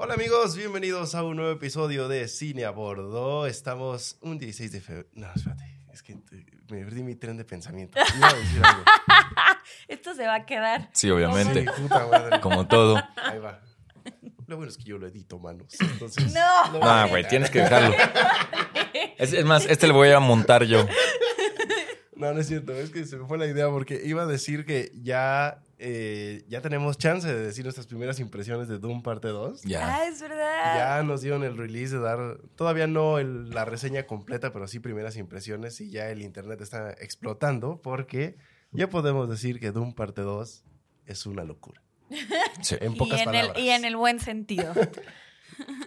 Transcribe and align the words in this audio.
Hola 0.00 0.14
amigos, 0.14 0.56
bienvenidos 0.56 1.16
a 1.16 1.24
un 1.24 1.36
nuevo 1.36 1.50
episodio 1.50 2.06
de 2.06 2.28
Cine 2.28 2.64
a 2.64 2.70
Bordo. 2.70 3.46
Estamos 3.46 4.16
un 4.20 4.38
16 4.38 4.70
de 4.70 4.80
febrero. 4.80 5.08
No, 5.14 5.26
espérate, 5.34 5.64
es 5.92 6.04
que 6.04 6.14
me 6.70 6.84
perdí 6.84 7.02
mi 7.02 7.16
tren 7.16 7.36
de 7.36 7.44
pensamiento. 7.44 7.98
Iba 8.16 8.28
a 8.28 8.34
decir 8.34 8.62
algo. 8.64 8.84
Esto 9.88 10.14
se 10.14 10.24
va 10.24 10.36
a 10.36 10.46
quedar. 10.46 10.88
Sí, 10.92 11.10
obviamente. 11.10 11.62
Sí, 11.62 11.82
puta 11.82 12.06
madre. 12.06 12.40
Como 12.40 12.68
todo. 12.68 12.96
Ahí 13.16 13.40
va. 13.40 13.60
Lo 14.46 14.56
bueno 14.56 14.70
es 14.70 14.78
que 14.78 14.84
yo 14.84 14.98
lo 14.98 15.08
edito, 15.08 15.40
manos. 15.40 15.74
Entonces, 15.80 16.32
No. 16.32 16.74
editar. 16.76 17.08
güey, 17.08 17.26
tienes 17.26 17.50
que 17.50 17.60
dejarlo. 17.60 17.94
Es, 19.18 19.32
es 19.32 19.44
más, 19.44 19.66
este 19.66 19.88
lo 19.88 19.94
voy 19.94 20.10
a 20.10 20.20
montar 20.20 20.62
yo. 20.64 20.86
No, 22.14 22.32
no 22.32 22.40
es 22.40 22.46
cierto, 22.46 22.72
es 22.72 22.90
que 22.90 23.04
se 23.04 23.16
me 23.16 23.26
fue 23.26 23.36
la 23.36 23.46
idea 23.46 23.68
porque 23.68 24.00
iba 24.04 24.22
a 24.22 24.26
decir 24.26 24.64
que 24.64 24.92
ya, 24.94 25.60
eh, 25.78 26.44
ya 26.48 26.60
tenemos 26.60 26.98
chance 26.98 27.26
de 27.26 27.38
decir 27.40 27.64
nuestras 27.64 27.86
primeras 27.86 28.18
impresiones 28.20 28.68
de 28.68 28.78
Doom 28.78 29.02
parte 29.02 29.28
2. 29.28 29.62
Ya. 29.62 29.96
Ah, 29.96 30.06
es 30.06 30.20
verdad. 30.20 30.76
Ya 30.76 31.02
nos 31.04 31.20
dieron 31.20 31.44
el 31.44 31.56
release 31.56 31.94
de 31.94 32.00
dar, 32.00 32.38
todavía 32.56 32.86
no 32.86 33.18
el- 33.18 33.50
la 33.50 33.64
reseña 33.64 34.04
completa, 34.06 34.52
pero 34.52 34.66
sí 34.66 34.80
primeras 34.80 35.16
impresiones 35.16 35.80
y 35.80 35.90
ya 35.90 36.10
el 36.10 36.22
internet 36.22 36.60
está 36.60 36.90
explotando 36.92 37.80
porque 37.82 38.36
ya 38.72 38.88
podemos 38.90 39.28
decir 39.30 39.60
que 39.60 39.70
Doom 39.70 39.94
parte 39.94 40.22
2 40.22 40.64
es 41.06 41.26
una 41.26 41.44
locura. 41.44 41.80
Sí. 42.62 42.76
En 42.80 42.94
y, 42.94 42.96
pocas 42.96 43.20
el, 43.20 43.24
palabras. 43.26 43.58
y 43.58 43.68
en 43.70 43.84
el 43.84 43.96
buen 43.96 44.18
sentido. 44.20 44.72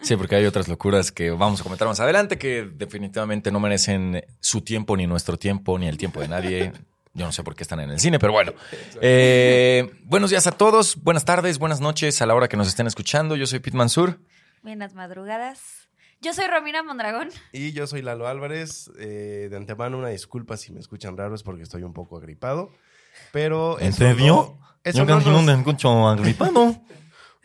Sí, 0.01 0.17
porque 0.17 0.35
hay 0.35 0.45
otras 0.45 0.67
locuras 0.67 1.13
que 1.13 1.29
vamos 1.31 1.61
a 1.61 1.63
comentar 1.63 1.87
más 1.87 1.99
adelante 2.01 2.37
que 2.37 2.69
definitivamente 2.75 3.51
no 3.51 3.59
merecen 3.61 4.21
su 4.41 4.61
tiempo, 4.61 4.97
ni 4.97 5.07
nuestro 5.07 5.37
tiempo, 5.37 5.79
ni 5.79 5.87
el 5.87 5.97
tiempo 5.97 6.19
de 6.19 6.27
nadie. 6.27 6.73
Yo 7.13 7.25
no 7.25 7.31
sé 7.33 7.43
por 7.43 7.55
qué 7.55 7.63
están 7.63 7.79
en 7.81 7.91
el 7.91 7.99
cine, 7.99 8.19
pero 8.19 8.31
bueno. 8.31 8.53
Eh, 9.01 9.91
buenos 10.05 10.29
días 10.29 10.47
a 10.47 10.51
todos, 10.51 10.95
buenas 11.03 11.25
tardes, 11.25 11.59
buenas 11.59 11.81
noches 11.81 12.21
a 12.21 12.25
la 12.25 12.33
hora 12.35 12.47
que 12.47 12.55
nos 12.55 12.67
estén 12.69 12.87
escuchando. 12.87 13.35
Yo 13.35 13.45
soy 13.47 13.59
Pete 13.59 13.75
Mansur. 13.75 14.19
Buenas 14.63 14.93
madrugadas. 14.93 15.59
Yo 16.21 16.33
soy 16.33 16.45
Romina 16.47 16.83
Mondragón. 16.83 17.29
Y 17.51 17.73
yo 17.73 17.85
soy 17.87 18.01
Lalo 18.01 18.27
Álvarez. 18.27 18.89
eh, 18.97 19.47
de 19.49 19.57
antemano, 19.57 19.97
una 19.97 20.07
disculpa 20.09 20.55
si 20.55 20.71
me 20.71 20.79
escuchan 20.79 21.17
raros 21.17 21.43
porque 21.43 21.63
estoy 21.63 21.83
un 21.83 21.93
poco 21.93 22.15
agripado. 22.17 22.71
Pero. 23.33 23.77
eso 23.79 24.03
no- 24.15 24.57
eso 24.83 25.03
no 25.05 25.19
nos- 25.19 25.57
escucho 25.59 26.07
agripado. 26.07 26.75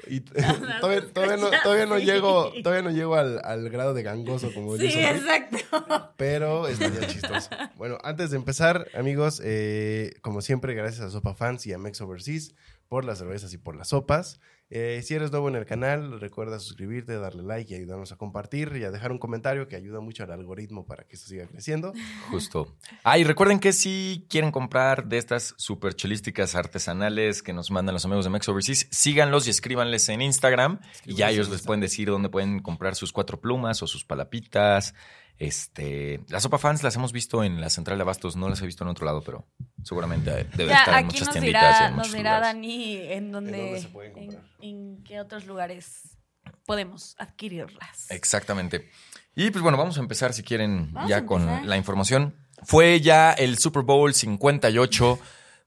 y- 0.06 0.20
todavía, 0.80 1.12
todavía 1.12 1.36
no, 1.36 1.50
todavía 1.62 1.86
no 1.86 1.98
llego, 1.98 2.52
todavía 2.62 2.83
no 2.83 2.91
llego 2.91 3.14
al, 3.16 3.41
al 3.44 3.69
grado 3.70 3.94
de 3.94 4.03
gangoso 4.03 4.53
como 4.53 4.77
Sí, 4.77 4.84
dice. 4.84 5.11
exacto. 5.11 6.12
Pero 6.16 6.69
estaría 6.69 7.06
chistoso. 7.06 7.48
Bueno, 7.77 7.98
antes 8.03 8.30
de 8.30 8.36
empezar, 8.36 8.88
amigos, 8.94 9.41
eh, 9.44 10.14
como 10.20 10.41
siempre, 10.42 10.75
gracias 10.75 11.05
a 11.06 11.11
Sopa 11.11 11.34
Fans 11.34 11.66
y 11.66 11.72
a 11.72 11.78
Mex 11.78 12.00
Overseas 12.00 12.55
por 12.88 13.05
las 13.05 13.19
cervezas 13.19 13.53
y 13.53 13.58
por 13.58 13.75
las 13.77 13.88
sopas. 13.88 14.38
Eh, 14.69 15.00
si 15.05 15.14
eres 15.14 15.31
nuevo 15.31 15.48
en 15.48 15.55
el 15.55 15.64
canal, 15.64 16.20
recuerda 16.20 16.59
suscribirte, 16.59 17.17
darle 17.17 17.45
like 17.45 17.72
y 17.72 17.77
ayudarnos 17.77 18.11
a 18.11 18.17
compartir 18.17 18.72
y 18.77 18.83
a 18.83 18.91
dejar 18.91 19.12
un 19.12 19.19
comentario 19.19 19.69
que 19.69 19.77
ayuda 19.77 20.00
mucho 20.00 20.25
al 20.25 20.33
algoritmo 20.33 20.84
para 20.84 21.05
que 21.05 21.14
esto 21.14 21.28
siga 21.28 21.47
creciendo. 21.47 21.92
Justo. 22.31 22.75
Ah, 23.05 23.17
y 23.17 23.22
recuerden 23.22 23.61
que 23.61 23.72
si 23.72 24.27
quieren 24.28 24.50
comprar 24.50 25.06
de 25.06 25.19
estas 25.19 25.55
super 25.56 25.94
chelísticas 25.94 26.56
artesanales 26.56 27.44
que 27.44 27.53
nos 27.53 27.70
mandan 27.70 27.92
los 27.94 28.05
amigos 28.05 28.25
de 28.25 28.31
Mex 28.31 28.48
Overseas, 28.48 28.89
síganlos 28.91 29.47
y 29.47 29.50
escríbanles 29.50 30.09
en 30.09 30.20
Instagram. 30.20 30.81
Y 31.05 31.14
ya 31.14 31.31
ellos 31.31 31.48
les 31.48 31.62
pueden 31.62 31.81
decir 31.81 32.09
dónde 32.09 32.28
pueden 32.28 32.59
comprar 32.59 32.97
sus 32.97 33.12
cuatro 33.12 33.41
plumas 33.41 33.84
o 33.84 33.87
sus 33.87 34.05
palapitas. 34.05 34.94
Este, 35.38 36.20
las 36.28 36.42
sopa 36.42 36.58
fans 36.58 36.82
las 36.82 36.96
hemos 36.96 37.12
visto 37.12 37.44
en 37.44 37.60
la 37.60 37.68
central 37.68 37.98
de 37.98 38.02
abastos, 38.02 38.36
no 38.36 38.48
las 38.48 38.62
he 38.62 38.66
visto 38.66 38.84
en 38.84 38.88
otro 38.88 39.04
lado, 39.04 39.22
pero 39.22 39.46
seguramente 39.84 40.30
debe 40.56 40.70
Ya, 40.70 40.78
estar 40.78 40.98
en 41.00 41.06
muchas 41.06 41.20
nos 41.26 41.32
tienditas 41.32 41.62
dirá, 41.62 41.88
en 41.88 41.96
nos 41.96 42.06
muchos 42.06 42.12
dirá 42.14 42.36
lugares. 42.36 42.54
Dani 42.54 42.96
en 42.96 43.32
dónde, 43.32 43.58
dónde 43.58 43.80
se 43.80 43.88
pueden 43.88 44.16
en, 44.16 44.26
comprar? 44.26 44.44
en 44.62 45.04
qué 45.04 45.20
otros 45.20 45.46
lugares 45.46 46.16
podemos 46.64 47.14
adquirirlas. 47.18 48.10
Exactamente. 48.10 48.90
Y 49.34 49.50
pues 49.50 49.62
bueno, 49.62 49.76
vamos 49.76 49.98
a 49.98 50.00
empezar 50.00 50.32
si 50.32 50.42
quieren 50.42 50.92
Vamos 50.92 51.10
ya 51.10 51.26
con 51.26 51.68
la 51.68 51.76
información. 51.76 52.34
Fue 52.62 53.02
ya 53.02 53.32
el 53.32 53.58
Super 53.58 53.82
Bowl 53.82 54.14
58, 54.14 55.19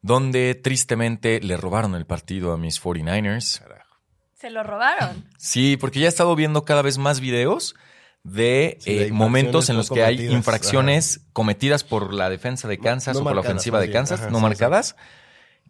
donde 0.02 0.56
tristemente 0.56 1.40
le 1.42 1.58
robaron 1.58 1.94
el 1.94 2.08
partido 2.08 2.52
a 2.52 2.58
mis 2.58 2.82
49ers. 2.82 3.60
Carajo. 3.60 3.98
Se 4.34 4.50
lo 4.50 4.64
robaron. 4.64 5.30
Sí, 5.38 5.78
porque 5.78 6.00
ya 6.00 6.08
he 6.08 6.10
estado 6.10 6.36
viendo 6.36 6.66
cada 6.66 6.82
vez 6.82 6.98
más 6.98 7.20
videos 7.20 7.76
de, 8.24 8.78
Sí, 8.80 8.96
de 8.96 9.08
eh, 9.08 9.12
momentos 9.12 9.70
en 9.70 9.76
no 9.76 9.80
los 9.80 9.90
que 9.90 10.04
hay 10.04 10.28
infracciones 10.28 11.22
cometidas 11.34 11.84
por 11.84 12.14
la 12.14 12.30
defensa 12.30 12.68
de 12.68 12.78
Kansas 12.78 13.16
no 13.16 13.22
o 13.22 13.24
por 13.24 13.34
la 13.36 13.42
ofensiva 13.42 13.80
de. 13.80 13.92
Kansas, 13.92 14.22
Ajá, 14.22 14.30
no 14.30 14.38
sí, 14.38 14.44
marcadas, 14.44 14.96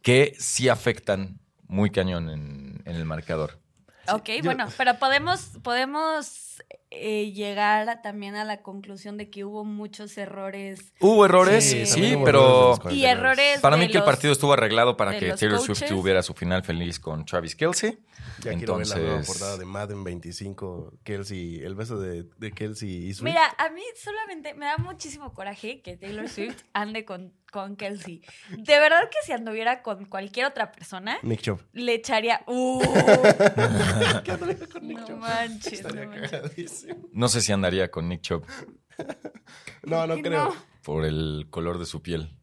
que 0.02 0.36
sí 0.40 0.70
afectan 0.70 1.40
muy 1.68 1.92
cañón 1.92 2.30
en, 2.30 2.82
en 2.86 2.96
el 2.96 3.06
marcador. 3.06 3.60
Ok, 4.16 4.30
yo- 4.38 4.44
bueno, 4.44 4.68
pero 4.78 4.98
podemos, 5.00 5.52
podemos 5.64 6.46
eh, 6.92 7.32
llegar 7.34 7.88
a- 7.88 8.02
también 8.02 8.36
a 8.36 8.44
la 8.44 8.62
conclusión 8.64 9.16
de 9.18 9.30
que 9.30 9.46
hubo 9.46 9.64
muchos 9.64 10.18
errores 10.18 10.94
Hubo 11.00 11.24
errores, 11.26 11.64
Sí, 11.64 11.86
sí, 11.86 11.92
también 11.94 12.16
hubo 12.18 12.26
pero 12.26 12.40
errores 12.74 12.78
y 12.98 13.02
49ers. 13.04 13.12
errores 13.12 13.60
Para 13.62 13.78
mí 13.78 13.88
que 13.88 13.98
el 14.00 14.04
partido 14.04 14.34
estuvo 14.34 14.54
arreglado 14.54 14.98
para 14.98 15.18
que 15.18 15.32
Taylor 15.34 15.60
Swift 15.60 15.84
tuviera 15.88 16.24
su 16.24 16.34
final 16.34 16.64
feliz 16.64 17.00
con 17.00 17.26
Travis 17.26 17.56
Kelsey. 17.56 18.00
Ya 18.42 18.54
quiero 18.56 18.78
ver 18.78 18.88
la 18.88 18.96
nueva 18.96 19.10
Entonces- 19.12 19.28
portada 19.38 19.58
de 19.58 19.66
Madden 19.66 20.04
25, 20.04 20.94
Kelsey, 21.04 21.62
el 21.64 21.76
beso 21.76 22.00
de, 22.00 22.24
de 22.38 22.52
Kelsey 22.52 22.90
y 23.08 23.14
Swift. 23.14 23.24
Mira, 23.30 23.46
a 23.58 23.70
mí 23.70 23.82
solamente 23.96 24.54
me 24.56 24.66
da 24.66 24.78
muchísimo 24.78 25.34
coraje 25.34 25.82
que 25.82 25.96
Taylor 25.98 26.28
Swift 26.28 26.64
ande 26.74 27.06
con, 27.06 27.34
con 27.52 27.76
Kelsey. 27.76 28.22
De 28.50 28.80
verdad 28.80 29.10
que 29.10 29.18
si 29.26 29.32
anduviera 29.32 29.82
con 29.82 30.06
cualquier 30.06 30.46
otra 30.48 30.72
persona, 30.72 31.18
Nick 31.24 31.42
Chubb. 31.42 31.62
le 31.74 31.94
echaría. 31.96 32.42
¡Uh! 32.48 32.82
¿Qué 34.24 34.32
andaría 34.32 34.68
con 34.72 34.88
Nick 34.88 35.00
No 35.00 35.08
Chubb? 35.08 35.18
manches, 35.18 35.74
Estaría 35.74 36.06
no 36.06 36.12
manches. 36.12 36.32
cagadísimo. 36.32 37.10
No 37.12 37.28
sé 37.28 37.42
si 37.42 37.52
andaría 37.52 37.90
con 37.92 38.08
Nick 38.10 38.22
Chubb 38.22 38.46
No, 39.84 40.06
no 40.08 40.16
¿Por 40.16 40.16
qué 40.24 40.30
creo. 40.30 40.46
no? 40.46 40.56
por 40.84 41.06
el 41.06 41.48
color 41.50 41.78
de 41.80 41.86
su 41.86 42.02
piel. 42.02 42.36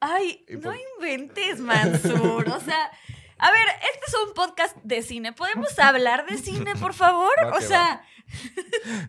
Ay, 0.00 0.44
Y 0.48 0.54
no 0.54 0.60
por- 0.62 0.76
inventes, 0.98 1.60
Mansur. 1.60 2.48
O 2.48 2.60
sea, 2.60 2.90
a 3.38 3.50
ver, 3.52 3.66
este 3.92 4.04
es 4.08 4.14
un 4.26 4.34
podcast 4.34 4.76
de 4.82 5.02
cine. 5.02 5.32
¿Podemos 5.32 5.78
hablar 5.78 6.26
de 6.26 6.38
cine, 6.38 6.74
por 6.76 6.94
favor? 6.94 7.30
Va 7.44 7.56
O 7.56 7.60
sea, 7.60 8.04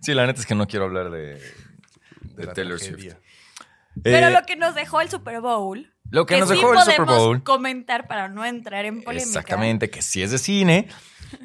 Sí, 0.02 0.14
la 0.14 0.26
neta 0.28 0.42
es 0.42 0.46
que 0.46 0.54
no 0.56 0.68
quiero 0.68 0.86
hablar 0.86 1.10
de, 1.10 1.42
de 2.22 2.46
la 2.46 2.54
Taylor 2.54 2.78
tragedia. 2.78 3.14
Swift. 3.14 3.33
Pero 4.02 4.28
Eh, 4.28 4.32
lo 4.32 4.44
que 4.46 4.56
nos 4.56 4.76
dejó 4.76 5.02
el 5.02 5.10
Super 5.10 5.42
Bowl. 5.42 5.94
lo 6.10 6.26
que 6.26 6.38
nos 6.38 6.50
sí 6.50 6.56
dejó 6.56 6.74
el 6.74 6.80
Super 6.80 7.06
Bowl. 7.06 7.44
comentar 7.44 8.08
para 8.08 8.28
no 8.30 8.46
entrar 8.46 8.86
en 8.86 9.04
polémica. 9.04 9.28
Exactamente, 9.28 9.90
que 9.90 10.02
si 10.02 10.22
es 10.24 10.32
de 10.32 10.38
cine, 10.38 10.88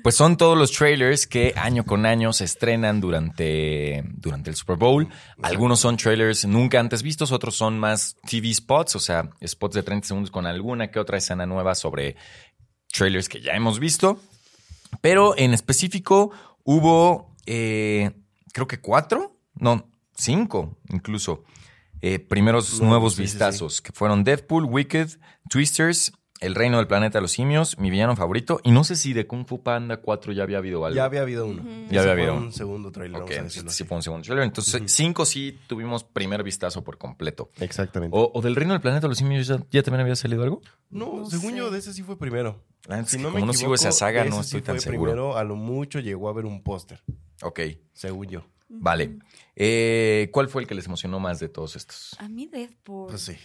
pues 0.03 0.14
son 0.14 0.36
todos 0.36 0.56
los 0.56 0.72
trailers 0.72 1.26
que 1.26 1.54
año 1.56 1.84
con 1.84 2.04
año 2.06 2.32
se 2.32 2.44
estrenan 2.44 3.00
durante, 3.00 4.04
durante 4.16 4.50
el 4.50 4.56
Super 4.56 4.76
Bowl. 4.76 5.09
Algunos 5.42 5.81
son 5.81 5.97
trailers 5.97 6.44
nunca 6.47 6.81
antes 6.81 7.03
vistos, 7.03 7.32
otros 7.32 7.56
son 7.56 7.78
más 7.78 8.16
TV 8.28 8.53
spots, 8.53 8.97
o 8.97 9.00
sea, 9.00 9.30
spots 9.47 9.75
de 9.75 9.82
30 9.82 10.09
segundos 10.09 10.30
con 10.30 10.47
alguna 10.47 10.91
que 10.91 10.98
otra 10.98 11.19
escena 11.19 11.47
nueva 11.47 11.75
sobre 11.75 12.16
trailers 12.92 13.28
que 13.28 13.41
ya 13.41 13.53
hemos 13.53 13.78
visto. 13.78 14.20
Pero 15.00 15.36
en 15.36 15.54
específico 15.54 16.30
hubo, 16.65 17.34
eh, 17.47 18.10
creo 18.53 18.66
que 18.66 18.80
cuatro, 18.80 19.38
no, 19.54 19.91
cinco 20.16 20.78
incluso, 20.88 21.44
eh, 22.03 22.19
primeros 22.19 22.81
No, 22.81 22.88
nuevos 22.88 23.14
sí, 23.14 23.22
sí, 23.22 23.28
sí. 23.28 23.32
vistazos, 23.34 23.81
que 23.81 23.92
fueron 23.92 24.25
Deadpool, 24.25 24.64
Wicked, 24.64 25.09
Twisters, 25.48 26.12
El 26.41 26.54
Reino 26.54 26.76
del 26.76 26.86
Planeta 26.86 27.19
de 27.19 27.22
los 27.22 27.32
Simios, 27.32 27.78
mi 27.78 27.91
villano 27.91 28.14
favorito, 28.14 28.60
y 28.62 28.70
no 28.70 28.84
sé 28.84 28.94
si 28.94 29.12
de 29.12 29.26
Kung 29.26 29.44
Fu 29.47 29.62
Panda 29.64 29.97
4 30.00 30.32
ya 30.32 30.44
había 30.44 30.59
habido 30.59 30.84
algo. 30.86 30.94
Ya 30.97 31.04
había 31.04 31.22
habido 31.22 31.47
uno. 31.47 31.62
Ya 31.91 32.00
había 32.00 32.03
fue 32.03 32.10
habido 32.12 32.34
un 32.34 32.42
uno. 32.44 32.53
segundo 32.53 32.92
trailer, 32.92 33.22
Ok, 33.22 33.31
vamos 33.38 33.56
a 33.59 33.70
sí 33.70 33.84
fue 33.84 33.97
un 33.97 34.03
segundo 34.04 34.25
trailer. 34.25 34.44
Entonces, 34.44 34.75
Ujú. 34.75 34.84
cinco 34.88 35.25
sí 35.26 35.59
tuvimos 35.66 36.04
primer 36.04 36.44
vistazo 36.44 36.84
por 36.84 36.97
completo. 36.98 37.50
Exactamente. 37.59 38.16
O, 38.16 38.30
o 38.32 38.41
del 38.41 38.54
Reino 38.54 38.72
del 38.75 38.80
Planeta 38.80 39.03
de 39.03 39.09
los 39.09 39.19
Simios, 39.19 39.48
¿ya, 39.48 39.59
ya 39.72 39.82
también 39.82 40.03
había 40.03 40.15
salido 40.15 40.44
algo? 40.44 40.60
no, 40.91 41.16
No 41.16 41.26
según 41.30 41.50
sé. 41.53 41.56
yo, 41.56 41.70
de 41.72 41.78
ese 41.80 41.92
sí 41.92 42.03
fue 42.04 42.16
primero. 42.16 42.62
Es 42.88 43.09
Si 43.10 43.19
no 43.19 43.25
me 43.30 43.34
como 43.34 43.47
no 43.47 43.53
sigo 43.53 43.75
esa 43.75 43.88
equivoco, 43.88 43.98
saga, 43.98 44.25
no 44.26 44.36
sí 44.36 44.41
estoy 44.42 44.62
tan 44.62 44.76
fue 44.76 44.80
seguro. 44.92 45.10
primero, 45.10 45.36
a 45.36 45.42
lo 45.44 45.56
mucho 45.56 45.98
llegó 45.98 46.28
a 46.28 46.32
ver 46.32 46.44
un 46.47 46.62
póster, 46.62 47.03
Ok, 47.42 47.60
según 47.92 48.27
yo. 48.28 48.45
Vale. 48.68 49.18
Eh, 49.56 50.28
¿Cuál 50.32 50.48
fue 50.48 50.62
el 50.62 50.68
que 50.68 50.74
les 50.74 50.86
emocionó 50.86 51.18
más 51.18 51.41
de 51.41 51.48
todos 51.48 51.74
estos? 51.76 52.16
A 52.18 52.28
mí 52.28 52.47
Deadpool. 52.47 53.09
Pues 53.09 53.22
sí. 53.22 53.36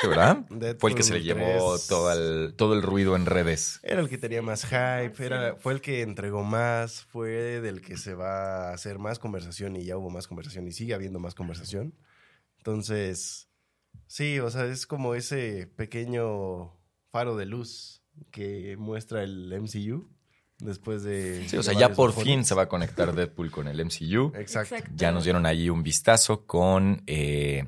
Sí, 0.00 0.06
¿verdad? 0.06 0.46
Deadpool 0.48 0.76
Fue 0.80 0.90
el 0.90 0.96
que 0.96 1.02
se 1.02 1.12
le 1.14 1.22
llevó 1.22 1.74
3. 1.74 1.86
todo 1.88 2.12
el, 2.12 2.54
todo 2.54 2.74
el 2.74 2.82
ruido 2.82 3.16
en 3.16 3.26
redes. 3.26 3.80
Era 3.82 4.00
el 4.00 4.08
que 4.08 4.18
tenía 4.18 4.42
más 4.42 4.64
hype, 4.64 5.14
era, 5.24 5.56
fue 5.56 5.74
el 5.74 5.80
que 5.80 6.02
entregó 6.02 6.42
más, 6.42 7.04
fue 7.04 7.60
del 7.60 7.80
que 7.80 7.96
se 7.96 8.14
va 8.14 8.70
a 8.70 8.74
hacer 8.74 8.98
más 8.98 9.18
conversación 9.18 9.76
y 9.76 9.84
ya 9.84 9.96
hubo 9.96 10.10
más 10.10 10.26
conversación 10.26 10.66
y 10.66 10.72
sigue 10.72 10.94
habiendo 10.94 11.18
más 11.18 11.34
conversación. 11.34 11.94
Entonces, 12.58 13.48
sí, 14.06 14.38
o 14.38 14.50
sea, 14.50 14.66
es 14.66 14.86
como 14.86 15.14
ese 15.14 15.66
pequeño 15.66 16.78
faro 17.10 17.36
de 17.36 17.46
luz 17.46 18.02
que 18.30 18.76
muestra 18.78 19.22
el 19.22 19.52
MCU 19.60 20.08
después 20.62 21.02
de... 21.02 21.48
Sí, 21.48 21.56
o 21.56 21.62
sea, 21.62 21.74
ya 21.74 21.90
por 21.90 22.10
bajones. 22.10 22.32
fin 22.32 22.44
se 22.44 22.54
va 22.54 22.62
a 22.62 22.68
conectar 22.68 23.14
Deadpool 23.14 23.50
con 23.50 23.68
el 23.68 23.84
MCU. 23.84 24.32
Exacto. 24.36 24.76
Ya 24.94 25.12
nos 25.12 25.24
dieron 25.24 25.46
allí 25.46 25.68
un 25.68 25.82
vistazo 25.82 26.46
con 26.46 27.02
eh, 27.06 27.64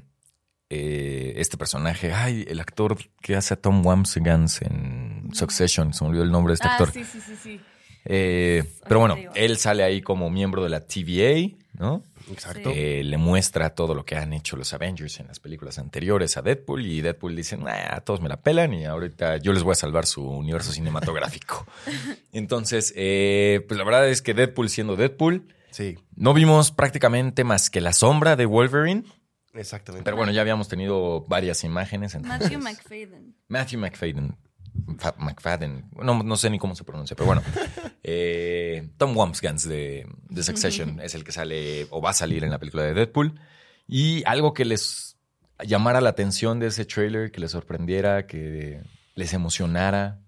eh, 0.71 1.35
este 1.37 1.57
personaje. 1.57 2.13
Ay, 2.13 2.45
el 2.49 2.61
actor 2.61 2.97
que 3.21 3.37
hace 3.37 3.55
a 3.55 3.61
Tom 3.61 3.85
Wamsigans 3.85 4.63
en 4.63 5.29
Succession. 5.33 5.93
Se 5.93 6.05
me 6.05 6.11
olvidó 6.11 6.25
el 6.25 6.31
nombre 6.31 6.53
de 6.53 6.55
este 6.55 6.69
ah, 6.69 6.73
actor. 6.73 6.93
sí, 6.93 7.05
sí, 7.05 7.21
sí, 7.21 7.37
sí. 7.37 7.61
Eh, 8.07 8.65
pero 8.87 9.01
bueno, 9.01 9.17
él 9.35 9.57
sale 9.57 9.83
ahí 9.83 10.03
como 10.03 10.31
miembro 10.31 10.63
de 10.63 10.69
la 10.69 10.81
TVA, 10.81 11.57
¿no? 11.73 12.03
Exacto. 12.33 12.71
Eh, 12.75 13.03
le 13.05 13.17
muestra 13.19 13.71
todo 13.75 13.95
lo 13.95 14.05
que 14.05 14.17
han 14.17 14.33
hecho 14.33 14.57
los 14.57 14.73
Avengers 14.73 15.21
en 15.21 15.27
las 15.27 15.41
películas 15.41 15.79
anteriores 15.79 16.37
a 16.37 16.43
Deadpool 16.43 16.87
y 16.87 17.01
Deadpool 17.01 17.37
dice, 17.37 17.57
nah, 17.57 18.01
todos 18.01 18.21
me 18.21 18.29
la 18.29 18.41
pelan 18.41 18.73
y 18.75 18.85
ahorita 18.85 19.37
yo 19.39 19.53
les 19.53 19.63
voy 19.63 19.73
a 19.73 19.77
salvar 19.77 20.07
su 20.07 20.27
universo 20.27 20.73
cinematográfico. 20.73 21.67
Entonces, 22.33 22.93
eh, 22.97 23.65
pues 23.69 23.77
la 23.79 23.85
verdad 23.85 24.09
es 24.09 24.23
que 24.23 24.35
Deadpool 24.35 24.69
siendo 24.69 24.97
Deadpool, 24.97 25.49
Sí, 25.71 25.99
no 26.15 26.35
vimos 26.35 26.71
prácticamente 26.71 27.43
más 27.43 27.69
que 27.69 27.81
la 27.81 27.93
sombra 27.93 28.37
de 28.37 28.47
Wolverine, 28.47 29.03
exactamente. 29.55 30.05
pero 30.05 30.17
bueno, 30.17 30.31
ya 30.31 30.41
habíamos 30.41 30.69
tenido 30.69 31.23
varias 31.27 31.65
imágenes. 31.65 32.15
entonces- 32.15 32.41
Matthew 32.43 32.61
McFadden. 32.61 33.35
Matthew 33.49 33.81
McFadden. 33.81 34.37
Fa- 34.99 35.15
McFadden. 35.19 35.91
No, 36.03 36.23
no 36.23 36.37
sé 36.37 36.51
ni 36.51 36.59
cómo 36.59 36.75
se 36.75 36.85
pronuncia, 36.85 37.17
pero 37.17 37.27
bueno. 37.27 37.43
Eh, 38.07 38.91
Tom 38.99 39.17
Wambsgans 39.17 39.67
de, 39.67 40.07
de 40.29 40.43
Succession 40.43 41.01
es 41.01 41.15
el 41.15 41.25
que 41.25 41.33
sale 41.33 41.87
o 41.89 42.03
va 42.03 42.11
a 42.11 42.13
salir 42.13 42.45
en 42.45 42.51
la 42.51 42.59
película 42.59 42.83
de 42.83 42.93
Deadpool. 42.93 43.41
Y 43.89 44.23
algo 44.27 44.53
que 44.53 44.67
les 44.67 45.17
llamara 45.65 46.03
la 46.03 46.11
atención 46.11 46.61
de 46.61 46.67
ese 46.67 46.85
trailer, 46.85 47.31
que 47.33 47.41
les 47.41 47.53
sorprendiera, 47.53 48.27
que 48.27 48.83
les 49.15 49.33
emocionara. 49.33 50.21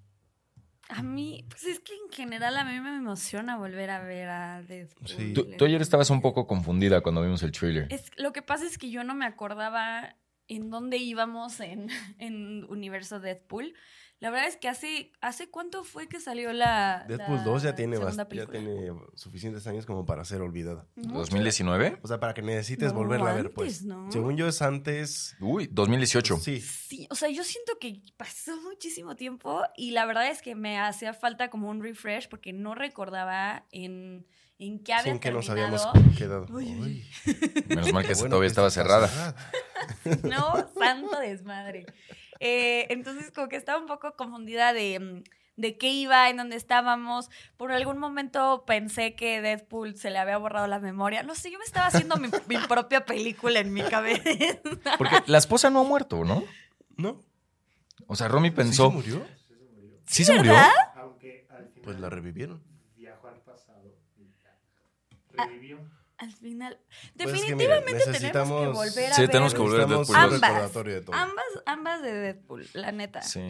A 0.89 1.03
mí, 1.03 1.45
pues 1.51 1.65
es 1.65 1.81
que 1.81 1.93
en 1.93 2.11
general 2.11 2.57
a 2.57 2.65
mí 2.65 2.81
me 2.81 2.97
emociona 2.97 3.59
volver 3.59 3.91
a 3.91 4.01
ver 4.03 4.29
a 4.31 4.63
Deadpool. 4.63 5.09
Sí. 5.09 5.33
Tú, 5.35 5.47
tú 5.59 5.65
ayer 5.67 5.83
estabas 5.83 6.09
un 6.09 6.23
poco 6.23 6.47
confundida 6.47 7.03
cuando 7.03 7.21
vimos 7.23 7.43
el 7.43 7.53
trailer. 7.53 7.89
Es, 7.93 8.11
lo 8.17 8.33
que 8.33 8.41
pasa 8.41 8.65
es 8.65 8.79
que 8.79 8.91
yo 8.91 9.05
no 9.05 9.15
me 9.15 9.27
acordaba 9.27 10.17
en 10.49 10.71
dónde 10.71 10.97
íbamos 10.97 11.61
en, 11.61 11.89
en 12.19 12.65
Universo 12.71 13.21
Deadpool. 13.21 13.75
La 14.19 14.31
verdad 14.31 14.49
es 14.49 14.57
que 14.57 14.67
hace, 14.69 15.13
¿hace 15.21 15.51
cuánto 15.51 15.85
fue 15.85 16.09
que 16.09 16.21
salió 16.21 16.51
la. 16.55 17.05
Deadpool 17.07 17.37
la 17.37 17.45
2 17.45 17.63
ya 17.65 17.75
tiene, 17.75 17.97
segunda 17.99 18.27
bast- 18.27 18.35
ya 18.35 18.47
tiene 18.47 18.91
suficientes 19.15 19.67
años 19.67 19.85
como 19.85 20.07
para 20.07 20.25
ser 20.25 20.41
olvidada. 20.41 20.87
Mucho. 20.97 21.31
¿2019? 21.37 21.99
O 22.03 22.09
sea, 22.09 22.19
para 22.19 22.33
que 22.33 22.41
necesites 22.41 22.93
No, 22.95 22.99
volverla 23.01 23.33
a 23.33 23.35
ver, 23.35 23.53
pues. 23.53 23.83
¿no? 23.83 24.11
Según 24.11 24.39
yo 24.39 24.49
es 24.49 24.63
antes. 24.63 25.37
Uy, 25.39 25.69
2018. 25.71 26.39
Sí. 26.39 26.63
Sí, 26.63 27.07
o 27.11 27.15
sea, 27.15 27.29
yo 27.29 27.45
siento 27.45 27.73
que 27.79 28.01
pasó 28.17 28.59
muchísimo 28.63 29.17
tiempo 29.17 29.63
y 29.77 29.91
la 29.91 30.07
verdad 30.07 30.29
es 30.31 30.41
que 30.41 30.55
me 30.55 30.79
hacía 30.81 31.13
falta 31.13 31.51
como 31.51 31.69
un 31.69 31.83
refresh 31.83 32.29
porque 32.31 32.55
no 32.55 32.75
recordaba 32.75 33.67
en, 33.71 34.27
en 34.59 34.79
qué 34.83 34.95
había 34.95 35.13
Sin 35.13 35.21
que 35.21 35.31
nos 35.31 35.51
habíamos 35.51 35.87
quedado. 36.17 36.47
Uy, 36.51 36.65
uy. 36.65 37.05
Uy, 37.27 37.65
Menos 37.69 37.93
mal 37.93 38.07
que 38.07 38.15
bueno 38.15 38.31
todavía 38.31 38.49
estaba 38.49 38.71
cerrada. 38.71 39.37
No, 40.23 40.55
santo 40.79 41.21
desmadre. 41.21 41.85
Eh, 42.41 42.87
entonces, 42.91 43.31
como 43.33 43.49
que 43.49 43.57
estaba 43.57 43.79
un 43.81 43.87
poco 43.87 44.15
confundida 44.17 44.73
de, 44.73 44.99
mm, 45.01 45.23
de 45.61 45.79
qué 45.79 45.89
iba, 45.91 46.29
en 46.29 46.37
dónde 46.37 46.57
estábamos. 46.57 47.31
Por 47.57 47.73
algún 47.73 47.99
momento 47.99 48.65
pensé 48.67 49.15
que 49.15 49.41
Deadpool 49.41 49.97
se 49.97 50.11
le 50.11 50.19
había 50.19 50.37
borrado 50.37 50.67
la 50.67 50.79
memoria. 50.79 51.23
No 51.23 51.35
sé, 51.35 51.51
yo 51.51 51.59
me 51.59 51.65
estaba 51.65 51.87
haciendo 51.87 52.17
mi, 52.17 52.29
mi 52.49 52.59
propia 52.69 53.05
película 53.07 53.61
en 53.61 53.73
mi 53.73 53.83
cabeza. 53.83 54.23
Porque 54.99 55.17
la 55.27 55.39
esposa 55.39 55.71
no 55.71 55.81
ha 55.81 55.85
muerto, 55.85 56.25
¿no? 56.25 56.45
¿No? 56.97 57.21
O 58.07 58.15
sea, 58.17 58.29
Romy 58.29 58.51
¿Sí 58.51 58.55
pensó. 58.55 58.89
se 58.91 58.95
murió? 58.95 59.27
¿Sí 60.07 60.25
se 60.25 60.35
murió? 60.37 60.53
¿Verdad? 60.53 60.71
Aunque 60.97 61.47
al 61.51 61.69
final 61.69 61.83
Pues 61.83 61.99
la 62.01 62.11
revivieron. 62.11 62.63
viajó 62.97 63.29
al 63.29 63.41
pasado 63.41 63.95
y 64.19 64.27
ya. 64.43 64.55
Revivió. 65.45 65.79
Al 66.19 66.33
final. 66.33 66.79
Pues 67.17 67.29
es 67.35 67.43
que, 67.43 67.55
Definitivamente 67.55 67.85
tenemos 67.93 68.05
que 68.05 68.11
necesitamos- 68.13 68.75
volver 68.75 69.13
a 69.13 69.15
Sí, 69.15 69.21
ver 69.23 69.31
tenemos 69.31 69.53
que 69.55 69.61
volver 69.61 69.81
a 69.83 69.87
Deadpool 69.87 70.17
ambas. 70.17 70.73
de 70.85 71.01
todo. 71.03 71.15
Ambas, 71.17 71.45
ambas 71.67 72.03
de 72.03 72.13
Deadpool, 72.13 72.67
la 72.75 72.93
neta. 72.93 73.23
Sí. 73.23 73.41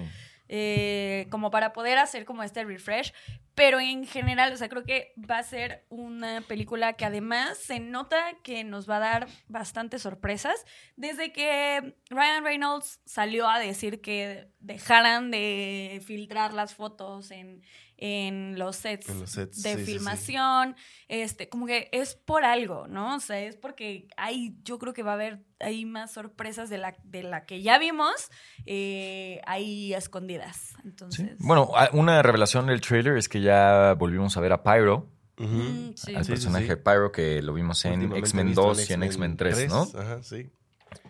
eh, 0.48 1.26
como 1.30 1.50
para 1.50 1.72
poder 1.72 1.98
hacer 1.98 2.24
como 2.24 2.44
este 2.44 2.64
refresh. 2.64 3.12
Pero 3.56 3.80
en 3.80 4.06
general, 4.06 4.52
o 4.52 4.56
sea, 4.56 4.68
creo 4.68 4.84
que 4.84 5.12
va 5.28 5.38
a 5.38 5.42
ser 5.42 5.84
una 5.88 6.40
película 6.42 6.92
que 6.92 7.04
además 7.04 7.58
se 7.58 7.80
nota 7.80 8.16
que 8.44 8.62
nos 8.62 8.88
va 8.88 8.98
a 8.98 9.00
dar 9.00 9.28
bastantes 9.48 10.02
sorpresas. 10.02 10.64
Desde 10.94 11.32
que 11.32 11.96
Ryan 12.10 12.44
Reynolds 12.44 13.00
salió 13.06 13.48
a 13.48 13.58
decir 13.58 14.00
que 14.00 14.46
dejaran 14.60 15.30
de 15.32 16.00
filtrar 16.06 16.52
las 16.52 16.74
fotos 16.74 17.30
en, 17.32 17.62
en 17.98 18.58
los 18.58 18.76
sets 18.76 19.08
En 19.08 19.20
los 19.20 19.30
sets, 19.30 19.62
de 19.62 19.72
sí, 19.74 19.78
sí, 19.80 19.84
sí. 19.86 19.92
filmación, 19.92 20.76
este, 21.08 21.48
como 21.48 21.66
que 21.66 21.88
es 21.92 22.14
por 22.14 22.44
algo, 22.44 22.86
¿no? 22.88 23.16
O 23.16 23.20
sea, 23.20 23.40
es 23.40 23.56
porque 23.56 24.08
hay, 24.16 24.54
yo 24.64 24.78
creo 24.78 24.92
que 24.92 25.02
va 25.02 25.12
a 25.12 25.14
haber 25.14 25.44
ahí 25.60 25.84
más 25.86 26.12
sorpresas 26.12 26.68
de 26.68 26.78
la, 26.78 26.94
de 27.04 27.22
la 27.22 27.46
que 27.46 27.62
ya 27.62 27.78
vimos, 27.78 28.30
eh, 28.66 29.40
ahí 29.46 29.94
escondidas. 29.94 30.56
Sí. 30.56 30.74
Entonces, 30.84 31.36
Bueno, 31.38 31.70
una 31.92 32.22
revelación 32.22 32.66
del 32.66 32.80
trailer 32.80 33.16
es 33.16 33.28
que 33.28 33.40
ya 33.40 33.94
volvimos 33.98 34.36
a 34.36 34.40
ver 34.40 34.52
a 34.52 34.62
Pyro, 34.62 35.08
mm, 35.38 35.90
sí. 35.94 36.14
al 36.14 36.24
Sí, 36.24 36.26
sí, 36.26 36.30
personaje 36.32 36.64
sí. 36.64 36.70
de 36.70 36.76
Pyro 36.76 37.12
que 37.12 37.40
lo 37.42 37.54
vimos 37.54 37.84
en 37.86 38.14
X-Men 38.14 38.48
visto 38.48 38.62
2 38.62 38.90
y 38.90 38.92
en 38.92 39.02
X-Men 39.04 39.36
3, 39.36 39.68
¿no? 39.68 39.82
Ajá, 39.98 40.22
sí. 40.22 40.50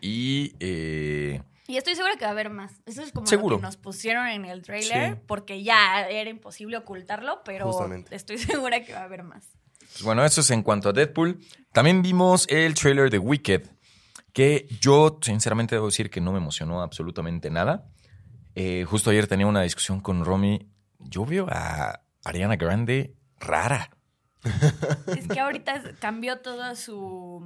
Y 0.00 0.54
eh, 0.60 1.42
Y 1.68 1.76
estoy 1.76 1.94
segura 1.96 2.14
que 2.16 2.24
va 2.24 2.28
a 2.28 2.32
haber 2.32 2.50
más. 2.50 2.72
Eso 2.86 3.02
es 3.02 3.12
como 3.12 3.26
Seguro. 3.26 3.56
lo 3.56 3.60
que 3.60 3.66
nos 3.66 3.76
pusieron 3.76 4.26
en 4.28 4.44
el 4.44 4.62
trailer, 4.62 5.14
Sí. 5.14 5.20
porque 5.26 5.62
ya 5.62 6.06
era 6.08 6.30
imposible 6.30 6.76
ocultarlo, 6.76 7.42
pero 7.44 7.66
Justamente. 7.72 8.14
estoy 8.14 8.38
segura 8.70 8.84
que 8.84 8.92
va 8.92 9.00
a 9.00 9.04
haber 9.04 9.22
más. 9.24 9.48
pues 9.78 10.02
bueno, 10.02 10.24
eso 10.24 10.40
es 10.42 10.50
en 10.50 10.62
cuanto 10.62 10.90
a 10.90 10.92
Deadpool. 10.92 11.38
También 11.72 12.02
vimos 12.02 12.46
el 12.50 12.74
trailer 12.74 13.10
de 13.10 13.18
Wicked, 13.18 13.62
que 14.32 14.66
yo 14.80 15.18
sinceramente 15.22 15.74
debo 15.74 15.86
decir 15.86 16.10
que 16.10 16.20
no 16.20 16.32
me 16.32 16.38
emocionó 16.38 16.82
absolutamente 16.82 17.50
nada. 17.50 17.86
Eh, 18.54 18.84
justo 18.88 19.10
ayer 19.10 19.26
tenía 19.26 19.46
una 19.46 19.62
discusión 19.62 20.00
con 20.00 20.24
Romy. 20.24 20.68
Yo 20.98 21.24
veo 21.26 21.46
a 21.50 22.00
Ariana 22.24 22.56
Grande 22.56 23.14
rara. 23.40 23.90
Es 25.06 25.26
que 25.28 25.40
ahorita 25.40 25.82
cambió 25.98 26.38
todo 26.40 26.74
su, 26.76 27.42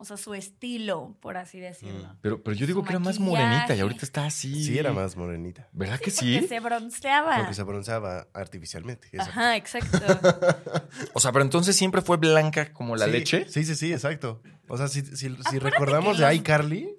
o 0.00 0.04
sea, 0.04 0.16
su 0.16 0.34
estilo, 0.34 1.16
por 1.20 1.36
así 1.36 1.60
decirlo. 1.60 2.08
Mm. 2.08 2.16
Pero, 2.22 2.42
pero 2.42 2.56
yo 2.56 2.66
digo 2.66 2.80
Su 2.80 2.84
que 2.86 2.92
era 2.92 2.98
más 2.98 3.20
morenita 3.20 3.76
y 3.76 3.80
ahorita 3.80 4.04
está 4.04 4.24
así. 4.26 4.64
Sí, 4.64 4.78
era 4.78 4.92
más 4.92 5.16
morenita. 5.16 5.68
¿Verdad 5.72 5.98
que 5.98 6.10
Porque 6.10 6.40
sí? 6.40 6.48
se 6.48 6.58
bronceaba. 6.60 7.36
Porque 7.36 7.54
se 7.54 7.62
bronceaba 7.62 8.26
artificialmente. 8.32 9.08
exacto. 9.12 9.30
Ajá, 9.30 9.56
exacto. 9.56 9.98
O 11.14 11.20
sea, 11.20 11.32
pero 11.32 11.44
entonces 11.44 11.76
siempre 11.76 12.02
fue 12.02 12.16
blanca 12.16 12.72
como 12.72 12.96
la 12.96 13.04
Sí, 13.06 13.10
leche. 13.12 13.46
Sí, 13.48 13.64
sí, 13.64 13.74
sí, 13.74 13.92
exacto. 13.92 14.42
O 14.68 14.76
sea, 14.76 14.88
si, 14.88 15.02
si, 15.04 15.36
si 15.36 15.58
recordamos 15.58 16.18
de 16.18 16.24
los- 16.24 16.34
iCarly, 16.34 16.96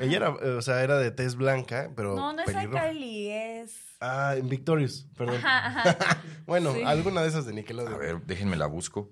ella 0.00 0.16
era, 0.16 0.30
o 0.30 0.62
sea, 0.62 0.82
era 0.82 0.98
de 0.98 1.10
tez 1.10 1.34
blanca, 1.36 1.90
pero 1.96 2.14
No, 2.16 2.32
no 2.32 2.42
es. 2.42 2.50
Kylie, 2.50 3.60
es. 3.62 3.72
Ah, 4.00 4.34
en 4.36 4.48
Victorious, 4.48 5.06
perdón. 5.16 5.36
Ajá, 5.36 5.80
ajá. 5.90 6.22
Bueno, 6.46 6.72
Sí. 6.74 6.82
alguna 6.84 7.22
de 7.22 7.28
esas 7.28 7.46
de 7.46 7.52
Nickelodeon. 7.52 7.94
A 7.94 7.96
ver, 7.98 8.22
déjenme 8.22 8.56
la 8.56 8.66
busco. 8.66 9.10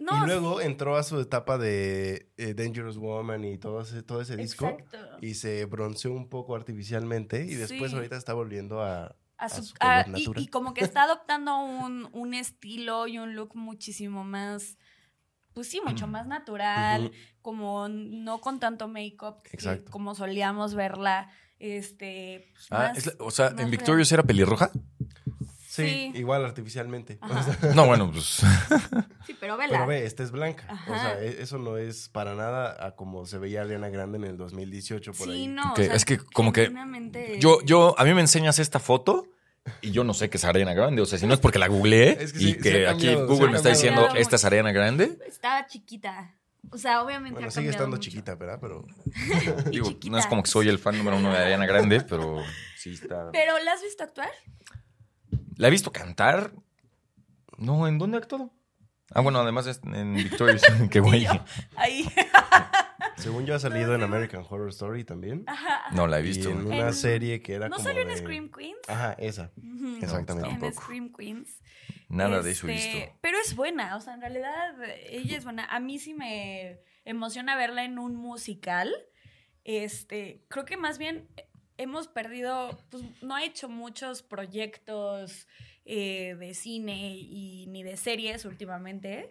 No, 0.00 0.22
y 0.24 0.26
luego 0.26 0.60
entró 0.60 0.96
a 0.96 1.02
su 1.02 1.20
etapa 1.20 1.58
de 1.58 2.32
eh, 2.38 2.54
Dangerous 2.54 2.96
Woman 2.96 3.44
y 3.44 3.58
todo 3.58 3.82
ese, 3.82 4.02
todo 4.02 4.20
ese 4.22 4.36
disco. 4.36 4.66
Exacto. 4.66 4.98
Y 5.20 5.34
se 5.34 5.64
bronceó 5.66 6.12
un 6.12 6.28
poco 6.28 6.56
artificialmente 6.56 7.44
y 7.44 7.54
después 7.54 7.90
Sí. 7.90 7.96
ahorita 7.96 8.16
está 8.16 8.32
volviendo 8.32 8.82
a... 8.82 9.14
a 9.36 9.48
su- 9.48 9.60
a 9.60 9.62
su 9.62 9.74
color 9.74 9.92
a- 9.94 10.04
y, 10.06 10.10
natural. 10.10 10.42
y 10.42 10.46
como 10.48 10.74
que 10.74 10.84
está 10.84 11.02
adoptando 11.04 11.56
un, 11.58 12.08
un 12.12 12.34
estilo 12.34 13.06
y 13.06 13.18
un 13.18 13.34
look 13.34 13.54
muchísimo 13.54 14.24
más, 14.24 14.78
pues 15.52 15.68
sí, 15.68 15.80
mucho 15.84 16.06
más 16.06 16.26
natural, 16.26 17.12
como 17.42 17.88
no 17.88 18.40
con 18.40 18.58
tanto 18.58 18.88
make-up, 18.88 19.42
como 19.90 20.14
solíamos 20.14 20.74
verla, 20.74 21.30
este, 21.58 22.48
pues, 22.52 22.66
Ah, 22.70 22.78
más- 22.88 22.98
es 22.98 23.06
la- 23.06 23.14
o 23.18 23.30
sea, 23.30 23.48
¿en 23.58 23.70
Victorious 23.70 24.10
era 24.12 24.22
pelirroja? 24.22 24.70
Sí, 25.84 26.10
Sí. 26.12 26.18
igual 26.18 26.44
artificialmente. 26.44 27.18
O 27.22 27.26
Ajá. 27.26 27.42
sea, 27.54 27.74
No, 27.74 27.86
bueno, 27.86 28.10
pues. 28.10 28.42
Sí, 29.26 29.36
pero 29.38 29.56
vela. 29.56 29.72
pero 29.72 29.86
ve, 29.86 30.06
esta 30.06 30.22
es 30.22 30.30
blanca. 30.30 30.66
O 30.88 30.94
sea, 30.94 31.20
e- 31.20 31.42
eso 31.42 31.58
no 31.58 31.76
es 31.76 32.08
para 32.08 32.34
nada 32.34 32.84
a 32.84 32.96
como 32.96 33.26
se 33.26 33.38
veía 33.38 33.62
Ariana 33.62 33.88
Grande 33.90 34.18
en 34.18 34.24
el 34.24 34.36
2018 34.36 35.12
por 35.12 35.26
sí, 35.26 35.32
ahí. 35.32 35.46
no, 35.46 35.62
o 35.62 35.70
Ok, 35.72 35.76
sea, 35.78 35.94
es 35.94 36.04
que 36.04 36.18
como 36.18 36.52
que 36.52 36.72
Yo, 37.38 37.60
yo, 37.64 37.94
a 37.98 38.04
mí 38.04 38.14
me 38.14 38.20
enseñas 38.20 38.58
esta 38.58 38.78
foto 38.80 39.26
y 39.82 39.90
yo 39.90 40.04
no 40.04 40.14
sé 40.14 40.30
que 40.30 40.36
es 40.38 40.44
Ariana 40.44 40.72
Grande. 40.74 41.02
O 41.02 41.06
sea, 41.06 41.18
si 41.18 41.26
no 41.26 41.34
es 41.34 41.40
porque 41.40 41.58
la 41.58 41.68
googleé 41.68 42.10
Es 42.20 42.32
que 42.32 42.38
y 42.38 42.52
sí, 42.54 42.58
que 42.58 42.88
aquí 42.88 43.14
Google 43.14 43.50
me 43.50 43.56
está 43.58 43.68
diciendo, 43.68 44.02
mucho. 44.02 44.16
esta 44.16 44.36
es 44.36 44.44
Ariana 44.44 44.72
Grande. 44.72 45.18
Estaba 45.28 45.66
chiquita. 45.66 46.34
O 46.72 46.76
sea, 46.78 47.02
obviamente 47.02 47.34
Bueno, 47.34 47.48
ha 47.48 47.50
sigue 47.50 47.70
estando 47.70 47.96
mucho. 47.96 48.10
chiquita, 48.10 48.34
¿verdad? 48.34 48.58
Pero 48.60 48.84
Digo, 49.70 49.88
chiquita. 49.88 50.12
no 50.12 50.18
es 50.18 50.26
como 50.26 50.42
que 50.42 50.50
soy 50.50 50.68
el 50.68 50.78
fan 50.78 50.96
número 50.98 51.16
uno 51.16 51.32
de 51.32 51.38
Ariana 51.38 51.66
Grande, 51.66 52.00
pero 52.02 52.42
sí 52.76 52.92
está. 52.94 53.30
¿Pero 53.32 53.58
la 53.64 53.72
has 53.72 53.82
visto 53.82 54.02
actuar? 54.04 54.30
¿La 55.60 55.68
he 55.68 55.70
visto 55.70 55.92
cantar? 55.92 56.52
No, 57.58 57.86
¿en 57.86 57.98
dónde 57.98 58.16
ha 58.16 58.20
actuado? 58.20 58.50
Ah, 59.12 59.20
bueno, 59.20 59.40
además 59.40 59.66
es 59.66 59.80
en 59.84 60.14
Victorious. 60.14 60.62
Qué 60.90 61.00
güey. 61.00 61.26
Ahí. 61.76 62.08
según 63.16 63.44
yo 63.44 63.54
ha 63.54 63.58
salido 63.58 63.94
en 63.94 64.02
American 64.02 64.42
Horror 64.48 64.70
Story 64.70 65.04
también. 65.04 65.44
No 65.92 66.06
la 66.06 66.18
he 66.18 66.22
Y 66.22 66.28
visto. 66.28 66.48
en 66.48 66.66
una 66.66 66.88
En- 66.88 66.94
serie 66.94 67.42
que 67.42 67.54
era 67.54 67.68
¿No 67.68 67.76
como 67.76 67.86
salió 67.88 68.02
en 68.02 68.08
de- 68.08 68.16
Scream 68.16 68.50
Queens? 68.50 68.78
Ajá, 68.88 69.12
esa. 69.18 69.52
Exactamente. 70.00 70.66
En. 70.66 70.72
Scream 70.74 71.12
Queens. 71.12 71.60
Nada 72.08 72.40
de 72.40 72.52
eso 72.52 72.66
he 72.66 72.74
Este, 72.74 72.94
visto. 72.98 73.18
Pero 73.20 73.36
es 73.38 73.54
buena, 73.54 73.96
o 73.96 74.00
sea, 74.00 74.14
en 74.14 74.22
realidad 74.22 74.74
ella 75.10 75.36
es 75.36 75.44
buena. 75.44 75.66
A 75.66 75.78
mí 75.78 75.98
sí 75.98 76.14
me 76.14 76.80
emociona 77.04 77.54
verla 77.56 77.84
en 77.84 77.98
un 77.98 78.16
musical. 78.16 78.90
Este, 79.64 80.42
creo 80.48 80.64
que 80.64 80.78
más 80.78 80.96
bien 80.96 81.28
hemos 81.82 82.08
perdido, 82.08 82.78
pues 82.90 83.02
no 83.22 83.34
ha 83.34 83.44
hecho 83.44 83.68
muchos 83.68 84.22
proyectos 84.22 85.46
eh, 85.84 86.36
de 86.38 86.54
cine 86.54 87.16
y 87.16 87.66
ni 87.68 87.82
de 87.82 87.96
series 87.96 88.44
últimamente, 88.44 89.30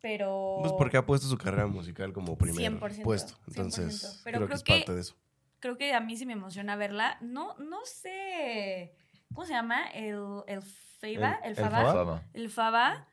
pero... 0.00 0.58
Pues 0.60 0.72
porque 0.78 0.96
ha 0.96 1.04
puesto 1.06 1.26
su 1.26 1.36
carrera 1.36 1.66
musical 1.66 2.12
como 2.12 2.36
primer 2.38 2.72
100%, 2.72 3.02
puesto. 3.02 3.34
Entonces, 3.48 4.04
100%. 4.18 4.20
Pero 4.24 4.38
creo, 4.38 4.46
creo 4.46 4.48
que 4.48 4.54
es 4.54 4.62
que- 4.62 4.72
parte 4.78 4.94
de 4.94 5.00
eso. 5.00 5.16
Creo 5.60 5.76
que 5.76 5.92
a 5.92 6.00
mí 6.00 6.16
sí 6.16 6.24
me 6.24 6.34
emociona 6.34 6.76
verla. 6.76 7.18
No, 7.20 7.56
no 7.58 7.78
sé... 7.84 8.94
¿Cómo 9.34 9.44
se 9.44 9.52
llama? 9.54 9.88
El, 9.88 10.16
el 10.46 10.62
Faba. 10.62 11.40
¿El- 11.42 11.44
El, 11.44 11.50
el 11.50 11.56
Faba. 11.56 11.92
Faba? 11.92 12.22
El 12.32 12.48
Faba. 12.50 13.08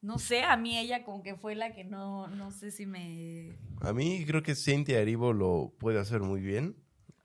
No 0.00 0.18
sé, 0.18 0.42
a 0.42 0.56
mí 0.56 0.76
ella 0.78 1.04
como 1.04 1.22
que 1.22 1.34
fue 1.36 1.54
la 1.54 1.72
que 1.74 1.84
no, 1.84 2.26
no 2.28 2.50
sé 2.52 2.70
si 2.72 2.84
me... 2.86 3.58
A 3.80 3.92
mí 3.92 4.24
creo 4.26 4.42
que 4.42 4.54
Cynthia 4.54 5.00
Erivo 5.00 5.32
lo 5.32 5.72
puede 5.78 5.98
hacer 6.00 6.20
muy 6.20 6.40
bien. 6.40 6.76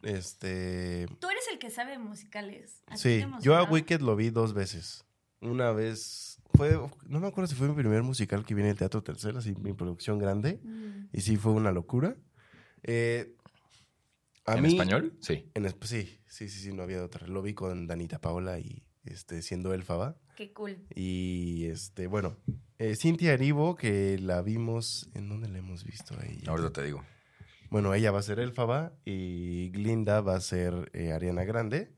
Este. 0.03 1.07
Tú 1.19 1.29
eres 1.29 1.43
el 1.51 1.60
que 1.60 1.69
sabe 1.69 1.98
musicales. 1.98 2.81
¿A 2.88 2.95
ti 2.95 3.01
te 3.01 3.22
Sí, 3.22 3.25
yo 3.41 3.55
a? 3.55 3.63
Wicked 3.63 4.01
lo 4.01 4.15
vi 4.15 4.29
dos 4.29 4.53
veces. 4.53 5.05
Una 5.41 5.72
vez 5.72 6.39
fue, 6.53 6.79
no 7.07 7.19
me 7.19 7.27
acuerdo 7.27 7.48
si 7.48 7.55
fue 7.55 7.67
mi 7.67 7.75
primer 7.75 8.03
musical 8.03 8.45
que 8.45 8.53
viene 8.53 8.69
el 8.69 8.77
Teatro 8.77 9.03
Tercero, 9.03 9.39
así 9.39 9.53
mi 9.55 9.74
producción 9.74 10.19
grande. 10.19 10.60
Mm. 10.63 11.10
Y 11.12 11.22
sí, 11.22 11.38
fue 11.38 11.51
una 11.51 11.72
locura. 11.72 12.15
Eh, 12.83 13.36
a 14.45 14.55
¿En 14.57 14.63
mí, 14.63 14.69
español? 14.69 15.17
Sí. 15.22 15.50
En, 15.53 15.67
sí, 15.69 16.19
sí, 16.27 16.50
sí, 16.50 16.50
sí, 16.50 16.74
no 16.74 16.83
había 16.83 17.03
otra. 17.03 17.27
Lo 17.27 17.41
vi 17.41 17.53
con 17.53 17.88
Danita 17.88 18.19
Paola 18.19 18.60
y 18.60 18.83
este, 19.05 19.41
siendo 19.41 19.74
Elfaba. 19.74 20.17
Qué 20.36 20.51
cool. 20.53 20.77
Y 20.95 21.65
este, 21.65 22.07
bueno, 22.07 22.38
eh, 22.79 22.95
Cintia 22.95 23.33
Erivo, 23.33 23.75
que 23.75 24.17
la 24.19 24.41
vimos. 24.41 25.10
¿En 25.13 25.29
dónde 25.29 25.48
la 25.50 25.60
hemos 25.60 25.83
visto 25.83 26.15
ahí? 26.19 26.43
Ahorita 26.48 26.72
te 26.72 26.83
digo. 26.83 27.03
Bueno, 27.74 27.92
ella 27.96 28.12
va 28.12 28.20
a 28.20 28.22
ser 28.22 28.38
Elfaba 28.38 28.94
y 29.03 29.72
Glinda 29.72 30.22
va 30.22 30.36
a 30.36 30.42
ser 30.42 30.92
eh, 30.94 31.12
Ariana 31.12 31.44
Grande. 31.44 31.92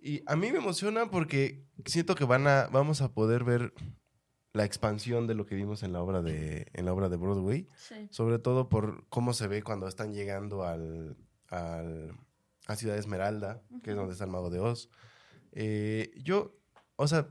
Y 0.00 0.22
a 0.26 0.36
mí 0.36 0.52
me 0.52 0.58
emociona 0.58 1.10
porque 1.10 1.66
siento 1.86 2.14
que 2.14 2.24
van 2.24 2.46
a, 2.46 2.68
vamos 2.70 3.00
a 3.00 3.12
poder 3.12 3.42
ver 3.42 3.74
la 4.52 4.64
expansión 4.64 5.26
de 5.26 5.34
lo 5.34 5.44
que 5.44 5.56
vimos 5.56 5.82
en 5.82 5.92
la 5.92 6.00
obra 6.02 6.22
de, 6.22 6.68
en 6.72 6.84
la 6.84 6.92
obra 6.92 7.08
de 7.08 7.16
Broadway. 7.16 7.68
Sí. 7.74 8.06
Sobre 8.12 8.38
todo 8.38 8.68
por 8.68 9.04
cómo 9.08 9.32
se 9.32 9.48
ve 9.48 9.64
cuando 9.64 9.88
están 9.88 10.14
llegando 10.14 10.62
al, 10.62 11.16
al- 11.48 12.12
a 12.68 12.76
Ciudad 12.76 12.96
Esmeralda, 12.96 13.60
que 13.82 13.90
es 13.90 13.96
donde 13.96 14.12
está 14.12 14.22
el 14.24 14.30
Mago 14.30 14.50
de 14.50 14.60
Oz. 14.60 14.88
Eh, 15.50 16.12
yo, 16.22 16.54
o 16.94 17.08
sea, 17.08 17.26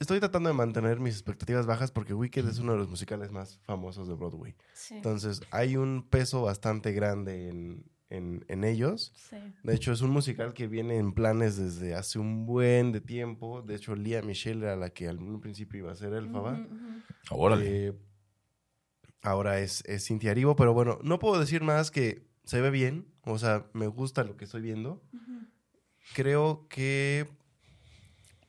estoy 0.00 0.18
tratando 0.20 0.48
de 0.48 0.54
mantener 0.54 1.00
mis 1.00 1.14
expectativas 1.14 1.66
bajas 1.66 1.90
porque 1.90 2.14
Wicked 2.14 2.46
es 2.48 2.58
uno 2.58 2.72
de 2.72 2.78
los 2.78 2.88
musicales 2.88 3.30
más 3.32 3.58
famosos 3.64 4.08
de 4.08 4.14
Broadway. 4.14 4.54
Sí. 4.74 4.94
Entonces, 4.96 5.40
hay 5.50 5.76
un 5.76 6.06
peso 6.08 6.42
bastante 6.42 6.92
grande 6.92 7.48
en, 7.48 7.84
en- 8.10 8.44
en 8.48 8.64
ellos. 8.64 9.12
sí. 9.16 9.36
De 9.62 9.74
hecho, 9.74 9.92
es 9.92 10.00
un 10.00 10.10
musical 10.10 10.54
que 10.54 10.66
viene 10.68 10.96
en 10.96 11.12
planes 11.12 11.56
desde 11.56 11.94
hace 11.94 12.18
un 12.18 12.46
buen 12.46 12.92
de 12.92 13.00
tiempo. 13.00 13.62
De 13.62 13.74
hecho, 13.74 13.94
Lía 13.96 14.22
Michelle 14.22 14.64
era 14.64 14.76
la 14.76 14.90
que 14.90 15.08
al 15.08 15.18
principio 15.40 15.80
iba 15.80 15.92
a 15.92 15.96
ser 15.96 16.12
Elfaba. 16.12 16.64
Órale. 17.30 17.88
Eh, 17.88 17.92
ahora 19.22 19.58
es, 19.60 19.82
es 19.86 20.04
Cintia 20.06 20.30
Erivo, 20.30 20.54
pero 20.56 20.72
bueno, 20.72 20.98
no 21.02 21.18
puedo 21.18 21.40
decir 21.40 21.62
más 21.62 21.90
que 21.90 22.26
se 22.44 22.60
ve 22.60 22.70
bien. 22.70 23.06
O 23.22 23.38
sea, 23.38 23.66
me 23.72 23.88
gusta 23.88 24.22
lo 24.22 24.36
que 24.36 24.44
estoy 24.44 24.60
viendo. 24.62 25.02
Creo 26.14 26.66
que 26.68 27.26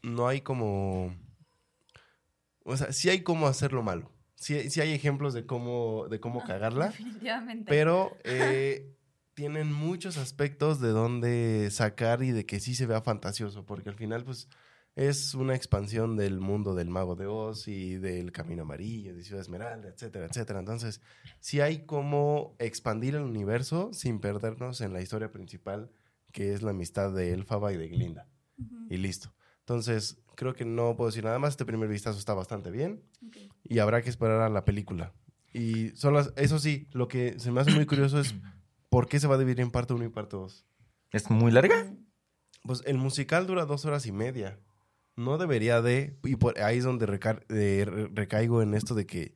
no 0.03 0.27
hay 0.27 0.41
como... 0.41 1.15
O 2.67 2.75
sea, 2.75 2.91
sí 2.91 3.09
hay 3.09 3.21
cómo 3.21 3.47
hacerlo 3.47 3.81
malo. 3.81 4.11
Sí, 4.35 4.69
sí 4.69 4.81
hay 4.81 4.91
ejemplos 4.91 5.33
de 5.33 5.45
cómo, 5.45 6.07
de 6.09 6.19
cómo 6.19 6.43
cagarla. 6.43 6.87
Definitivamente. 6.87 7.65
Pero 7.69 8.11
eh, 8.25 8.93
tienen 9.33 9.71
muchos 9.71 10.17
aspectos 10.17 10.81
de 10.81 10.89
dónde 10.89 11.69
sacar 11.71 12.23
y 12.23 12.31
de 12.31 12.45
que 12.45 12.59
sí 12.59 12.75
se 12.75 12.85
vea 12.85 13.01
fantasioso, 13.01 13.65
porque 13.65 13.89
al 13.89 13.95
final, 13.95 14.25
pues, 14.25 14.49
es 14.95 15.33
una 15.33 15.55
expansión 15.55 16.17
del 16.17 16.41
mundo 16.41 16.75
del 16.75 16.89
Mago 16.89 17.15
de 17.15 17.25
Oz 17.25 17.69
y 17.69 17.95
del 17.95 18.33
Camino 18.33 18.63
Amarillo, 18.63 19.15
de 19.15 19.23
Ciudad 19.23 19.41
Esmeralda, 19.41 19.87
etcétera, 19.87 20.25
etcétera. 20.25 20.59
Entonces, 20.59 21.01
sí 21.39 21.61
hay 21.61 21.85
cómo 21.85 22.57
expandir 22.59 23.15
el 23.15 23.21
universo 23.21 23.93
sin 23.93 24.19
perdernos 24.19 24.81
en 24.81 24.91
la 24.91 25.01
historia 25.01 25.31
principal, 25.31 25.89
que 26.33 26.51
es 26.51 26.63
la 26.63 26.71
amistad 26.71 27.13
de 27.13 27.31
Elfaba 27.31 27.71
y 27.71 27.77
de 27.77 27.87
Glinda. 27.87 28.27
Y 28.89 28.97
listo. 28.97 29.36
Entonces, 29.67 30.17
creo 30.35 30.53
que 30.53 30.63
no 30.63 30.95
puedo 30.95 31.09
decir 31.09 31.25
nada 31.25 31.39
más. 31.39 31.49
Este 31.51 31.65
primer 31.65 31.89
vistazo 31.89 32.17
está 32.17 32.33
bastante 32.33 32.71
bien 32.71 33.03
y 33.65 33.79
habrá 33.79 34.01
que 34.01 34.09
esperar 34.09 34.39
a 34.39 34.47
la 34.47 34.63
película. 34.63 35.11
Y 35.53 35.89
son 35.89 36.13
las, 36.13 36.31
eso 36.37 36.57
sí, 36.57 36.87
lo 36.93 37.09
que 37.09 37.37
se 37.37 37.51
me 37.51 37.59
hace 37.59 37.71
muy 37.71 37.85
curioso 37.85 38.17
es 38.21 38.33
por 38.89 39.09
qué 39.09 39.19
se 39.19 39.27
va 39.27 39.35
a 39.35 39.37
dividir 39.37 39.59
en 39.59 39.71
parte 39.71 39.93
1 39.93 40.05
y 40.05 40.09
parte 40.09 40.37
2. 40.37 40.65
¿Es 41.11 41.29
muy 41.29 41.51
larga? 41.51 41.93
Pues 42.63 42.81
el 42.85 42.97
musical 42.97 43.45
dura 43.45 43.65
dos 43.65 43.83
horas 43.83 44.05
y 44.05 44.13
media. 44.13 44.57
No 45.17 45.37
debería 45.37 45.81
de, 45.81 46.17
y 46.23 46.37
por 46.37 46.57
ahí 46.61 46.77
es 46.77 46.85
donde 46.85 47.05
reca- 47.05 47.43
eh, 47.49 47.83
re- 47.85 48.07
recaigo 48.13 48.61
en 48.61 48.73
esto 48.73 48.95
de 48.95 49.05
que 49.05 49.35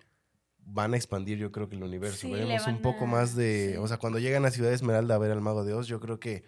van 0.59 0.93
a 0.93 0.95
expandir 0.97 1.39
yo 1.39 1.51
creo 1.51 1.67
que 1.67 1.75
el 1.75 1.83
universo. 1.83 2.19
Sí, 2.27 2.31
Veremos 2.31 2.67
un 2.67 2.81
poco 2.81 3.03
a- 3.03 3.07
más 3.07 3.35
de, 3.35 3.71
sí. 3.73 3.77
o 3.77 3.85
sea, 3.87 3.97
cuando 3.97 4.17
llegan 4.19 4.45
a 4.45 4.51
Ciudad 4.51 4.71
Esmeralda 4.71 5.15
a 5.15 5.17
ver 5.17 5.31
al 5.31 5.41
Mago 5.41 5.65
de 5.65 5.73
Oz, 5.73 5.87
yo 5.87 5.99
creo 5.99 6.19
que, 6.21 6.43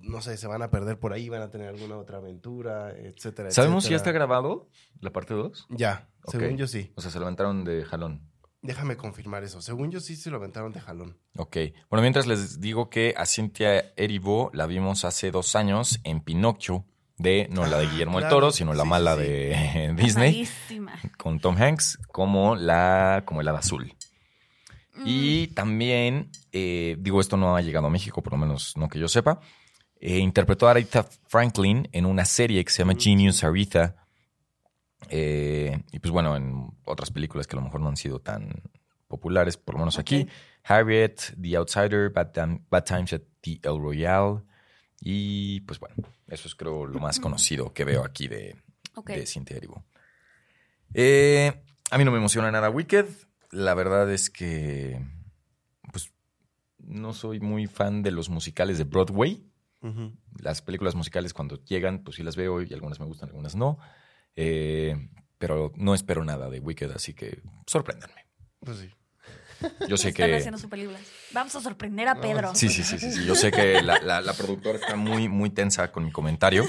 no 0.00 0.20
sé, 0.22 0.36
se 0.36 0.46
van 0.46 0.62
a 0.62 0.70
perder 0.70 0.98
por 0.98 1.12
ahí, 1.12 1.28
van 1.28 1.42
a 1.42 1.50
tener 1.50 1.68
alguna 1.68 1.96
otra 1.96 2.18
aventura, 2.18 2.90
etcétera. 2.96 3.50
¿Sabemos 3.50 3.84
si 3.84 3.90
ya 3.90 3.96
está 3.96 4.12
grabado 4.12 4.68
la 5.00 5.10
parte 5.12 5.34
2? 5.34 5.66
Ya, 5.70 6.08
según 6.26 6.56
yo 6.56 6.66
sí. 6.66 6.92
O 6.96 7.00
sea, 7.00 7.10
se 7.10 7.18
levantaron 7.18 7.64
de 7.64 7.84
jalón. 7.84 8.28
Déjame 8.62 8.96
confirmar 8.96 9.42
eso. 9.42 9.62
Según 9.62 9.90
yo 9.90 10.00
sí 10.00 10.16
se 10.16 10.30
lo 10.30 10.36
aventaron 10.36 10.72
de 10.72 10.80
jalón. 10.80 11.16
Ok. 11.36 11.56
Bueno, 11.88 12.02
mientras 12.02 12.26
les 12.26 12.60
digo 12.60 12.90
que 12.90 13.14
a 13.16 13.24
Cynthia 13.24 13.92
Erivo 13.96 14.50
la 14.52 14.66
vimos 14.66 15.06
hace 15.06 15.30
dos 15.30 15.56
años 15.56 15.98
en 16.04 16.20
Pinocchio, 16.20 16.84
de 17.16 17.48
no 17.50 17.64
la 17.66 17.78
de 17.78 17.86
Ah, 17.86 17.90
Guillermo 17.90 18.18
del 18.18 18.24
claro. 18.28 18.36
Toro, 18.36 18.52
sino 18.52 18.74
la 18.74 18.82
sí, 18.82 18.88
mala 18.88 19.14
sí. 19.16 19.22
de 19.22 19.94
Disney, 19.96 20.32
Malísima. 20.32 20.98
con 21.16 21.40
Tom 21.40 21.56
Hanks, 21.56 21.98
como 22.12 22.54
la 22.54 23.22
como 23.26 23.40
el 23.40 23.48
hada 23.48 23.60
azul. 23.60 23.94
Mm. 24.96 25.02
Y 25.06 25.46
también, 25.48 26.30
eh, 26.52 26.96
digo, 26.98 27.20
esto 27.20 27.36
no 27.38 27.56
ha 27.56 27.62
llegado 27.62 27.86
a 27.86 27.90
México, 27.90 28.22
por 28.22 28.34
lo 28.34 28.38
menos 28.38 28.76
no 28.76 28.88
que 28.88 28.98
yo 28.98 29.08
sepa. 29.08 29.40
Eh, 30.00 30.18
interpretó 30.18 30.66
a 30.66 30.72
Aretha 30.72 31.04
Franklin 31.28 31.88
en 31.92 32.06
una 32.06 32.24
serie 32.24 32.64
que 32.64 32.70
se 32.72 32.78
llama 32.78 32.94
Genius 32.98 33.44
Aretha. 33.44 33.96
Eh, 35.08 35.82
y 35.92 35.98
pues 35.98 36.10
bueno, 36.12 36.36
en 36.36 36.68
otras 36.84 37.10
películas 37.10 37.46
que 37.46 37.56
a 37.56 37.58
lo 37.60 37.64
mejor 37.64 37.80
no 37.80 37.88
han 37.88 37.96
sido 37.96 38.20
tan 38.20 38.50
populares, 39.08 39.56
por 39.56 39.74
lo 39.74 39.80
menos 39.80 39.98
aquí. 39.98 40.26
Harriet, 40.64 41.20
The 41.40 41.56
Outsider, 41.56 42.10
Bad, 42.10 42.32
Tim- 42.32 42.64
Bad 42.70 42.84
Times 42.84 43.12
at 43.12 43.22
the 43.40 43.58
El 43.62 43.78
Royale. 43.80 44.42
Y 45.00 45.60
pues 45.62 45.80
bueno, 45.80 45.96
eso 46.28 46.46
es 46.46 46.54
creo 46.54 46.86
lo 46.86 47.00
más 47.00 47.18
conocido 47.20 47.72
que 47.72 47.84
veo 47.84 48.04
aquí 48.04 48.28
de, 48.28 48.56
Ok. 48.94 49.10
de 49.10 49.26
Cynthia 49.26 49.56
Erivo. 49.56 49.84
Eh, 50.92 51.52
a 51.90 51.98
mí 51.98 52.04
no 52.04 52.10
me 52.10 52.18
emociona 52.18 52.50
nada 52.50 52.68
Wicked. 52.70 53.06
La 53.50 53.74
verdad 53.74 54.12
es 54.12 54.28
que 54.30 55.00
pues 55.92 56.12
no 56.78 57.12
soy 57.14 57.40
muy 57.40 57.66
fan 57.66 58.02
de 58.02 58.10
los 58.12 58.28
musicales 58.28 58.78
de 58.78 58.84
Broadway. 58.84 59.49
Las 60.40 60.62
películas 60.62 60.94
musicales 60.94 61.32
cuando 61.32 61.62
llegan, 61.64 62.02
pues 62.04 62.16
sí 62.16 62.22
las 62.22 62.36
veo 62.36 62.62
y 62.62 62.72
algunas 62.74 63.00
me 63.00 63.06
gustan, 63.06 63.28
algunas 63.28 63.56
no. 63.56 63.78
Eh, 64.36 65.08
pero 65.38 65.72
no 65.76 65.94
espero 65.94 66.24
nada 66.24 66.50
de 66.50 66.60
Wicked, 66.60 66.90
así 66.90 67.14
que 67.14 67.42
sorpréndanme. 67.66 68.26
Pues 68.60 68.78
sí. 68.78 68.90
Yo 69.88 69.96
sé 69.96 70.10
Están 70.10 70.28
que... 70.28 70.36
haciendo 70.36 70.58
su 70.58 70.68
película. 70.68 70.98
Vamos 71.32 71.54
a 71.54 71.60
sorprender 71.60 72.08
a 72.08 72.14
No, 72.14 72.20
Pedro. 72.20 72.54
Sí, 72.54 72.68
sí, 72.68 72.82
sí, 72.82 72.98
sí, 72.98 73.12
sí. 73.12 73.24
Yo 73.24 73.34
sé 73.34 73.50
que 73.52 73.80
la, 73.82 73.98
la- 74.00 74.20
la 74.20 74.32
productora 74.32 74.78
está 74.78 74.96
muy, 74.96 75.28
muy 75.28 75.50
tensa 75.50 75.90
con 75.92 76.04
mi 76.04 76.10
comentario. 76.12 76.64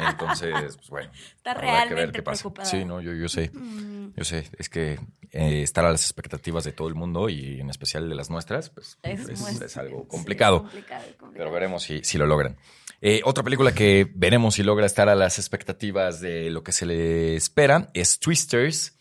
Entonces, 0.00 0.76
pues 0.76 0.88
bueno. 0.90 1.10
Está 1.36 1.52
habrá 1.52 1.60
que 1.62 1.66
ver 1.66 1.88
realmente 1.88 2.12
qué 2.18 2.22
pasa. 2.22 2.42
preocupada. 2.42 2.68
Sí, 2.68 2.84
no, 2.84 3.00
yo, 3.00 3.12
yo 3.14 3.28
sé. 3.28 3.50
Mm, 3.52 4.12
Yo 4.16 4.24
sé. 4.24 4.48
Es 4.58 4.68
que 4.68 4.98
eh, 5.32 5.62
estar 5.62 5.84
a 5.84 5.90
las 5.90 6.02
expectativas 6.02 6.64
de 6.64 6.72
todo 6.72 6.88
el 6.88 6.94
mundo 6.94 7.28
y 7.28 7.60
en 7.60 7.70
especial 7.70 8.08
de 8.08 8.14
las 8.14 8.30
nuestras, 8.30 8.70
pues 8.70 8.98
es, 9.02 9.28
es, 9.28 9.40
muy- 9.40 9.64
es 9.64 9.76
algo 9.76 10.02
sí, 10.02 10.08
complicado. 10.08 10.62
complicado, 10.62 11.02
complicado. 11.18 11.32
Pero 11.36 11.50
veremos 11.50 11.82
si, 11.82 12.02
si 12.04 12.18
lo 12.18 12.26
logran. 12.26 12.56
Eh, 13.00 13.20
otra 13.24 13.44
película 13.44 13.72
que 13.74 14.10
veremos 14.14 14.54
si 14.56 14.62
logra 14.62 14.86
estar 14.86 15.08
a 15.08 15.14
las 15.14 15.38
expectativas 15.38 16.20
de 16.20 16.50
lo 16.50 16.62
que 16.64 16.72
se 16.72 16.84
le 16.86 17.36
espera 17.36 17.90
es 17.94 18.18
Twisters, 18.18 18.96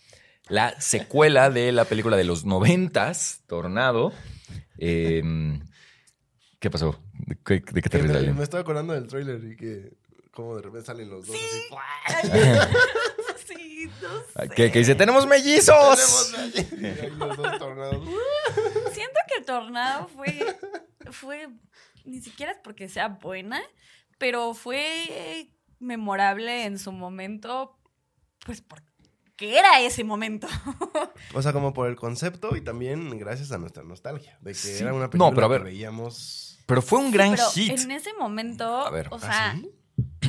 la 0.50 0.80
secuela 0.80 1.50
de 1.50 1.72
la 1.72 1.86
película 1.86 2.16
de 2.18 2.24
los 2.24 2.46
noventas, 2.46 3.42
Tornado. 3.48 4.14
Eh, 4.78 5.22
¿Qué 6.60 6.70
pasó? 6.70 7.00
¿De 7.14 7.38
qué, 7.46 7.60
de 7.72 7.82
qué 7.82 7.90
te 7.90 7.98
ríes, 8.00 8.36
me, 8.36 8.44
estaba 8.44 8.62
acordando 8.62 8.94
del 8.94 9.08
tráiler 9.08 9.44
y 9.44 9.56
que 9.56 9.98
como 10.32 10.56
de 10.56 10.62
repente 10.64 10.86
salen 10.86 11.10
los 11.10 11.26
dos 11.28 11.36
así. 12.06 12.30
sí, 13.48 13.90
no 14.02 14.20
sé. 14.20 14.26
Ah, 14.36 14.48
¿Qué, 14.48 14.72
qué 14.72 14.80
dice? 14.80 14.96
¡Tenemos 14.96 15.26
mellizos! 15.28 16.32
Tenemos 16.32 16.34
ahí- 16.34 16.98
ahí 17.02 17.10
los 17.12 17.38
dos 17.38 17.58
tornados. 17.60 18.10
Siento 18.94 19.20
que 19.28 19.40
el 19.40 19.46
tornado 19.46 20.08
fue, 20.08 20.58
fue, 21.12 21.50
ni 22.06 22.22
siquiera 22.22 22.52
es 22.52 22.60
porque 22.64 22.88
sea 22.90 23.08
buena, 23.08 23.62
pero 24.18 24.54
fue 24.54 25.50
memorable 25.80 26.66
en 26.66 26.80
su 26.80 26.92
momento, 26.92 27.78
pues 28.46 28.62
porque 28.62 28.88
era 29.40 29.82
ese 29.82 30.04
momento. 30.04 30.48
O 31.34 31.42
sea, 31.42 31.52
como 31.54 31.74
por 31.74 31.88
el 31.88 31.96
concepto 31.96 32.56
y 32.56 32.62
también 32.62 33.18
gracias 33.20 33.52
a 33.52 33.58
nuestra 33.58 33.84
nostalgia. 33.84 34.38
De 34.42 34.52
que 34.52 34.58
Sí. 34.58 34.82
era 34.84 34.94
una 34.94 35.06
No, 35.06 35.10
película 35.10 35.32
pero 35.36 35.46
a 35.46 35.50
ver. 35.50 35.60
que 35.60 35.66
veíamos. 35.70 36.60
Pero 36.66 36.82
fue 36.82 37.00
un 37.00 37.12
gran 37.12 37.32
pero 37.32 37.50
hit. 37.52 37.72
en 37.80 37.92
ese 37.92 38.14
momento, 38.14 38.66
A 38.66 38.90
ver, 38.90 39.08
o 39.12 39.16
¿Ah, 39.16 39.20
sea, 39.20 39.56
sí? 39.56 39.70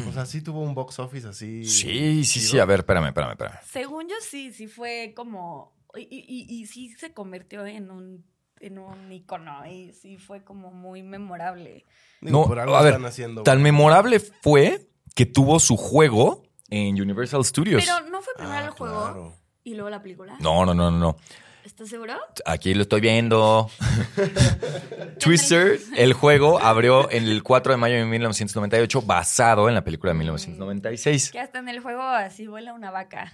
O 0.09 0.13
sea, 0.13 0.27
sí 0.27 0.43
tuvo 0.43 0.61
un 0.61 0.75
box 0.75 0.99
office 0.99 1.27
así. 1.29 1.65
Sí, 1.65 2.25
sí, 2.25 2.41
sí. 2.41 2.59
A 2.59 2.65
ver, 2.65 2.81
espérame, 2.81 3.07
espérame, 3.09 3.31
espérame. 3.33 3.57
Según 3.71 4.09
yo 4.09 4.15
sí, 4.21 4.53
sí 4.53 4.67
fue 4.67 5.13
como... 5.17 5.73
Y, 5.97 6.03
y- 6.11 6.61
y 6.61 6.67
sí 6.67 6.91
se 6.99 7.13
convirtió 7.13 7.65
en 7.67 7.91
un, 7.91 8.25
en 8.61 8.79
un 8.79 9.11
icono 9.13 9.65
y 9.67 9.93
sí 9.93 10.17
fue 10.19 10.43
como 10.45 10.71
muy 10.71 11.03
memorable. 11.03 11.87
Digo, 12.21 12.41
No, 12.43 12.47
por 12.47 12.59
algo 12.61 12.77
a 12.77 12.83
ver, 12.83 12.95
están 12.95 13.07
haciendo. 13.07 13.43
Tan 13.43 13.63
memorable 13.63 14.21
fue 14.21 14.89
que 15.15 15.27
tuvo 15.27 15.59
su 15.61 15.77
juego 15.77 16.43
en 16.69 17.01
Universal 17.01 17.45
Studios. 17.45 17.85
Pero 17.85 18.09
no 18.11 18.21
fue 18.23 18.35
primero 18.37 18.57
Ah, 18.59 18.65
el 18.65 18.71
juego 18.71 19.03
claro. 19.05 19.37
y 19.65 19.75
luego 19.75 19.91
la 19.91 20.03
película. 20.03 20.37
No, 20.41 20.65
no, 20.67 20.75
no, 20.75 20.91
no, 20.91 20.99
no. 20.99 21.17
¿Estás 21.65 21.89
seguro? 21.91 22.15
Aquí 22.47 22.73
lo 22.73 22.83
estoy 22.83 23.01
viendo. 23.03 23.71
Twister, 25.21 25.79
el 25.97 26.15
juego, 26.15 26.59
abrió 26.61 27.11
en 27.11 27.25
el 27.25 27.43
4 27.43 27.73
de 27.73 27.77
mayo 27.77 27.97
de 27.97 28.05
1998, 28.07 29.03
basado 29.03 29.69
en 29.69 29.75
la 29.75 29.85
película 29.85 30.13
de 30.13 30.19
1996. 30.19 31.31
Que 31.31 31.41
hasta 31.41 31.59
en 31.59 31.69
el 31.69 31.81
juego 31.81 32.03
así 32.03 32.47
vuela 32.47 32.73
una 32.73 32.91
vaca. 32.91 33.33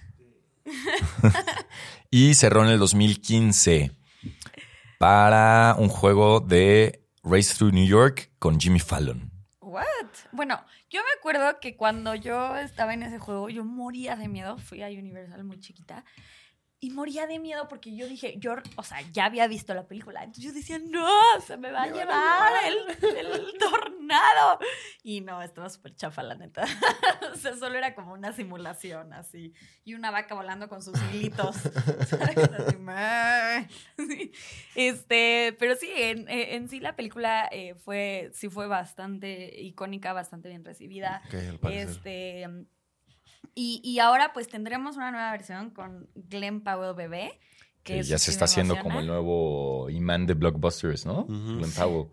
Y 2.11 2.33
cerró 2.35 2.63
en 2.63 2.69
el 2.71 2.79
2015 2.79 3.91
para 4.97 5.75
un 5.77 5.89
juego 5.89 6.39
de 6.39 7.03
Race 7.23 7.53
Through 7.55 7.73
New 7.73 7.85
York 7.85 8.31
con 8.39 8.59
Jimmy 8.59 8.79
Fallon. 8.79 9.31
What? 9.59 9.83
Bueno, 10.31 10.59
yo 10.95 11.01
me 11.01 11.11
acuerdo 11.19 11.59
que 11.59 11.75
cuando 11.75 12.15
yo 12.15 12.55
estaba 12.55 12.93
en 12.93 13.03
ese 13.03 13.19
juego, 13.19 13.49
yo 13.49 13.65
moría 13.65 14.15
de 14.15 14.29
miedo. 14.29 14.57
Fui 14.57 14.81
a 14.81 14.87
Universal 14.87 15.43
muy 15.43 15.59
chiquita. 15.59 16.05
Y 16.85 16.91
moría 16.91 17.25
de 17.25 17.39
miedo 17.39 17.67
porque 17.67 17.95
yo 17.95 18.07
dije, 18.07 18.35
yo, 18.37 18.57
o 18.75 18.83
sea, 18.83 19.01
ya 19.11 19.25
había 19.25 19.47
visto 19.47 19.73
la 19.73 19.87
película. 19.87 20.23
Entonces 20.23 20.43
yo 20.43 20.53
decía, 20.53 20.77
no, 20.77 21.09
se 21.43 21.57
me 21.57 21.71
va 21.71 21.81
a 21.81 21.87
llevar 21.87 22.53
el, 22.63 23.17
el 23.17 23.53
tornado. 23.57 24.59
Y 25.01 25.21
no, 25.21 25.41
estaba 25.41 25.67
súper 25.69 25.95
chafa, 25.95 26.21
la 26.21 26.35
neta. 26.35 26.63
o 27.33 27.35
sea, 27.37 27.55
solo 27.57 27.75
era 27.75 27.95
como 27.95 28.13
una 28.13 28.33
simulación 28.33 29.13
así. 29.13 29.51
Y 29.83 29.95
una 29.95 30.11
vaca 30.11 30.35
volando 30.35 30.69
con 30.69 30.83
sus 30.83 31.01
hilitos. 31.11 31.55
Este, 34.75 35.55
pero 35.57 35.75
sí, 35.75 35.89
en, 35.95 36.25
en 36.27 36.69
sí 36.69 36.79
la 36.79 36.95
película 36.95 37.47
eh, 37.51 37.73
fue, 37.75 38.29
sí 38.33 38.49
fue 38.49 38.67
bastante 38.67 39.59
icónica, 39.59 40.13
bastante 40.13 40.49
bien 40.49 40.63
recibida. 40.63 41.23
Ok, 41.25 41.33
al 41.33 41.59
parecer. 41.59 41.89
Este, 41.89 42.67
y, 43.53 43.81
y 43.83 43.99
ahora 43.99 44.33
pues 44.33 44.47
tendremos 44.47 44.95
una 44.97 45.11
nueva 45.11 45.31
versión 45.31 45.69
con 45.69 46.09
Glenn 46.15 46.61
Powell 46.61 46.95
bebé. 46.95 47.39
Que 47.83 48.01
ya 48.01 48.17
se 48.17 48.31
está 48.31 48.45
haciendo 48.45 48.73
emociona. 48.73 48.89
como 48.95 48.99
el 49.01 49.07
nuevo 49.07 49.89
imán 49.91 50.25
de 50.25 50.33
blockbusters, 50.33 51.05
¿no? 51.05 51.21
Ujú. 51.21 51.57
Glenn 51.57 51.71
Powell. 51.71 52.07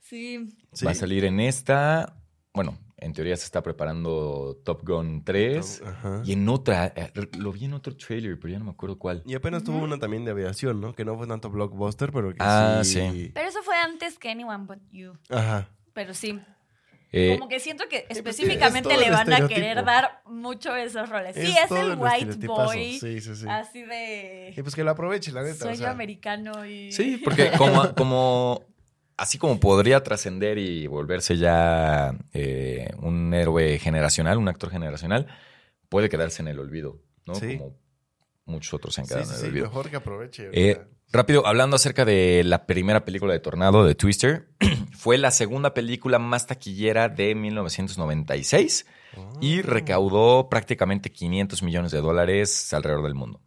Sí, 0.00 0.56
Sí. 0.72 0.84
Va 0.86 0.92
a 0.92 0.94
salir 0.94 1.24
en 1.26 1.38
esta. 1.40 2.16
Bueno, 2.54 2.78
en 2.96 3.12
teoría 3.12 3.36
se 3.36 3.44
está 3.44 3.62
preparando 3.62 4.56
Top 4.64 4.82
Gun 4.88 5.22
3. 5.24 5.82
Ajá. 5.84 6.22
Y 6.24 6.32
en 6.32 6.48
otra, 6.48 6.86
eh, 6.96 7.12
lo 7.38 7.52
vi 7.52 7.66
en 7.66 7.74
otro 7.74 7.94
trailer, 7.96 8.38
pero 8.40 8.52
ya 8.52 8.58
no 8.58 8.64
me 8.64 8.70
acuerdo 8.70 8.98
cuál. 8.98 9.22
Y 9.26 9.34
apenas 9.34 9.64
tuvo 9.64 9.78
una 9.78 9.98
también 9.98 10.24
de 10.24 10.30
aviación, 10.30 10.80
¿no? 10.80 10.94
Que 10.94 11.04
no 11.04 11.16
fue 11.18 11.26
tanto 11.26 11.50
blockbuster, 11.50 12.10
pero 12.10 12.30
que 12.30 12.38
Ah, 12.40 12.80
sí. 12.84 12.94
sí. 13.10 13.30
pero 13.34 13.48
eso 13.48 13.62
fue 13.62 13.76
antes 13.76 14.18
que 14.18 14.30
Anyone 14.30 14.64
But 14.64 14.78
You. 14.90 15.12
Ajá. 15.28 15.68
Pero 15.92 16.14
sí, 16.14 16.40
Eh, 17.10 17.36
como 17.38 17.48
que 17.48 17.58
siento 17.58 17.88
que 17.88 18.04
pues, 18.06 18.18
específicamente 18.18 18.92
es 18.92 19.00
le 19.00 19.10
van 19.10 19.32
a 19.32 19.48
querer 19.48 19.84
dar 19.84 20.22
mucho 20.26 20.76
esos 20.76 21.08
roles. 21.08 21.34
Sí, 21.34 21.54
Es 21.64 21.70
el 21.70 21.92
el 21.92 21.98
white 21.98 22.46
boy, 22.46 22.98
Sí, 22.98 23.20
sí, 23.20 23.34
sí. 23.34 23.46
así 23.48 23.82
de 23.82 24.52
Y 24.56 24.62
pues 24.62 24.74
que 24.74 24.84
lo 24.84 24.90
aproveche, 24.90 25.32
la 25.32 25.42
neta. 25.42 25.54
o 25.54 25.58
sueño 25.58 25.76
sea, 25.78 25.90
americano 25.90 26.66
y... 26.66 26.92
Sí, 26.92 27.16
porque 27.24 27.50
como, 27.56 27.94
como 27.94 28.62
así 29.16 29.38
como 29.38 29.58
podría 29.58 30.02
trascender 30.02 30.58
y 30.58 30.86
volverse 30.86 31.36
ya 31.38 32.14
eh, 32.34 32.90
un 33.00 33.32
héroe 33.32 33.78
generacional, 33.78 34.36
un 34.38 34.48
actor 34.48 34.70
generacional, 34.70 35.26
puede 35.88 36.08
quedarse 36.10 36.42
en 36.42 36.48
el 36.48 36.58
olvido, 36.60 37.00
¿no? 37.24 37.34
Sí. 37.34 37.56
Como 37.58 37.74
muchos 38.44 38.74
otros 38.74 38.94
se 38.94 39.00
han 39.00 39.06
quedado 39.06 39.24
sí, 39.24 39.30
en 39.30 39.34
el 39.34 39.40
sí, 39.40 39.46
olvido. 39.48 39.66
mejor 39.66 39.90
que 39.90 39.96
aproveche. 39.96 40.50
Eh. 40.52 40.80
Rápido, 41.12 41.46
hablando 41.46 41.76
acerca 41.76 42.04
de 42.04 42.42
la 42.44 42.66
primera 42.66 43.04
película 43.04 43.32
de 43.32 43.40
Tornado 43.40 43.84
de 43.84 43.94
Twister, 43.94 44.48
fue 44.92 45.18
la 45.18 45.30
segunda 45.30 45.74
película 45.74 46.18
más 46.18 46.46
taquillera 46.46 47.08
de 47.08 47.34
1996 47.34 48.86
y 49.40 49.60
Oh. 49.60 49.62
recaudó 49.62 50.48
prácticamente 50.48 51.10
500 51.10 51.62
millones 51.62 51.90
de 51.92 52.00
dólares 52.00 52.72
alrededor 52.72 53.02
del 53.04 53.14
mundo. 53.14 53.40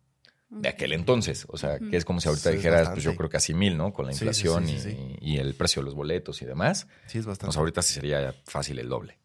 De 0.50 0.68
aquel 0.68 0.92
entonces, 0.92 1.46
o 1.48 1.56
sea, 1.58 1.80
que 1.80 1.96
es 1.96 2.04
como 2.04 2.20
si 2.20 2.28
ahorita 2.28 2.50
Sí, 2.50 2.58
dijeras, 2.58 2.90
pues 2.90 3.04
yo 3.04 3.16
creo 3.16 3.30
casi 3.30 3.54
mil, 3.54 3.78
¿no? 3.78 3.94
Con 3.94 4.06
la 4.08 4.12
inflación 4.12 4.68
sí, 4.68 4.78
sí, 4.80 5.18
y, 5.22 5.36
y 5.36 5.38
el 5.38 5.54
precio 5.56 5.82
de 5.82 5.86
los 5.86 5.96
boletos 5.96 6.42
y 6.42 6.46
demás. 6.46 6.88
Sí, 7.06 7.20
es 7.20 7.26
bastante. 7.26 7.46
Pues 7.48 7.58
ahorita 7.58 7.82
sí 7.82 7.94
sería 7.94 8.36
fácil 8.46 8.78
el 8.80 8.90
doble. 8.90 9.18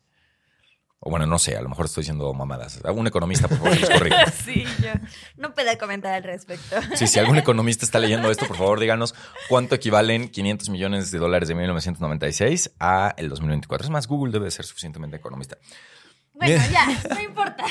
O 1.06 1.08
bueno, 1.10 1.24
no 1.24 1.38
sé, 1.38 1.56
a 1.56 1.62
lo 1.62 1.68
mejor 1.68 1.86
estoy 1.86 2.02
diciendo 2.02 2.34
mamadas. 2.34 2.80
Un 2.92 3.06
economista, 3.06 3.46
por 3.46 3.58
favor, 3.58 3.74
que 3.74 3.80
nos 3.80 3.90
corrija. 3.90 4.26
sí, 4.44 4.64
yo 4.82 4.90
no 5.36 5.54
puedo 5.54 5.78
comentar 5.78 6.12
al 6.14 6.24
respecto. 6.24 6.74
Sí, 6.96 7.06
si 7.06 7.20
algún 7.20 7.38
economista 7.38 7.84
está 7.84 8.00
leyendo 8.00 8.28
esto, 8.28 8.44
por 8.48 8.56
favor, 8.56 8.80
díganos 8.80 9.14
cuánto 9.48 9.76
equivalen 9.76 10.28
500 10.28 10.68
millones 10.68 11.12
de 11.12 11.18
dólares 11.20 11.46
de 11.48 11.54
1996 11.54 12.72
a 12.80 13.14
el 13.18 13.28
2024. 13.28 13.84
Es 13.84 13.90
más, 13.90 14.08
Google 14.08 14.32
debe 14.32 14.50
ser 14.50 14.64
suficientemente 14.64 15.16
economista. 15.16 15.58
Bueno, 16.32 16.60
ya, 16.72 16.86
no 17.14 17.20
importa. 17.20 17.64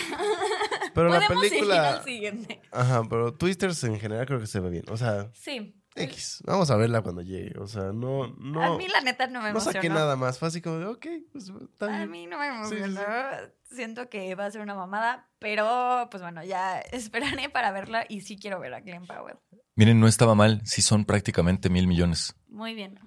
Pero 0.93 1.09
la 1.09 1.19
Podemos 1.19 1.43
seguir 1.43 1.59
película. 1.59 1.89
al 1.89 2.03
siguiente. 2.05 2.61
Ajá, 2.71 3.03
pero 3.09 3.33
Twisters 3.33 3.83
en 3.83 3.99
general 3.99 4.25
creo 4.27 4.39
que 4.39 4.47
se 4.47 4.61
ve 4.61 4.69
bien. 4.69 4.85
O 4.89 4.95
sea, 4.95 5.29
Sí. 5.33 5.75
X. 5.95 6.43
Vamos 6.45 6.69
a 6.71 6.75
verla 6.75 7.01
cuando 7.01 7.21
llegue. 7.21 7.57
O 7.59 7.67
sea, 7.67 7.91
no. 7.93 8.27
no 8.37 8.61
a 8.63 8.77
mí 8.77 8.87
la 8.87 9.01
neta 9.01 9.27
no 9.27 9.39
me 9.39 9.45
no 9.45 9.49
emocionó. 9.51 9.73
saqué 9.73 9.89
nada 9.89 10.15
más. 10.15 10.37
Fue 10.39 10.47
así 10.49 10.61
como 10.61 10.77
de, 10.79 10.85
ok, 10.85 11.05
pues 11.31 11.49
está 11.71 12.01
A 12.01 12.05
mí 12.05 12.27
no 12.27 12.37
me 12.37 12.45
sí, 12.67 12.75
emocionó. 12.75 13.01
sí. 13.01 13.75
Siento 13.75 14.09
que 14.09 14.35
va 14.35 14.45
a 14.45 14.51
ser 14.51 14.61
una 14.61 14.75
mamada, 14.75 15.29
pero 15.39 16.07
pues 16.11 16.21
bueno, 16.21 16.43
ya 16.43 16.79
esperaré 16.91 17.49
para 17.49 17.71
verla 17.71 18.05
y 18.09 18.21
sí 18.21 18.37
quiero 18.37 18.59
ver 18.59 18.73
a 18.73 18.81
Glenn 18.81 19.07
Powell. 19.07 19.37
Miren, 19.75 19.99
no 19.99 20.07
estaba 20.07 20.35
mal. 20.35 20.61
Sí 20.65 20.81
son 20.81 21.05
prácticamente 21.05 21.69
mil 21.69 21.87
millones. 21.87 22.35
Muy 22.47 22.73
bien, 22.75 22.99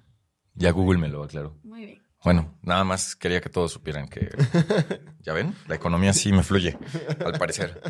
Ya 0.55 0.71
Google 0.71 0.99
me 0.99 1.07
lo 1.07 1.23
aclaró. 1.23 1.57
muy 1.63 1.85
bien. 1.85 2.03
Bueno, 2.21 2.57
nada 2.63 2.83
más 2.83 3.15
quería 3.15 3.39
que 3.39 3.47
todos 3.49 3.71
supieran 3.71 4.09
que... 4.09 4.29
¿Ya 5.21 5.31
ven? 5.31 5.55
La 5.67 5.75
economía 5.75 6.11
sí 6.11 6.33
me 6.33 6.43
fluye, 6.43 6.77
al 7.25 7.39
parecer. 7.39 7.81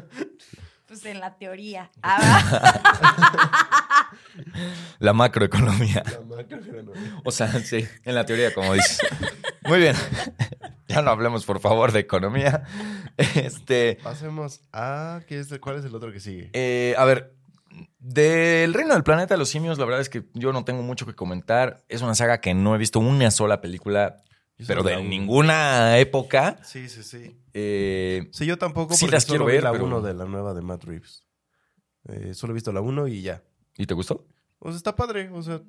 Pues 0.86 1.04
en 1.06 1.20
la 1.20 1.36
teoría. 1.36 1.90
Ah, 2.04 3.80
La 5.00 5.14
macroeconomía. 5.14 6.04
La 6.06 6.36
macro, 6.36 6.60
pero 6.66 6.84
no. 6.84 6.92
O 7.26 7.32
sea, 7.32 7.48
sí, 7.64 7.86
en 8.04 8.16
la 8.16 8.26
teoría, 8.26 8.54
como 8.54 8.74
dices. 8.74 9.00
Muy 9.66 9.80
bien. 9.80 9.96
Ya 10.88 11.02
no 11.02 11.12
hablemos, 11.12 11.46
por 11.46 11.60
favor, 11.60 11.92
de 11.92 12.00
economía. 12.00 12.64
Este... 13.18 14.00
Pasemos 14.04 14.62
a. 14.74 15.22
¿qué 15.28 15.40
es, 15.40 15.50
¿Cuál 15.60 15.78
es 15.80 15.86
el 15.86 15.94
otro 15.94 16.12
que 16.12 16.20
sigue? 16.20 16.50
Eh, 16.54 16.96
a 16.98 17.06
ver, 17.06 17.36
del 18.00 18.74
Reino 18.74 18.94
del 18.94 19.04
Planeta 19.04 19.34
de 19.36 19.38
los 19.38 19.50
Simios, 19.50 19.78
la 19.78 19.86
verdad 19.86 20.02
es 20.02 20.10
que 20.10 20.24
yo 20.34 20.52
no 20.54 20.64
tengo 20.66 20.82
mucho 20.82 21.06
que 21.06 21.14
comentar. 21.16 21.84
Es 21.90 22.02
una 22.02 22.16
saga 22.16 22.42
que 22.42 22.54
no 22.54 22.74
he 22.74 22.78
visto 22.78 23.00
una 23.00 23.30
sola 23.30 23.62
película, 23.62 24.24
pero 24.68 24.82
de 24.84 24.98
uno. 24.98 25.10
ninguna 25.10 25.98
época. 26.00 26.58
Sí, 26.64 26.90
sí, 26.90 27.04
sí. 27.04 27.38
Eh, 27.54 28.28
Sí, 28.32 28.46
yo 28.46 28.58
tampoco. 28.58 28.94
Sí 28.96 29.08
las 29.08 29.26
quiero 29.26 29.46
ver, 29.46 29.64
la 29.64 29.72
pero- 29.74 29.86
1 29.86 30.02
de 30.02 30.14
la 30.14 30.26
nueva 30.26 30.54
de 30.54 30.62
Matt 30.62 30.84
Reeves. 30.86 31.26
Eh, 32.08 32.34
solo 32.34 32.54
he 32.54 32.56
visto 32.56 32.72
la 32.72 32.82
1 32.82 33.08
y 33.08 33.22
ya. 33.22 33.44
¿Y 33.80 33.86
te 33.88 33.94
gustó? 33.94 34.28
O 34.60 34.70
sea, 34.70 34.78
está 34.78 34.96
padre. 34.96 35.30
O 35.32 35.42
sea, 35.42 35.62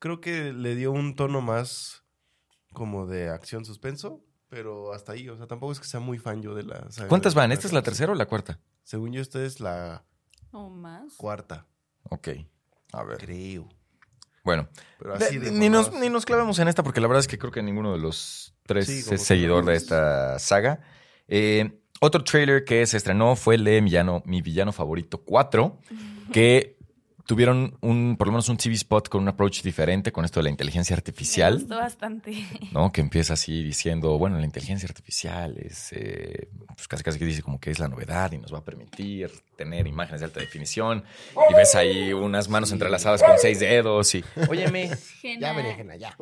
creo 0.00 0.20
que 0.20 0.52
le 0.52 0.74
dio 0.74 0.90
un 0.92 1.14
tono 1.14 1.40
más 1.40 2.02
como 2.72 3.06
de 3.06 3.30
acción 3.30 3.64
suspenso. 3.64 4.20
Pero 4.48 4.92
hasta 4.92 5.12
ahí, 5.12 5.28
o 5.28 5.36
sea, 5.36 5.46
tampoco 5.46 5.72
es 5.72 5.80
que 5.80 5.86
sea 5.86 6.00
muy 6.00 6.18
fan 6.18 6.42
yo 6.42 6.54
de 6.54 6.64
la 6.64 6.90
saga 6.90 7.08
¿Cuántas 7.08 7.34
de 7.34 7.40
van? 7.40 7.50
¿Esta 7.52 7.66
es 7.66 7.72
la 7.72 7.82
tercera 7.82 8.12
o 8.12 8.14
la 8.14 8.26
cuarta? 8.26 8.60
Según 8.84 9.12
yo, 9.12 9.20
esta 9.22 9.42
es 9.44 9.58
la 9.60 10.04
o 10.52 10.68
más. 10.68 11.14
cuarta, 11.16 11.66
Ok, 12.10 12.28
a 12.92 13.02
ver. 13.04 13.18
creo. 13.18 13.68
Bueno, 14.44 14.68
Pero 14.98 15.16
de- 15.18 15.24
así 15.24 15.38
de 15.38 15.50
ni, 15.50 15.68
nos, 15.70 15.92
ni 15.94 16.08
nos 16.10 16.24
clavemos 16.26 16.58
en 16.58 16.68
esta 16.68 16.82
porque 16.84 17.00
la 17.00 17.06
verdad 17.08 17.20
es 17.20 17.26
que 17.28 17.38
creo 17.38 17.50
que 17.50 17.62
ninguno 17.62 17.92
de 17.92 17.98
los 17.98 18.54
tres 18.66 18.86
Sí, 18.86 19.14
es 19.14 19.22
seguidor 19.22 19.64
de 19.64 19.74
esta 19.76 20.38
saga. 20.38 20.80
Eh, 21.28 21.80
otro 22.00 22.22
trailer 22.22 22.64
que 22.64 22.86
se 22.86 22.96
estrenó 22.98 23.34
fue 23.36 23.54
el 23.56 23.64
de 23.64 23.80
mi 23.80 23.86
villano, 23.90 24.22
mi 24.26 24.42
villano 24.42 24.70
favorito 24.72 25.18
4, 25.24 25.78
que 26.32 26.73
tuvieron 27.26 27.76
un, 27.80 28.16
por 28.16 28.26
lo 28.26 28.32
menos 28.32 28.48
un 28.48 28.56
TV 28.56 28.74
spot 28.74 29.08
con 29.08 29.22
un 29.22 29.28
approach 29.28 29.62
diferente 29.62 30.12
con 30.12 30.24
esto 30.24 30.40
de 30.40 30.44
la 30.44 30.50
inteligencia 30.50 30.94
Me 30.94 30.98
artificial. 30.98 31.54
gustó 31.54 31.76
bastante. 31.76 32.32
¿no? 32.72 32.92
Que 32.92 33.00
empieza 33.00 33.32
así 33.34 33.62
diciendo, 33.62 34.18
bueno, 34.18 34.38
la 34.38 34.44
inteligencia 34.44 34.86
artificial 34.86 35.56
es, 35.58 35.92
eh, 35.92 36.48
pues 36.74 36.86
casi 36.88 37.02
casi 37.02 37.18
que 37.18 37.24
dice 37.24 37.42
como 37.42 37.58
que 37.60 37.70
es 37.70 37.78
la 37.78 37.88
novedad 37.88 38.32
y 38.32 38.38
nos 38.38 38.52
va 38.52 38.58
a 38.58 38.64
permitir 38.64 39.30
tener 39.56 39.86
imágenes 39.86 40.20
de 40.20 40.26
alta 40.26 40.40
definición. 40.40 41.04
Y 41.50 41.54
ves 41.54 41.74
ahí 41.74 42.12
unas 42.12 42.48
manos 42.48 42.72
entrelazadas 42.72 43.22
con 43.22 43.38
seis 43.38 43.60
dedos 43.60 44.14
y, 44.14 44.24
óyeme, 44.48 44.88
Ya, 44.88 44.96
Genial. 45.20 45.56
berenjena, 45.56 45.96
ya. 45.96 46.16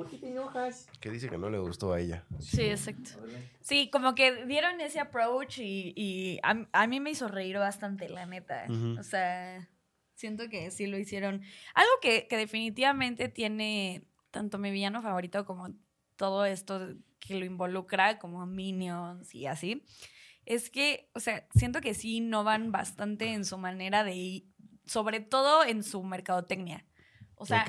Que 1.00 1.10
dice 1.10 1.28
que 1.28 1.38
no 1.38 1.50
le 1.50 1.58
gustó 1.58 1.92
a 1.92 2.00
ella. 2.00 2.24
Sí, 2.40 2.62
exacto. 2.62 3.10
Sí, 3.60 3.90
como 3.92 4.14
que 4.14 4.44
dieron 4.46 4.80
ese 4.80 5.00
approach 5.00 5.58
y, 5.58 5.92
y 5.96 6.38
a, 6.42 6.66
a 6.72 6.86
mí 6.86 7.00
me 7.00 7.10
hizo 7.10 7.28
reír 7.28 7.58
bastante, 7.58 8.08
la 8.08 8.26
neta. 8.26 8.66
O 8.98 9.02
sea, 9.02 9.68
siento 10.14 10.48
que 10.48 10.70
sí 10.70 10.86
lo 10.86 10.98
hicieron. 10.98 11.42
Algo 11.74 11.92
que, 12.00 12.26
que 12.28 12.36
definitivamente 12.36 13.28
tiene 13.28 14.04
tanto 14.30 14.58
mi 14.58 14.70
villano 14.70 15.02
favorito 15.02 15.44
como 15.44 15.68
todo 16.16 16.44
esto 16.44 16.94
que 17.20 17.34
lo 17.34 17.44
involucra, 17.44 18.18
como 18.18 18.46
Minions 18.46 19.34
y 19.34 19.46
así, 19.46 19.84
es 20.44 20.70
que, 20.70 21.08
o 21.14 21.20
sea, 21.20 21.46
siento 21.54 21.80
que 21.80 21.94
sí 21.94 22.16
innovan 22.16 22.72
bastante 22.72 23.32
en 23.32 23.44
su 23.44 23.58
manera 23.58 24.02
de 24.04 24.44
sobre 24.86 25.20
todo 25.20 25.64
en 25.64 25.84
su 25.84 26.02
mercadotecnia. 26.02 26.84
O 27.36 27.46
sea. 27.46 27.64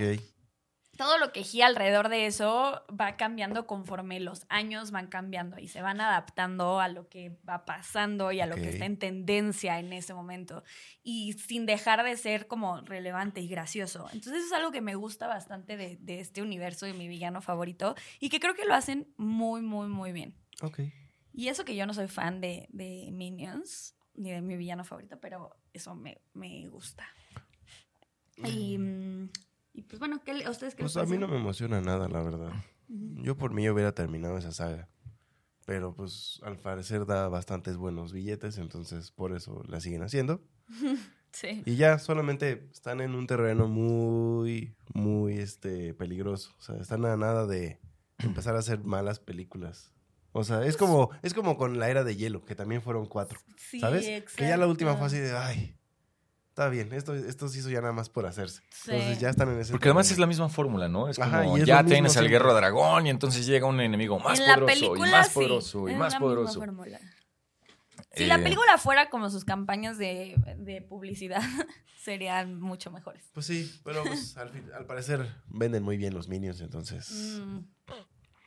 Todo 0.98 1.18
lo 1.18 1.32
que 1.32 1.44
gira 1.44 1.66
alrededor 1.66 2.10
de 2.10 2.28
eso 2.28 2.84
va 2.90 3.18
cambiando 3.18 3.66
conforme 3.66 4.20
los 4.20 4.46
años 4.50 4.92
van 4.92 5.08
cambiando 5.08 5.58
y 5.58 5.68
se 5.68 5.82
van 5.82 6.00
adaptando 6.00 6.80
a 6.80 6.88
lo 6.88 7.10
que 7.10 7.36
va 7.48 7.66
pasando 7.66 8.32
y 8.32 8.42
a 8.42 8.46
lo 8.46 8.56
que 8.56 8.70
está 8.70 8.86
en 8.86 8.98
tendencia 8.98 9.80
en 9.80 9.92
ese 9.92 10.14
momento 10.14 10.64
y 11.04 11.34
sin 11.34 11.66
dejar 11.66 12.04
de 12.04 12.16
ser 12.16 12.48
como 12.48 12.82
relevante 12.82 13.42
y 13.42 13.48
gracioso. 13.48 14.08
Entonces 14.14 14.44
eso 14.44 14.48
es 14.48 14.54
algo 14.54 14.72
que 14.72 14.82
me 14.82 14.96
gusta 14.96 15.28
bastante 15.28 15.78
de, 15.78 15.98
de 16.00 16.20
este 16.20 16.42
universo 16.42 16.86
y 16.86 16.94
mi 16.94 17.08
villano 17.08 17.42
favorito 17.42 17.96
y 18.20 18.30
que 18.30 18.40
creo 18.40 18.54
que 18.54 18.66
lo 18.66 18.76
hacen 18.76 19.12
muy, 19.18 19.62
muy, 19.62 19.88
muy 19.88 20.12
bien. 20.12 20.36
Ok. 20.62 20.82
Y 21.34 21.48
eso 21.48 21.66
que 21.66 21.76
yo 21.76 21.88
no 21.88 21.96
soy 21.96 22.08
fan 22.08 22.40
de, 22.40 22.68
de 22.70 23.10
Minions 23.12 23.96
ni 24.14 24.32
de 24.32 24.42
mi 24.42 24.56
villano 24.58 24.84
favorito, 24.84 25.20
pero 25.20 25.56
eso 25.74 25.96
me, 25.96 26.22
me 26.34 26.68
gusta. 26.68 27.08
Y, 28.38 28.78
mm, 28.78 29.30
y 29.74 29.82
pues 29.84 30.00
bueno, 30.00 30.22
¿qué, 30.24 30.34
le- 30.34 30.46
¿a 30.46 30.52
ustedes 30.52 30.76
qué 30.76 30.84
les 30.84 30.94
Pues 30.94 31.06
a 31.06 31.10
mí 31.10 31.18
no 31.18 31.28
me 31.28 31.38
emociona 31.38 31.82
nada, 31.82 32.08
la 32.08 32.22
verdad. 32.22 32.52
Yo 32.88 33.36
por 33.38 33.54
mí 33.54 33.68
hubiera 33.70 33.94
terminado 33.94 34.38
esa 34.38 34.52
saga. 34.52 34.88
Pero 35.66 35.96
pues 35.96 36.42
al 36.44 36.58
parecer 36.60 37.06
da 37.06 37.30
bastantes 37.30 37.78
buenos 37.78 38.12
billetes, 38.12 38.58
entonces 38.58 39.12
por 39.12 39.34
eso 39.36 39.64
la 39.68 39.80
siguen 39.80 40.04
haciendo. 40.04 40.42
Sí. 41.36 41.64
Y 41.66 41.78
ya 41.78 41.98
solamente 41.98 42.70
están 42.72 43.02
en 43.02 43.16
un 43.16 43.26
terreno 43.26 43.68
muy, 43.68 44.76
muy 44.94 45.40
este, 45.40 45.96
peligroso. 45.96 46.54
O 46.60 46.62
sea, 46.62 46.76
están 46.76 47.04
a 47.06 47.18
nada 47.18 47.48
de 47.48 47.80
empezar 48.20 48.56
a 48.56 48.60
hacer 48.60 48.84
malas 48.84 49.20
películas. 49.20 49.92
O 50.32 50.44
sea, 50.44 50.64
es 50.64 50.78
como, 50.78 51.10
es 51.24 51.34
como 51.34 51.58
con 51.58 51.80
la 51.80 51.90
era 51.90 52.04
de 52.04 52.16
hielo, 52.16 52.46
que 52.46 52.54
también 52.54 52.84
fueron 52.84 53.08
cuatro. 53.08 53.40
Sí, 53.58 53.80
¿Sabes? 53.80 54.32
Que 54.36 54.48
ya 54.48 54.58
la 54.58 54.68
última 54.68 54.96
fue 54.96 55.08
exacto. 55.08 55.26
así 55.26 55.32
de, 55.32 55.36
ay, 55.36 55.76
está 56.54 56.70
bien, 56.70 56.94
esto, 56.94 57.16
esto 57.16 57.50
se 57.50 57.58
hizo 57.60 57.70
ya 57.72 57.82
nada 57.82 57.94
más 57.94 58.10
por 58.10 58.28
hacerse. 58.28 58.62
Sí. 58.70 58.92
Entonces 58.92 59.20
ya 59.20 59.30
están 59.32 59.50
en 59.50 59.60
ese 59.60 59.72
Porque 59.72 59.88
además 59.90 60.12
es 60.12 60.20
la 60.20 60.28
misma 60.28 60.50
fórmula, 60.50 60.88
¿no? 60.88 61.10
Es 61.10 61.18
como 61.18 61.28
Ajá, 61.28 61.46
y 61.58 61.62
es 61.62 61.66
ya 61.66 61.78
mismo 61.82 61.90
tienes 61.96 62.16
al 62.18 62.30
guerrero 62.30 62.54
dragón 62.54 63.08
y 63.08 63.10
entonces 63.10 63.46
llega 63.48 63.66
un 63.66 63.82
enemigo 63.82 64.20
más 64.20 64.40
en 64.40 64.46
poderoso 64.46 64.66
película 64.68 65.08
y 65.08 65.12
más 65.12 65.28
sí, 65.30 65.34
poderoso 65.34 65.90
y 65.90 65.94
es 65.94 65.98
más 65.98 66.14
la 66.14 66.20
misma 66.20 66.28
poderoso. 66.36 66.60
fórmula. 66.60 67.00
Si 68.16 68.26
la 68.28 68.36
Eh, 68.36 68.44
película 68.44 68.78
fuera 68.78 69.10
como 69.10 69.32
sus 69.32 69.44
campañas 69.46 69.98
de, 69.98 70.36
de 70.58 70.82
publicidad, 70.84 71.42
serían 72.00 72.62
mucho 72.62 72.92
mejores. 72.92 73.24
Pues 73.34 73.48
sí, 73.48 73.80
pero 73.84 74.04
pues, 74.04 74.38
al, 74.38 74.50
fin- 74.52 74.70
al 74.78 74.86
parecer 74.86 75.34
venden 75.48 75.82
muy 75.82 75.98
bien 75.98 76.14
los 76.14 76.28
minions, 76.28 76.62
entonces... 76.62 77.10
Mm. 77.42 77.62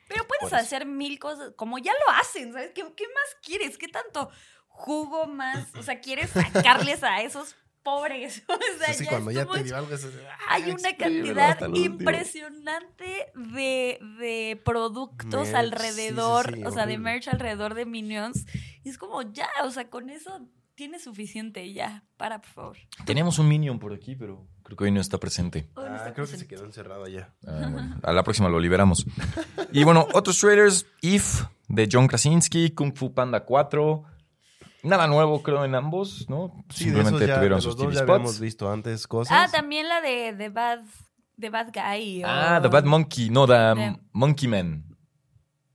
Pero 0.08 0.24
puedes 0.28 0.52
hacer 0.54 0.86
mil 0.86 1.18
cosas, 1.18 1.52
como 1.56 1.78
ya 1.78 1.90
lo 1.92 2.12
hacen, 2.20 2.52
¿sabes? 2.52 2.70
¿Qué, 2.72 2.82
qué 2.96 3.04
más 3.08 3.36
quieres? 3.42 3.76
¿Qué 3.76 3.88
tanto 3.88 4.30
jugo 4.68 5.26
más? 5.26 5.74
O 5.74 5.82
sea, 5.82 6.00
¿quieres 6.00 6.30
sacarles 6.30 7.02
a 7.02 7.22
esos 7.22 7.56
pobres? 7.86 8.42
O 8.48 8.78
sea, 8.78 8.90
Así 8.90 9.04
ya 9.04 9.10
cuando 9.10 9.30
ya 9.30 9.40
estuvo 9.42 9.54
te 9.56 9.62
dio 9.64 9.76
algo, 9.76 9.94
es 9.94 10.04
así, 10.04 10.16
Hay 10.48 10.62
"Ah, 10.70 10.76
una 10.78 10.96
cantidad 10.96 11.50
hasta 11.50 11.64
el 11.66 11.70
último". 11.72 11.86
impresionante 12.00 13.26
de, 13.34 13.98
de 14.18 14.60
productos 14.64 15.48
Merch, 15.48 15.54
alrededor, 15.54 16.46
sí, 16.46 16.52
sí, 16.54 16.60
sí, 16.60 16.66
o 16.66 16.70
sea, 16.72 16.86
de 16.86 16.98
merch 16.98 17.28
alrededor 17.28 17.74
de 17.74 17.86
Minions. 17.86 18.46
Y 18.84 18.88
es 18.90 18.98
como, 18.98 19.22
ya, 19.32 19.48
o 19.64 19.70
sea, 19.70 19.88
con 19.88 20.10
eso 20.10 20.40
tienes 20.74 21.04
suficiente, 21.04 21.72
ya. 21.72 22.04
Para, 22.16 22.40
por 22.40 22.50
favor. 22.50 22.76
Teníamos 23.06 23.38
un 23.38 23.48
minion 23.48 23.78
por 23.78 23.94
aquí, 23.94 24.14
pero 24.14 24.46
creo 24.62 24.76
que 24.76 24.84
hoy 24.84 24.90
no 24.90 25.00
está 25.00 25.18
presente. 25.18 25.68
Ah, 25.76 25.94
está 25.96 26.12
creo 26.12 26.26
que 26.26 26.36
se 26.36 26.46
quedó 26.46 26.64
encerrado 26.64 27.04
allá. 27.04 27.34
Ah, 27.46 27.68
bueno, 27.72 27.98
a 28.02 28.12
la 28.12 28.22
próxima 28.22 28.48
lo 28.50 28.60
liberamos. 28.60 29.06
Y 29.72 29.84
bueno, 29.84 30.06
otros 30.12 30.38
trailers, 30.38 30.86
If 31.00 31.44
de 31.68 31.88
John 31.90 32.06
Krasinski, 32.08 32.70
Kung 32.72 32.94
Fu 32.94 33.14
Panda 33.14 33.44
4. 33.44 34.04
Nada 34.86 35.06
nuevo 35.06 35.42
creo 35.42 35.64
en 35.64 35.74
ambos, 35.74 36.26
¿no? 36.28 36.64
Sí, 36.70 36.86
de 36.86 36.92
Simplemente 36.96 37.26
ya, 37.26 37.36
tuvieron 37.36 37.58
de 37.58 37.62
sus 37.62 37.76
TV 37.76 37.92
ya 37.94 38.00
habíamos 38.00 38.30
spots. 38.32 38.40
visto 38.40 38.70
antes 38.70 39.06
cosas. 39.06 39.36
Ah, 39.36 39.48
también 39.50 39.88
la 39.88 40.00
de 40.00 40.34
The 40.36 40.48
Bad, 40.48 40.80
The 41.38 41.50
Bad 41.50 41.72
Guy. 41.72 42.22
o- 42.24 42.26
Ah, 42.28 42.60
The 42.62 42.68
Bad 42.68 42.84
Monkey, 42.84 43.30
no, 43.30 43.46
The 43.46 43.52
The- 43.74 44.00
Monkey 44.12 44.48
Man. 44.48 44.84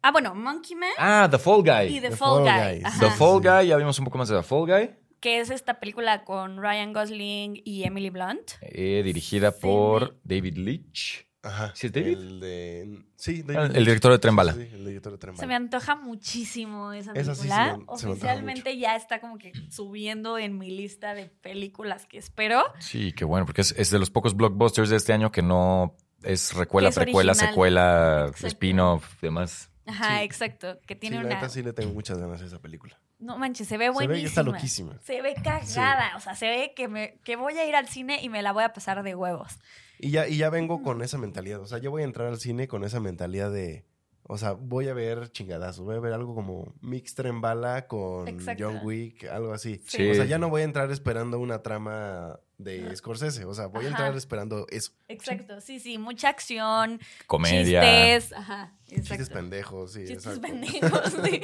Ah, 0.03 0.11
bueno, 0.11 0.33
Monkey 0.33 0.75
Man 0.75 0.89
Ah, 0.97 1.27
The 1.29 1.37
Fall 1.37 1.61
Guy. 1.61 1.95
y 1.97 1.99
The, 2.01 2.09
The 2.09 2.15
Fall, 2.15 2.43
Fall 2.43 2.43
Guy. 2.73 2.83
The 2.99 3.09
Fall 3.11 3.39
Guy, 3.41 3.67
ya 3.67 3.77
vimos 3.77 3.99
un 3.99 4.05
poco 4.05 4.17
más 4.17 4.29
de 4.29 4.37
The 4.37 4.43
Fall 4.43 4.65
Guy, 4.65 4.89
Que 5.19 5.39
es 5.39 5.51
esta 5.51 5.79
película 5.79 6.23
con 6.23 6.57
Ryan 6.59 6.93
Gosling 6.93 7.61
y 7.63 7.83
Emily 7.83 8.09
Blunt. 8.09 8.53
eh, 8.61 9.01
dirigida 9.03 9.51
por 9.51 10.17
David 10.23 10.57
Leitch. 10.57 11.27
Ajá. 11.43 11.71
¿Sí 11.75 11.87
es 11.87 11.93
David? 11.93 12.07
El 12.17 12.39
de... 12.39 12.99
Sí, 13.15 13.43
Ah, 13.49 13.53
David. 13.53 13.75
el 13.75 13.85
director 13.85 14.11
de 14.11 14.19
Tren 14.19 14.35
Bala. 14.35 14.53
Sí, 14.53 14.61
el 14.73 14.85
director 14.85 15.11
de 15.13 15.17
Tren 15.17 15.35
Se 15.37 15.47
me 15.47 15.55
antoja 15.55 15.95
muchísimo 15.95 16.93
esa 16.93 17.13
Esa 17.13 17.33
sí 17.35 17.41
se 17.41 17.47
película. 17.47 17.65
me- 17.65 17.71
se 17.71 17.77
me 17.77 17.81
antoja 17.81 18.09
Oficialmente 18.11 18.77
ya 18.77 18.95
está 18.95 19.19
como 19.19 19.37
que 19.37 19.51
subiendo 19.69 20.37
en 20.37 20.57
mi 20.59 20.69
lista 20.69 21.13
de 21.15 21.25
películas 21.27 22.05
que 22.05 22.17
espero. 22.19 22.63
Sí, 22.79 23.11
qué 23.13 23.25
bueno, 23.25 23.45
porque 23.45 23.61
es, 23.61 23.73
es 23.77 23.89
de 23.89 23.97
los 23.99 24.11
pocos 24.11 24.35
blockbusters 24.35 24.89
de 24.89 24.97
este 24.97 25.13
año 25.13 25.31
que 25.31 25.41
no 25.41 25.95
es 26.23 26.53
recuela, 26.53 26.89
es 26.89 26.95
precuela, 26.95 27.31
original. 27.31 27.49
secuela, 27.49 28.31
spin-off, 28.35 29.21
demás. 29.21 29.69
Ajá, 29.87 30.19
Sí. 30.19 30.23
exacto. 30.25 30.79
Que 30.85 30.93
Sí, 30.93 30.99
tiene 30.99 31.15
la 31.17 31.21
una. 31.25 31.35
neta 31.35 31.49
sí 31.49 31.63
le 31.63 31.73
tengo 31.73 31.91
muchas 31.93 32.19
ganas 32.19 32.39
a 32.41 32.45
esa 32.45 32.59
película. 32.61 32.99
No 33.17 33.37
manches, 33.39 33.67
se 33.67 33.77
ve 33.77 33.85
Se 33.85 33.91
buenísima. 33.91 34.13
ve 34.15 34.21
que 34.21 34.27
está 34.27 34.43
loquísima. 34.43 34.99
Se 35.03 35.21
ve 35.23 35.33
cagada. 35.43 36.15
O 36.15 36.19
sea, 36.19 36.35
se 36.35 36.47
ve 36.47 36.73
que, 36.75 36.87
me, 36.87 37.19
que 37.23 37.35
voy 37.35 37.57
a 37.57 37.67
ir 37.67 37.75
al 37.75 37.87
cine 37.87 38.19
y 38.21 38.29
me 38.29 38.41
la 38.43 38.51
voy 38.51 38.63
a 38.63 38.73
pasar 38.73 39.01
de 39.03 39.15
huevos. 39.15 39.57
Y 40.01 40.09
ya, 40.11 40.27
y 40.27 40.37
ya 40.37 40.49
vengo 40.49 40.81
con 40.81 41.01
esa 41.03 41.17
mentalidad. 41.17 41.59
O 41.61 41.67
sea, 41.67 41.77
yo 41.77 41.91
voy 41.91 42.01
a 42.01 42.05
entrar 42.05 42.27
al 42.27 42.39
cine 42.39 42.67
con 42.67 42.83
esa 42.83 42.99
mentalidad 42.99 43.51
de. 43.51 43.85
O 44.23 44.37
sea, 44.37 44.53
voy 44.53 44.87
a 44.87 44.93
ver 44.93 45.29
chingadazos. 45.31 45.83
Voy 45.83 45.95
a 45.95 45.99
ver 45.99 46.13
algo 46.13 46.33
como 46.35 46.73
Mix 46.81 47.15
Tren 47.15 47.41
Bala 47.41 47.87
con 47.87 48.27
Exacto. 48.27 48.63
John 48.65 48.79
Wick, 48.83 49.25
algo 49.25 49.51
así. 49.53 49.81
Sí. 49.85 50.09
O 50.09 50.15
sea, 50.15 50.25
ya 50.25 50.37
no 50.37 50.49
voy 50.49 50.61
a 50.61 50.63
entrar 50.63 50.89
esperando 50.91 51.37
una 51.39 51.61
trama 51.63 52.39
de 52.57 52.95
Scorsese. 52.95 53.43
O 53.45 53.53
sea, 53.53 53.65
voy 53.67 53.85
a 53.85 53.89
entrar 53.89 54.15
esperando 54.15 54.67
eso. 54.69 54.93
Exacto, 55.09 55.59
sí, 55.59 55.79
sí. 55.79 55.97
Mucha 55.97 56.29
acción. 56.29 56.99
Comedia. 57.27 57.81
Chistes. 57.81 58.33
Ajá, 58.37 58.73
Chistes 58.85 59.11
exacto. 59.11 59.33
pendejos, 59.33 59.91
sí, 59.93 59.99
Chistes 60.05 60.25
exacto. 60.37 60.41
pendejos, 60.41 61.13
sí. 61.25 61.41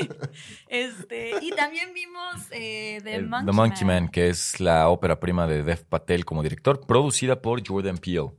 Este, 0.68 1.32
y 1.42 1.50
también 1.52 1.94
vimos 1.94 2.36
eh, 2.52 3.00
The, 3.04 3.16
El- 3.16 3.28
Monkey, 3.28 3.46
The 3.48 3.52
Monkey 3.54 3.86
Man. 3.86 4.04
Man. 4.04 4.12
que 4.12 4.30
es 4.30 4.60
la 4.60 4.88
ópera 4.90 5.20
prima 5.20 5.48
de 5.48 5.64
Dev 5.64 5.84
Patel 5.86 6.26
como 6.26 6.44
director, 6.44 6.86
producida 6.86 7.42
por 7.42 7.66
Jordan 7.68 7.98
Peele. 7.98 8.32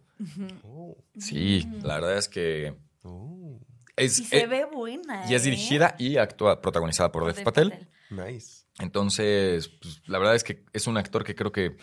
Oh, 0.64 0.96
Sí, 1.16 1.66
la 1.82 1.94
verdad 1.94 2.16
es 2.18 2.28
que 2.28 2.74
oh, 3.02 3.60
es, 3.96 4.18
Y 4.18 4.24
se 4.24 4.40
eh, 4.40 4.46
ve 4.46 4.64
buena. 4.64 5.24
y 5.30 5.34
es 5.34 5.42
¿eh? 5.42 5.44
dirigida 5.46 5.94
y 5.98 6.16
actúa 6.16 6.60
protagonizada 6.60 7.10
por, 7.12 7.22
Por 7.24 7.34
Dev 7.34 7.44
Patel. 7.44 7.88
nice. 8.10 8.64
Entonces, 8.80 9.68
pues, 9.68 10.02
la 10.06 10.18
verdad 10.18 10.34
es 10.36 10.44
que 10.44 10.64
es 10.72 10.86
un 10.86 10.96
actor 10.96 11.24
que 11.24 11.34
creo 11.34 11.50
que 11.52 11.76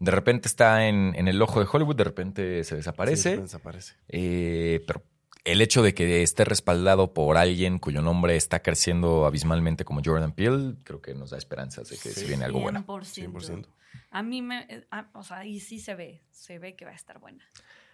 de 0.00 0.10
repente 0.10 0.48
está 0.48 0.88
en, 0.88 1.14
en 1.14 1.28
el 1.28 1.40
ojo 1.42 1.60
de 1.60 1.68
Hollywood, 1.70 1.94
de 1.96 2.04
repente 2.04 2.64
se 2.64 2.74
desaparece. 2.76 3.36
Sí, 3.36 3.42
desaparece. 3.42 3.94
Eh, 4.08 4.82
pero 4.86 5.02
el 5.44 5.60
hecho 5.60 5.82
de 5.82 5.94
que 5.94 6.22
esté 6.22 6.44
respaldado 6.44 7.14
por 7.14 7.36
alguien 7.36 7.78
cuyo 7.78 8.02
nombre 8.02 8.36
está 8.36 8.62
creciendo 8.62 9.26
abismalmente 9.26 9.84
como 9.84 10.00
Jordan 10.04 10.32
Peele, 10.32 10.74
creo 10.84 11.00
que 11.00 11.14
nos 11.14 11.30
da 11.30 11.38
esperanzas 11.38 11.88
de 11.88 11.96
que 11.96 12.10
Sí. 12.10 12.20
se 12.20 12.26
viene 12.26 12.44
algo 12.46 12.60
bueno. 12.60 12.84
100%. 12.86 13.30
100%. 13.30 13.66
A 14.10 14.22
mí 14.22 14.42
me. 14.42 14.66
eh, 14.68 14.84
o 15.12 15.22
sea, 15.22 15.44
y 15.44 15.60
sí 15.60 15.78
se 15.78 15.94
ve. 15.94 16.22
Se 16.30 16.58
ve 16.58 16.74
que 16.76 16.84
va 16.84 16.90
a 16.90 16.94
estar 16.96 17.18
buena. 17.20 17.44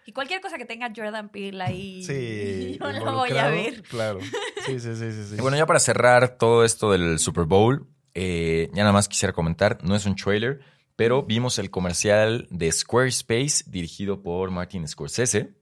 Y 0.07 0.13
cualquier 0.13 0.39
cosa 0.39 0.57
que 0.57 0.63
tenga 0.63 0.89
Jordan 0.95 1.27
Peele 1.27 1.61
ahí. 1.61 2.01
Sí. 2.01 2.77
yo 2.81 2.89
la 2.89 3.11
voy 3.11 3.37
a 3.37 3.49
ver. 3.49 3.83
Claro. 3.83 4.21
Sí, 4.65 4.79
sí, 4.79 4.95
sí, 4.95 5.11
sí. 5.11 5.23
sí. 5.31 5.35
Y 5.37 5.41
bueno, 5.41 5.57
ya 5.57 5.65
para 5.65 5.81
cerrar 5.81 6.37
todo 6.37 6.63
esto 6.63 6.93
del 6.93 7.19
Super 7.19 7.43
Bowl, 7.43 7.89
eh, 8.13 8.69
ya 8.73 8.83
nada 8.83 8.93
más 8.93 9.09
quisiera 9.09 9.33
comentar, 9.33 9.83
no 9.83 9.97
es 9.97 10.05
un 10.05 10.15
trailer, 10.15 10.61
pero 10.95 11.23
vimos 11.23 11.59
el 11.59 11.69
comercial 11.69 12.47
de 12.49 12.71
Squarespace 12.71 13.65
dirigido 13.67 14.23
por 14.23 14.49
Martin 14.49 14.87
Scorsese. 14.87 15.57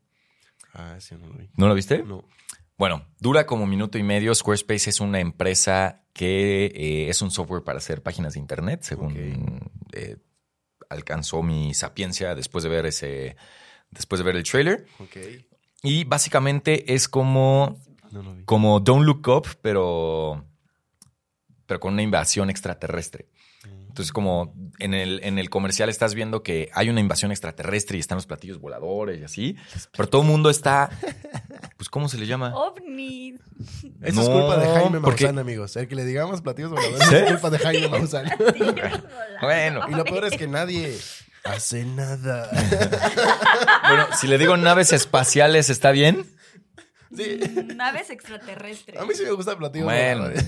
Ah, 0.74 0.96
sí, 1.00 1.16
no 1.20 1.26
lo 1.26 1.34
vi. 1.34 1.50
¿No 1.58 1.68
lo 1.68 1.74
viste? 1.74 2.04
No. 2.04 2.24
Bueno, 2.78 3.08
dura 3.20 3.48
como 3.48 3.66
minuto 3.66 3.98
y 3.98 4.04
medio. 4.04 4.36
Squarespace 4.36 4.92
es 4.92 5.00
una 5.00 5.22
empresa 5.22 6.04
que 6.14 6.68
eh, 6.68 7.10
es 7.10 7.20
un 7.24 7.32
software 7.32 7.64
para 7.64 7.80
hacer 7.80 8.04
páginas 8.04 8.34
de 8.36 8.42
internet, 8.42 8.84
según 8.84 9.60
eh, 9.92 10.18
alcanzó 10.88 11.42
mi 11.42 11.74
sapiencia 11.74 12.36
después 12.36 12.64
de 12.64 12.70
ver 12.70 12.86
ese, 12.86 13.38
después 13.96 14.20
de 14.20 14.26
ver 14.26 14.36
el 14.36 14.44
trailer. 14.44 14.86
Ok. 15.00 15.18
Y 15.84 16.04
básicamente 16.04 16.94
es 16.94 17.08
como, 17.10 17.80
No 18.12 18.22
lo 18.24 18.36
vi. 18.36 18.44
como 18.46 18.80
Don't 18.80 19.06
Look 19.06 19.28
Up, 19.28 19.48
pero, 19.62 20.46
pero 21.66 21.80
con 21.80 21.94
una 21.94 22.02
invasión 22.04 22.50
extraterrestre. 22.50 23.28
Entonces, 23.88 24.12
como 24.12 24.54
en 24.80 24.94
el, 24.94 25.22
en 25.24 25.40
el 25.40 25.50
comercial 25.50 25.88
estás 25.88 26.16
viendo 26.16 26.44
que 26.44 26.70
hay 26.74 26.90
una 26.90 27.00
invasión 27.00 27.32
extraterrestre 27.32 27.96
y 27.96 28.02
están 28.02 28.18
los 28.18 28.26
platillos 28.26 28.60
voladores 28.60 29.22
y 29.22 29.24
así, 29.24 29.56
pero 29.96 30.10
todo 30.10 30.22
el 30.24 30.28
mundo 30.28 30.50
está, 30.50 30.90
pues, 31.78 31.88
¿cómo 31.88 32.10
se 32.10 32.18
le 32.18 32.28
llama? 32.28 32.54
OVNI. 32.54 33.36
Eso 33.36 33.42
es 34.02 34.14
No, 34.16 34.26
culpa 34.26 34.58
de 34.58 34.66
Jaime 34.68 35.00
porque- 35.00 35.24
Maussan, 35.24 35.40
amigos. 35.40 35.78
El 35.78 35.88
que 35.88 35.96
le 35.96 36.04
digamos 36.04 36.42
platillos 36.42 36.72
voladores 36.72 37.08
¿Sí? 37.08 37.16
es 37.16 37.32
culpa 37.32 37.50
de 37.50 37.58
Jaime 37.60 37.88
Maussan. 37.98 38.26
Bueno, 39.42 39.82
y 39.90 39.92
lo 39.96 40.04
peor 40.04 40.26
es 40.26 40.38
que 40.38 40.48
nadie 40.48 40.94
hace 41.46 41.86
nada. 41.86 42.50
bueno, 43.88 44.08
si 44.20 44.28
le 44.28 44.38
digo 44.38 44.58
naves 44.58 44.92
espaciales, 44.94 45.70
¿está 45.70 45.92
bien? 45.92 46.26
Sí. 47.16 47.40
Naves 47.76 48.10
extraterrestres. 48.10 49.00
A 49.00 49.06
mí 49.06 49.14
sí 49.14 49.24
me 49.24 49.32
gusta 49.32 49.58
platillos. 49.58 49.86
Bueno, 49.86 50.24
voladores. 50.24 50.46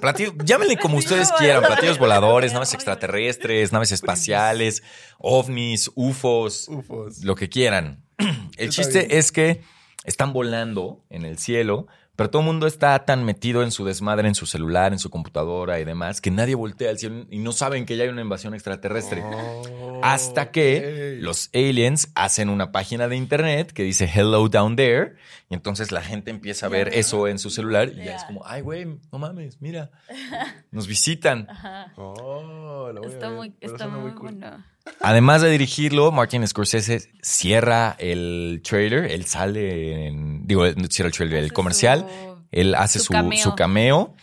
platillo- 0.00 0.34
llámenle 0.44 0.76
como 0.76 0.98
ustedes 0.98 1.32
quieran, 1.32 1.62
platillos 1.64 1.98
voladores, 1.98 2.52
naves 2.52 2.72
extraterrestres, 2.74 3.72
naves 3.72 3.90
espaciales, 3.90 4.82
ovnis, 5.18 5.90
ufos, 5.96 6.68
Ufos. 6.68 7.24
lo 7.24 7.34
que 7.34 7.48
quieran. 7.48 8.04
El 8.18 8.68
Está 8.68 8.82
chiste 8.82 8.98
bien. 9.06 9.18
es 9.18 9.32
que 9.32 9.62
están 10.04 10.32
volando 10.32 11.04
en 11.10 11.24
el 11.24 11.38
cielo, 11.38 11.88
pero 12.16 12.30
todo 12.30 12.42
el 12.42 12.46
mundo 12.46 12.66
está 12.66 13.04
tan 13.04 13.24
metido 13.24 13.62
en 13.62 13.70
su 13.70 13.84
desmadre, 13.84 14.28
en 14.28 14.34
su 14.34 14.46
celular, 14.46 14.92
en 14.92 14.98
su 14.98 15.10
computadora 15.10 15.80
y 15.80 15.84
demás, 15.84 16.20
que 16.20 16.30
nadie 16.30 16.54
voltea 16.54 16.90
al 16.90 16.98
cielo 16.98 17.26
y 17.30 17.38
no 17.38 17.52
saben 17.52 17.86
que 17.86 17.96
ya 17.96 18.04
hay 18.04 18.10
una 18.10 18.22
invasión 18.22 18.54
extraterrestre. 18.54 19.22
Oh, 19.24 20.00
Hasta 20.02 20.50
que 20.50 21.18
los 21.20 21.50
aliens 21.52 22.10
hacen 22.14 22.50
una 22.50 22.70
página 22.70 23.08
de 23.08 23.16
internet 23.16 23.72
que 23.72 23.82
dice 23.82 24.10
Hello 24.12 24.48
Down 24.48 24.76
There. 24.76 25.16
Y 25.54 25.56
entonces 25.56 25.92
la 25.92 26.02
gente 26.02 26.32
empieza 26.32 26.66
a 26.66 26.68
ver 26.68 26.88
eso 26.94 27.28
en 27.28 27.38
su 27.38 27.48
celular 27.48 27.88
y 27.88 27.98
ya 27.98 28.04
Ya. 28.06 28.16
es 28.16 28.24
como, 28.24 28.44
ay, 28.44 28.60
güey, 28.60 28.86
no 29.12 29.18
mames, 29.20 29.60
mira. 29.60 29.92
Nos 30.72 30.88
visitan. 30.88 31.46
Ajá. 31.48 31.92
Oh, 31.96 32.90
lo 32.92 33.02
voy 33.02 33.10
a 33.10 33.14
Está 33.14 33.28
ver, 33.28 33.36
muy, 33.36 33.54
está 33.60 33.86
muy 33.86 34.10
cool. 34.14 34.32
bueno. 34.34 34.64
Además 35.00 35.42
de 35.42 35.50
dirigirlo, 35.50 36.10
Martin 36.10 36.44
Scorsese 36.48 37.08
cierra 37.22 37.94
el 38.00 38.62
trailer. 38.68 39.04
Él 39.12 39.26
sale 39.26 40.08
en. 40.08 40.44
Digo, 40.44 40.66
no 40.66 40.86
cierra 40.90 41.06
el 41.08 41.14
trailer, 41.14 41.44
el 41.44 41.52
comercial. 41.52 42.00
su- 42.08 42.34
Él 42.50 42.74
hace 42.74 42.98
su 42.98 43.04
su, 43.06 43.12
cameo. 43.12 43.38
su 43.44 43.54
cameo 43.54 44.14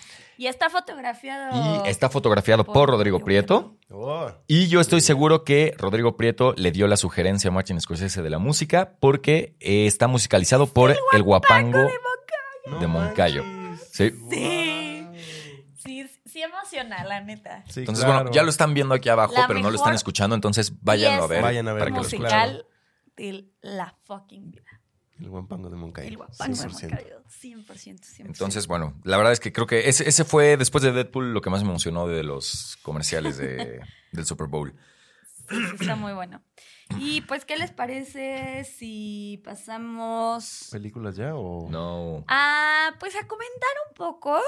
Y 0.42 0.48
está 0.48 0.72
fotografiado. 0.72 1.86
y 1.86 1.88
está 1.88 2.10
fotografiado 2.10 2.64
por, 2.64 2.74
por 2.74 2.90
Rodrigo 2.90 3.24
Prieto. 3.24 3.78
Oh, 3.92 4.28
Y 4.48 4.70
yo 4.70 4.82
estoy 4.82 5.02
seguro 5.02 5.44
que 5.44 5.76
Rodrigo 5.78 6.18
Prieto 6.18 6.56
le 6.58 6.72
dio 6.72 6.88
la 6.88 6.98
sugerencia 6.98 7.50
a 7.50 7.54
Martin 7.54 7.80
Scorsese 7.80 8.24
de 8.24 8.30
la 8.32 8.40
música 8.40 8.96
porque 9.00 9.56
eh, 9.60 9.86
está 9.86 10.08
musicalizado 10.08 10.66
por 10.66 10.96
el 11.12 11.22
guapango. 11.22 11.88
no 12.66 12.80
De 12.80 12.88
Moncayo. 12.88 13.44
manches. 13.44 13.88
Sí. 13.94 14.12
Sí. 14.32 15.08
Sí, 15.78 16.10
sí 16.26 16.42
emociona, 16.42 17.04
la 17.04 17.22
neta. 17.22 17.64
Sí, 17.70 17.82
Entonces, 17.82 18.04
claro. 18.04 18.22
bueno, 18.22 18.32
ya 18.36 18.42
lo 18.42 18.50
están 18.50 18.74
viendo 18.74 18.96
aquí 18.96 19.10
abajo, 19.10 19.34
La 19.36 19.46
pero 19.46 19.60
no 19.60 19.70
lo 19.70 19.76
están 19.76 19.94
escuchando, 19.94 20.34
entonces 20.34 20.74
váyanlo 20.82 21.26
a 21.26 21.28
ver. 21.28 21.44
Vayan 21.44 21.68
a 21.68 21.74
ver, 21.74 21.84
para. 21.84 21.96
Musical 21.98 22.66
de 23.16 23.46
la 23.62 23.96
fucking 24.06 24.50
vida. 24.50 24.71
El 25.22 25.30
guapango 25.30 25.70
de 25.70 25.78
Moncayo. 25.78 26.08
El 26.10 26.18
guapango 26.18 26.56
de 26.56 26.70
100%. 26.70 26.82
Moncayo. 26.90 27.24
100%, 27.30 27.66
100%. 27.66 28.26
Entonces, 28.26 28.68
bueno, 28.68 29.00
la 29.04 29.18
verdad 29.18 29.34
es 29.34 29.40
que 29.40 29.54
creo 29.54 29.68
que 29.68 29.88
ese, 29.88 30.10
ese 30.10 30.26
fue, 30.26 30.58
después 30.58 30.84
de 30.84 30.92
Deadpool, 30.92 31.34
lo 31.34 31.42
que 31.42 31.50
más 31.52 31.64
me 31.64 31.70
emocionó 31.70 32.08
de 32.08 32.24
los 32.24 32.78
comerciales 32.82 33.38
de- 33.38 33.82
del 34.12 34.26
Super 34.26 34.48
Bowl. 34.48 34.74
Sí, 35.50 35.58
está 35.80 35.96
muy 35.96 36.14
bueno. 36.14 36.42
Y 36.98 37.22
pues, 37.22 37.46
¿qué 37.46 37.56
les 37.58 37.72
parece 37.72 38.64
si 38.64 39.42
pasamos 39.46 40.70
¿Películas 40.72 41.16
ya 41.16 41.36
o...? 41.36 41.70
No. 41.70 42.24
a, 42.28 42.92
pues, 43.00 43.16
a 43.16 43.28
comentar 43.28 43.70
un 43.90 43.94
poco? 43.96 44.40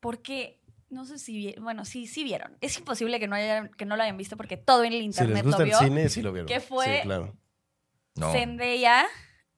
Porque 0.00 0.60
no 0.90 1.04
sé 1.04 1.18
si 1.18 1.36
vieron, 1.36 1.64
bueno, 1.64 1.84
sí, 1.84 2.06
sí 2.06 2.24
vieron. 2.24 2.56
Es 2.60 2.76
imposible 2.78 3.18
que 3.18 3.26
no, 3.28 3.36
hayan, 3.36 3.70
que 3.70 3.84
no 3.84 3.96
lo 3.96 4.02
hayan 4.02 4.16
visto 4.16 4.36
porque 4.36 4.56
todo 4.56 4.84
en 4.84 4.92
el 4.92 5.00
Si 5.00 5.04
internet 5.06 5.34
les 5.36 5.44
gusta 5.44 5.58
lo 5.58 5.64
el 5.64 5.70
vio. 5.70 5.78
cine, 5.80 6.08
sí 6.08 6.22
lo 6.22 6.32
vieron. 6.32 6.46
¿Qué 6.48 6.60
fue? 6.60 6.96
Sí, 6.98 7.02
claro. 7.02 7.36
No. 8.16 8.32
Zendaya 8.32 9.06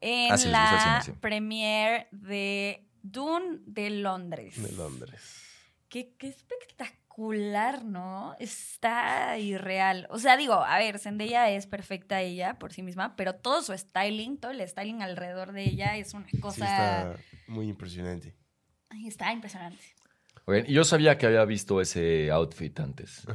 en 0.09 0.33
Ah, 0.33 0.38
sí, 0.38 0.49
la 0.49 1.01
cine, 1.03 1.14
sí. 1.14 1.21
premiere 1.21 2.09
de 2.12 2.87
Dune 3.03 3.59
de 3.66 3.90
Londres. 3.90 4.62
De 4.62 4.73
Londres. 4.73 5.42
Qué, 5.88 6.14
qué 6.19 6.29
espectacular, 6.29 7.85
¿no? 7.85 8.37
Está 8.38 9.38
irreal. 9.38 10.07
O 10.11 10.19
sea, 10.19 10.37
digo, 10.37 10.55
a 10.55 10.79
ver, 10.79 10.99
Zendaya 10.99 11.51
es 11.51 11.66
perfecta 11.66 12.21
ella 12.21 12.59
por 12.59 12.73
sí 12.73 12.83
misma, 12.83 13.16
pero 13.16 13.35
todo 13.35 13.62
su 13.62 13.77
styling, 13.77 14.38
todo 14.38 14.53
el 14.53 14.66
styling 14.69 15.03
alrededor 15.03 15.53
de 15.53 15.64
ella 15.64 15.97
es 15.97 16.14
una 16.14 16.29
Sí, 16.29 16.38
cosa... 16.40 17.12
está 17.14 17.19
muy 17.49 17.69
impresionante. 17.69 18.35
Ay, 18.90 19.09
está 19.09 19.33
impresionante. 19.33 19.83
Y 20.66 20.73
yo 20.73 20.85
sabía 20.85 21.19
que 21.19 21.27
había 21.27 21.45
visto 21.45 21.81
ese 21.81 22.31
outfit 22.31 22.79
antes. 22.79 23.27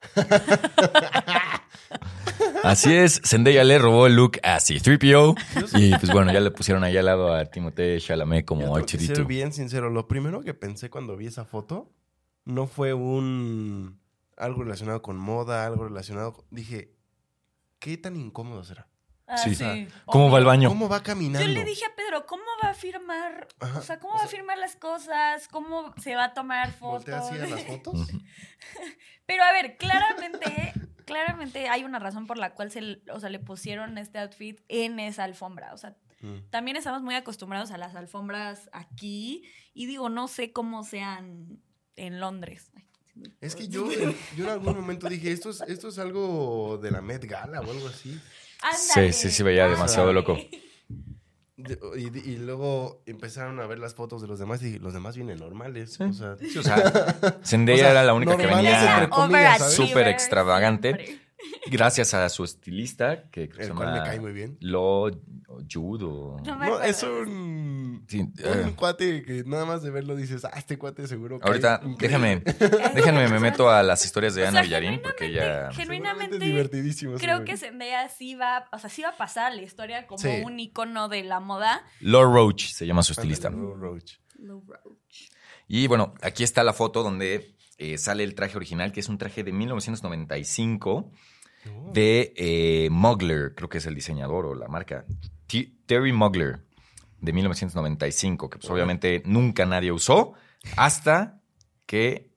Así 2.66 2.94
es, 2.94 3.20
Zendaya 3.24 3.64
le 3.64 3.78
robó 3.78 4.06
el 4.06 4.14
look 4.16 4.38
a 4.42 4.58
C-3PO 4.60 5.34
y 5.78 5.96
pues 5.96 6.10
bueno, 6.12 6.32
ya 6.32 6.40
le 6.40 6.50
pusieron 6.50 6.84
ahí 6.84 6.96
al 6.96 7.06
lado 7.06 7.34
a 7.34 7.44
Timothée 7.46 7.98
Chalamet 8.00 8.44
como 8.44 8.62
Yo 8.62 8.72
tengo 8.74 8.86
que 8.86 8.98
ser 8.98 9.16
R2D2. 9.18 9.26
bien 9.26 9.52
sincero, 9.52 9.90
lo 9.90 10.08
primero 10.08 10.42
que 10.42 10.54
pensé 10.54 10.90
cuando 10.90 11.16
vi 11.16 11.26
esa 11.26 11.44
foto 11.44 11.92
no 12.44 12.66
fue 12.66 12.92
un 12.94 14.00
algo 14.36 14.62
relacionado 14.64 15.00
con 15.02 15.16
moda, 15.16 15.66
algo 15.66 15.84
relacionado 15.88 16.34
con- 16.34 16.44
dije, 16.50 16.92
¿qué 17.78 17.96
tan 17.96 18.16
incómodo 18.16 18.62
será? 18.64 18.88
Ah, 19.28 19.38
Sí. 19.38 19.54
sí. 19.56 19.88
¿Cómo 20.04 20.30
va 20.30 20.38
el 20.38 20.44
baño? 20.44 20.68
¿Cómo 20.68 20.88
va 20.88 21.02
caminando? 21.02 21.44
Yo 21.48 21.52
le 21.52 21.64
dije 21.64 21.84
a 21.84 21.96
Pedro, 21.96 22.26
¿cómo 22.26 22.44
va 22.62 22.70
a 22.70 22.74
firmar? 22.74 23.48
Ajá, 23.58 23.78
O 23.80 23.82
sea, 23.82 23.98
¿cómo 23.98 24.14
o 24.14 24.18
va 24.18 24.22
a 24.24 24.28
firmar 24.28 24.56
las 24.58 24.76
cosas? 24.76 25.48
¿Cómo 25.48 25.92
se 26.00 26.14
va 26.14 26.26
a 26.26 26.32
tomar 26.34 26.70
fotos? 26.72 27.04
¿Voltea 27.06 27.18
así 27.18 27.34
a 27.34 27.46
las 27.48 27.64
fotos? 27.64 28.06
Pero 29.26 29.42
a 29.42 29.52
ver, 29.52 29.76
claramente, 29.78 30.72
claramente 31.06 31.68
hay 31.68 31.84
una 31.84 31.98
razón 31.98 32.26
por 32.26 32.36
la 32.36 32.52
cual 32.54 32.70
se, 32.70 33.00
o 33.10 33.18
sea, 33.20 33.30
le 33.30 33.38
pusieron 33.38 33.96
este 33.96 34.18
outfit 34.18 34.60
en 34.68 35.00
esa 35.00 35.24
alfombra. 35.24 35.72
O 35.72 35.78
sea, 35.78 35.96
Mm. 36.20 36.48
también 36.50 36.76
estamos 36.76 37.02
muy 37.02 37.14
acostumbrados 37.14 37.70
a 37.70 37.78
las 37.78 37.94
alfombras 37.94 38.68
aquí. 38.72 39.42
Y 39.74 39.86
digo, 39.86 40.08
no 40.08 40.28
sé 40.28 40.52
cómo 40.52 40.82
sean 40.84 41.60
en 41.96 42.20
Londres. 42.20 42.70
Ay, 42.74 42.84
Es 43.40 43.54
que 43.56 43.68
yo, 43.68 43.90
en- 43.90 44.14
yo 44.36 44.44
en 44.44 44.50
algún 44.50 44.74
momento 44.74 45.08
dije, 45.08 45.30
esto 45.32 45.50
es, 45.50 45.60
esto 45.68 45.88
es 45.88 45.98
algo 45.98 46.78
de 46.82 46.90
la 46.90 47.00
Met 47.00 47.24
Gala 47.24 47.60
o 47.60 47.70
algo 47.70 47.88
así. 47.88 48.18
ándale, 48.62 49.12
Sí, 49.12 49.28
sí, 49.28 49.34
sí, 49.34 49.42
veía 49.42 49.68
demasiado 49.68 50.08
ándale. 50.10 50.26
loco. 50.26 50.38
Y, 51.58 52.18
y 52.18 52.36
luego 52.36 53.00
empezaron 53.06 53.60
a 53.60 53.66
ver 53.66 53.78
las 53.78 53.94
fotos 53.94 54.20
de 54.20 54.28
los 54.28 54.38
demás 54.38 54.62
y 54.62 54.78
los 54.78 54.92
demás 54.92 55.16
vienen 55.16 55.38
normales. 55.38 55.98
O 56.00 56.12
sea, 56.12 56.36
Sí, 56.36 56.58
o 56.58 56.62
sea, 56.62 56.76
Zendaya 57.44 57.76
O 57.76 57.80
sea, 57.80 57.90
era 57.92 58.04
la 58.04 58.12
única 58.12 58.36
que 58.36 58.46
venía 58.46 59.08
súper 59.70 60.08
extravagante. 60.08 61.18
Gracias 61.70 62.14
a 62.14 62.28
su 62.28 62.44
estilista, 62.44 63.28
que 63.30 63.48
creo 63.48 63.58
que 63.58 63.64
se 63.64 63.70
el 63.70 63.76
cual 63.76 63.88
me 63.88 63.94
llama 63.96 64.08
cae 64.08 64.20
muy 64.20 64.32
bien. 64.32 64.56
Lo 64.60 65.02
o 65.04 65.60
Jude 65.70 66.04
o... 66.04 66.36
No 66.44 66.56
me 66.56 66.66
No, 66.66 66.74
acuerdo. 66.74 66.82
es 66.82 67.02
un, 67.02 68.04
Sí, 68.08 68.20
un 68.20 68.32
eh, 68.38 68.72
cuate 68.76 69.22
que 69.22 69.42
nada 69.44 69.64
más 69.64 69.82
de 69.82 69.90
verlo 69.90 70.16
dices, 70.16 70.44
ah, 70.44 70.52
este 70.56 70.78
cuate 70.78 71.06
seguro 71.06 71.38
que 71.38 71.46
ahorita, 71.46 71.80
déjame, 71.98 72.40
déjenme, 72.94 73.28
me 73.28 73.38
meto 73.40 73.68
a 73.70 73.82
las 73.82 74.04
historias 74.04 74.34
de 74.34 74.42
O 74.44 74.48
Ana 74.48 74.52
sea, 74.52 74.62
Villarín 74.62 75.00
porque 75.02 75.26
ella... 75.26 75.70
Genuinamente, 75.72 76.38
divertidísimo. 76.38 77.16
creo 77.16 77.44
que. 77.44 77.56
Zendaya 77.56 78.08
sí 78.08 78.34
va, 78.34 78.68
o 78.72 78.78
sea, 78.78 78.90
sí 78.90 79.02
va 79.02 79.08
a 79.10 79.16
pasar 79.16 79.54
la 79.54 79.62
historia 79.62 80.06
como 80.06 80.18
Sí. 80.22 80.42
un 80.44 80.58
icono 80.60 81.08
de 81.08 81.22
la 81.24 81.40
moda. 81.40 81.84
Laura 82.00 82.30
Roach 82.32 82.66
se 82.72 82.86
llama 82.86 83.02
su 83.02 83.12
estilista. 83.12 83.48
Roach. 83.50 84.18
Y 85.68 85.86
bueno, 85.88 86.14
aquí 86.22 86.44
está 86.44 86.62
la 86.62 86.72
foto 86.72 87.02
donde 87.02 87.55
eh, 87.78 87.98
sale 87.98 88.24
el 88.24 88.34
traje 88.34 88.56
original, 88.56 88.92
que 88.92 89.00
es 89.00 89.08
un 89.08 89.18
traje 89.18 89.44
de 89.44 89.52
1995 89.52 91.10
Oh. 91.68 91.90
de 91.92 92.32
eh, 92.36 92.88
Mugler, 92.92 93.52
creo 93.56 93.68
que 93.68 93.78
es 93.78 93.86
el 93.86 93.94
diseñador 93.96 94.46
o 94.46 94.54
la 94.54 94.68
marca. 94.68 95.04
T- 95.48 95.72
Terry 95.86 96.12
Mugler, 96.12 96.60
de 97.20 97.32
1995, 97.32 98.48
que 98.50 98.58
pues 98.58 98.70
obviamente 98.70 99.20
nunca 99.26 99.66
nadie 99.66 99.90
usó, 99.90 100.34
hasta 100.76 101.40
que 101.86 102.30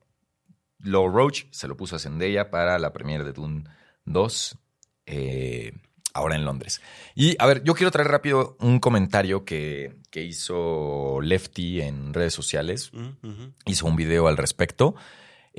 Laura 0.80 1.14
Roach 1.14 1.44
se 1.52 1.68
lo 1.68 1.78
puso 1.78 1.96
a 1.96 2.00
Zendaya 2.00 2.50
para 2.50 2.80
la 2.80 2.92
premiere 2.92 3.24
de 3.24 3.34
Dune 3.34 3.66
2, 4.06 4.58
eh, 5.06 5.74
ahora 6.16 6.36
en 6.36 6.44
Londres. 6.46 6.82
Y 7.14 7.36
a 7.38 7.46
ver, 7.46 7.64
yo 7.64 7.76
quiero 7.76 7.92
traer 7.92 8.08
rápido 8.08 8.58
un 8.60 8.80
comentario 8.80 9.46
que, 9.46 9.98
que 10.10 10.24
hizo 10.24 11.20
Lefty 11.22 11.82
en 11.82 12.16
redes 12.16 12.34
sociales 12.34 12.90
Mm, 12.94 13.50
hizo 13.66 13.86
un 13.86 13.96
video 13.96 14.28
al 14.28 14.38
respecto, 14.38 14.96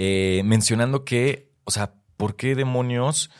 eh, 0.02 0.40
mencionando 0.46 1.04
que, 1.04 1.52
o 1.64 1.70
sea, 1.70 1.92
¿por 2.16 2.34
qué 2.34 2.54
demonios 2.54 3.30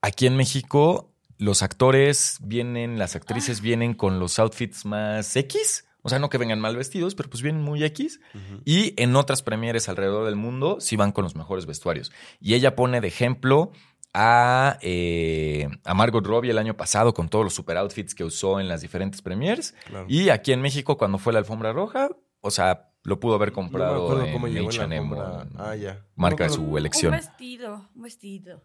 aquí 0.00 0.28
en 0.28 0.36
México 0.36 1.16
los 1.36 1.62
actores 1.62 2.38
vienen, 2.42 2.96
las 2.96 3.16
actrices 3.16 3.60
vienen 3.60 3.94
con 3.94 4.20
los 4.20 4.38
outfits 4.38 4.84
más 4.84 5.34
X? 5.34 5.84
O 6.02 6.08
sea, 6.08 6.20
no 6.20 6.28
que 6.28 6.38
vengan 6.38 6.60
mal 6.60 6.76
vestidos, 6.76 7.16
pero 7.16 7.28
pues 7.28 7.42
vienen 7.42 7.60
muy 7.60 7.82
X. 7.82 8.20
Y 8.64 8.94
en 9.02 9.16
otras 9.16 9.42
premieres 9.42 9.88
alrededor 9.88 10.26
del 10.26 10.36
mundo 10.36 10.76
sí 10.78 10.94
van 10.94 11.10
con 11.10 11.24
los 11.24 11.34
mejores 11.34 11.66
vestuarios. 11.66 12.12
Y 12.38 12.54
ella 12.54 12.76
pone 12.76 13.00
de 13.00 13.08
ejemplo 13.08 13.72
a, 14.14 14.78
eh, 14.80 15.68
a 15.82 15.94
Margot 15.94 16.24
Robbie 16.24 16.52
el 16.52 16.58
año 16.58 16.76
pasado 16.76 17.14
con 17.14 17.28
todos 17.28 17.44
los 17.44 17.54
super 17.54 17.78
outfits 17.78 18.14
que 18.14 18.22
usó 18.22 18.60
en 18.60 18.68
las 18.68 18.80
diferentes 18.80 19.22
premieres. 19.22 19.74
Claro. 19.86 20.06
Y 20.08 20.28
aquí 20.28 20.52
en 20.52 20.62
México, 20.62 20.96
cuando 20.96 21.18
fue 21.18 21.32
la 21.32 21.40
alfombra 21.40 21.72
roja, 21.72 22.10
o 22.42 22.52
sea, 22.52 22.92
lo 23.06 23.20
pudo 23.20 23.34
haber 23.36 23.50
No 23.52 23.62
me 23.62 23.68
comprado 23.68 24.08
cómo 24.32 24.46
en 24.46 24.52
llegó 24.54 24.70
en 24.70 24.76
la 24.78 24.84
H&M 24.84 25.16
Ah, 25.58 25.76
ya. 25.76 26.04
marca 26.16 26.44
de 26.44 26.50
su 26.50 26.76
elección. 26.76 27.12
Un 27.14 27.20
vestido, 27.20 27.88
un 27.94 28.02
vestido. 28.02 28.62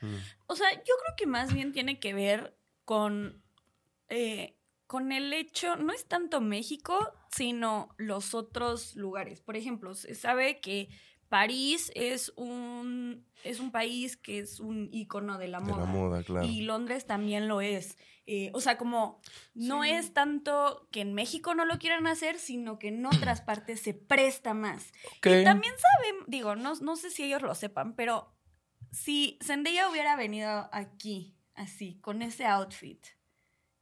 Mm. 0.00 0.14
O 0.46 0.56
sea, 0.56 0.70
yo 0.72 0.94
creo 1.02 1.14
que 1.16 1.26
más 1.26 1.52
bien 1.52 1.72
tiene 1.72 1.98
que 1.98 2.12
ver 2.14 2.56
con, 2.84 3.42
eh, 4.08 4.56
con 4.86 5.12
el 5.12 5.32
hecho, 5.32 5.76
no 5.76 5.92
es 5.92 6.06
tanto 6.06 6.40
México, 6.40 6.96
sino 7.30 7.88
los 7.98 8.34
otros 8.34 8.96
lugares. 8.96 9.40
Por 9.40 9.56
ejemplo, 9.56 9.94
se 9.94 10.14
sabe 10.14 10.60
que 10.60 10.88
París 11.28 11.92
es 11.94 12.32
un, 12.36 13.26
es 13.44 13.60
un 13.60 13.70
país 13.70 14.16
que 14.16 14.38
es 14.38 14.60
un 14.60 14.88
icono 14.92 15.36
de 15.38 15.48
la 15.48 15.58
De 15.60 15.66
moda. 15.72 15.84
la 15.84 15.90
moda, 15.90 16.22
claro. 16.22 16.46
Y 16.46 16.62
Londres 16.62 17.06
también 17.06 17.48
lo 17.48 17.60
es. 17.60 17.98
Eh, 18.30 18.50
o 18.52 18.60
sea, 18.60 18.76
como 18.76 19.22
no 19.54 19.84
Sí. 19.84 19.90
es 19.90 20.12
tanto 20.12 20.86
que 20.92 21.00
en 21.00 21.14
México 21.14 21.54
no 21.54 21.64
lo 21.64 21.78
quieran 21.78 22.06
hacer, 22.06 22.38
sino 22.38 22.78
que 22.78 22.88
en 22.88 23.06
otras 23.06 23.40
partes 23.40 23.80
se 23.80 23.94
presta 23.94 24.52
más. 24.52 24.92
Y 25.24 25.44
también 25.44 25.72
saben, 25.78 26.24
digo, 26.26 26.54
no, 26.54 26.74
no 26.82 26.96
sé 26.96 27.10
si 27.10 27.24
ellos 27.24 27.40
lo 27.40 27.54
sepan, 27.54 27.94
pero 27.94 28.30
si 28.92 29.38
Zendaya 29.42 29.88
hubiera 29.88 30.14
venido 30.14 30.68
aquí, 30.72 31.38
así, 31.54 31.98
con 32.02 32.20
ese 32.20 32.44
outfit, 32.44 33.02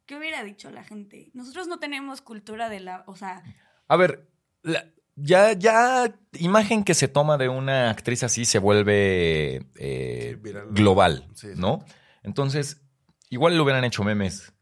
¿qué 0.07 0.15
hubiera 0.17 0.45
dicho 0.45 0.71
la 0.71 0.85
gente? 0.85 1.31
Nosotros 1.35 1.67
no 1.67 1.81
tenemos 1.81 2.21
cultura 2.23 2.69
de 2.69 2.79
la, 2.79 3.03
o 3.09 3.17
sea, 3.17 3.43
A 3.89 3.97
ver, 3.97 4.31
la- 4.63 4.87
ya, 5.17 5.55
ya, 5.55 6.15
imagen 6.39 6.85
que 6.85 6.95
se 6.95 7.09
toma 7.09 7.37
de 7.37 7.49
una 7.49 7.91
actriz 7.91 8.23
así 8.23 8.45
se 8.45 8.61
vuelve 8.61 9.67
eh, 9.75 10.39
global, 10.71 11.29
Sí, 11.35 11.49
sí. 11.55 11.61
¿no? 11.61 11.85
Entonces, 12.23 12.83
igual 13.31 13.55
le 13.55 13.61
hubieran 13.61 13.85
hecho 13.85 14.05
memes. 14.05 14.53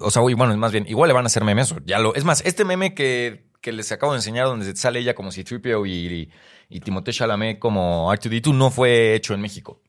O 0.00 0.10
sea, 0.10 0.22
uy, 0.22 0.34
bueno, 0.34 0.56
más 0.56 0.72
bien, 0.72 0.86
igual 0.88 1.08
le 1.08 1.14
van 1.14 1.24
a 1.24 1.26
hacer 1.26 1.44
memes. 1.44 1.72
o 1.72 1.78
Ya 1.84 1.98
lo, 1.98 2.14
es 2.14 2.24
más, 2.24 2.42
este 2.46 2.64
meme 2.64 2.94
que, 2.94 3.50
que 3.60 3.72
les 3.72 3.90
acabo 3.92 4.12
de 4.12 4.18
enseñar, 4.18 4.46
donde 4.46 4.74
sale 4.76 5.00
ella 5.00 5.14
como 5.14 5.32
Citripio 5.32 5.84
y, 5.84 5.92
y, 5.92 6.30
y 6.68 6.80
Timothée 6.80 7.12
Chalamet 7.12 7.58
como 7.58 8.10
R2D2, 8.12 8.54
no 8.54 8.70
fue 8.70 9.14
hecho 9.14 9.34
en 9.34 9.40
México. 9.40 9.82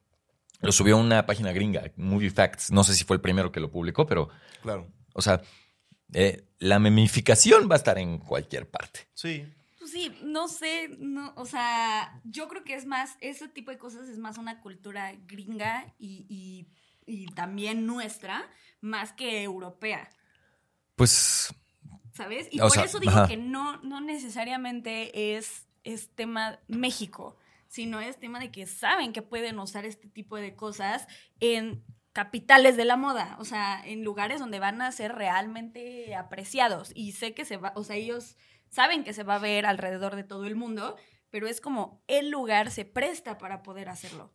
Lo 0.61 0.71
subió 0.71 0.95
a 0.95 0.99
una 0.99 1.25
página 1.25 1.51
gringa, 1.53 1.83
Movie 1.95 2.29
Facts. 2.29 2.71
No 2.71 2.83
sé 2.83 2.93
si 2.93 3.03
fue 3.03 3.15
el 3.15 3.21
primero 3.21 3.51
que 3.51 3.59
lo 3.59 3.71
publicó, 3.71 4.05
pero, 4.05 4.29
Claro. 4.61 4.87
o 5.13 5.21
sea, 5.21 5.41
eh, 6.13 6.43
la 6.59 6.77
memificación 6.79 7.67
va 7.69 7.75
a 7.75 7.77
estar 7.77 7.97
en 7.97 8.17
cualquier 8.19 8.69
parte. 8.69 9.07
Sí. 9.13 9.45
pues 9.79 9.91
sí, 9.91 10.11
no 10.23 10.47
sé, 10.47 10.89
no, 10.99 11.33
o 11.35 11.45
sea, 11.45 12.21
yo 12.25 12.47
creo 12.47 12.63
que 12.63 12.75
es 12.75 12.85
más, 12.85 13.15
ese 13.21 13.47
tipo 13.47 13.71
de 13.71 13.77
cosas 13.79 14.07
es 14.09 14.19
más 14.19 14.37
una 14.37 14.61
cultura 14.61 15.13
gringa 15.25 15.91
y, 15.97 16.25
y, 16.29 16.67
y 17.05 17.27
también 17.27 17.85
nuestra, 17.85 18.49
más 18.79 19.13
que 19.13 19.43
europea. 19.43 20.09
Pues 20.95 21.53
¿Sabes? 22.13 22.47
Y 22.51 22.59
por 22.59 22.71
sea, 22.71 22.83
eso 22.83 22.99
digo 22.99 23.13
ajá. 23.13 23.27
que 23.27 23.37
no, 23.37 23.81
no 23.83 24.01
necesariamente 24.01 25.35
es, 25.37 25.67
es 25.83 26.13
tema 26.13 26.59
México, 26.67 27.37
sino 27.67 28.01
es 28.01 28.19
tema 28.19 28.39
de 28.39 28.51
que 28.51 28.65
saben 28.65 29.13
que 29.13 29.21
pueden 29.21 29.57
usar 29.59 29.85
este 29.85 30.07
tipo 30.09 30.35
de 30.35 30.55
cosas 30.55 31.07
en 31.39 31.83
capitales 32.13 32.75
de 32.75 32.83
la 32.83 32.97
moda, 32.97 33.37
o 33.39 33.45
sea, 33.45 33.81
en 33.85 34.03
lugares 34.03 34.39
donde 34.39 34.59
van 34.59 34.81
a 34.81 34.91
ser 34.91 35.13
realmente 35.13 36.13
apreciados. 36.15 36.91
Y 36.93 37.13
sé 37.13 37.33
que 37.33 37.45
se 37.45 37.55
va, 37.55 37.71
o 37.75 37.83
sea, 37.85 37.95
ellos 37.95 38.35
saben 38.69 39.05
que 39.05 39.13
se 39.13 39.23
va 39.23 39.35
a 39.35 39.39
ver 39.39 39.65
alrededor 39.65 40.17
de 40.17 40.25
todo 40.25 40.45
el 40.45 40.55
mundo, 40.55 40.97
pero 41.29 41.47
es 41.47 41.61
como 41.61 42.03
el 42.07 42.29
lugar 42.29 42.71
se 42.71 42.83
presta 42.83 43.37
para 43.37 43.63
poder 43.63 43.87
hacerlo. 43.87 44.33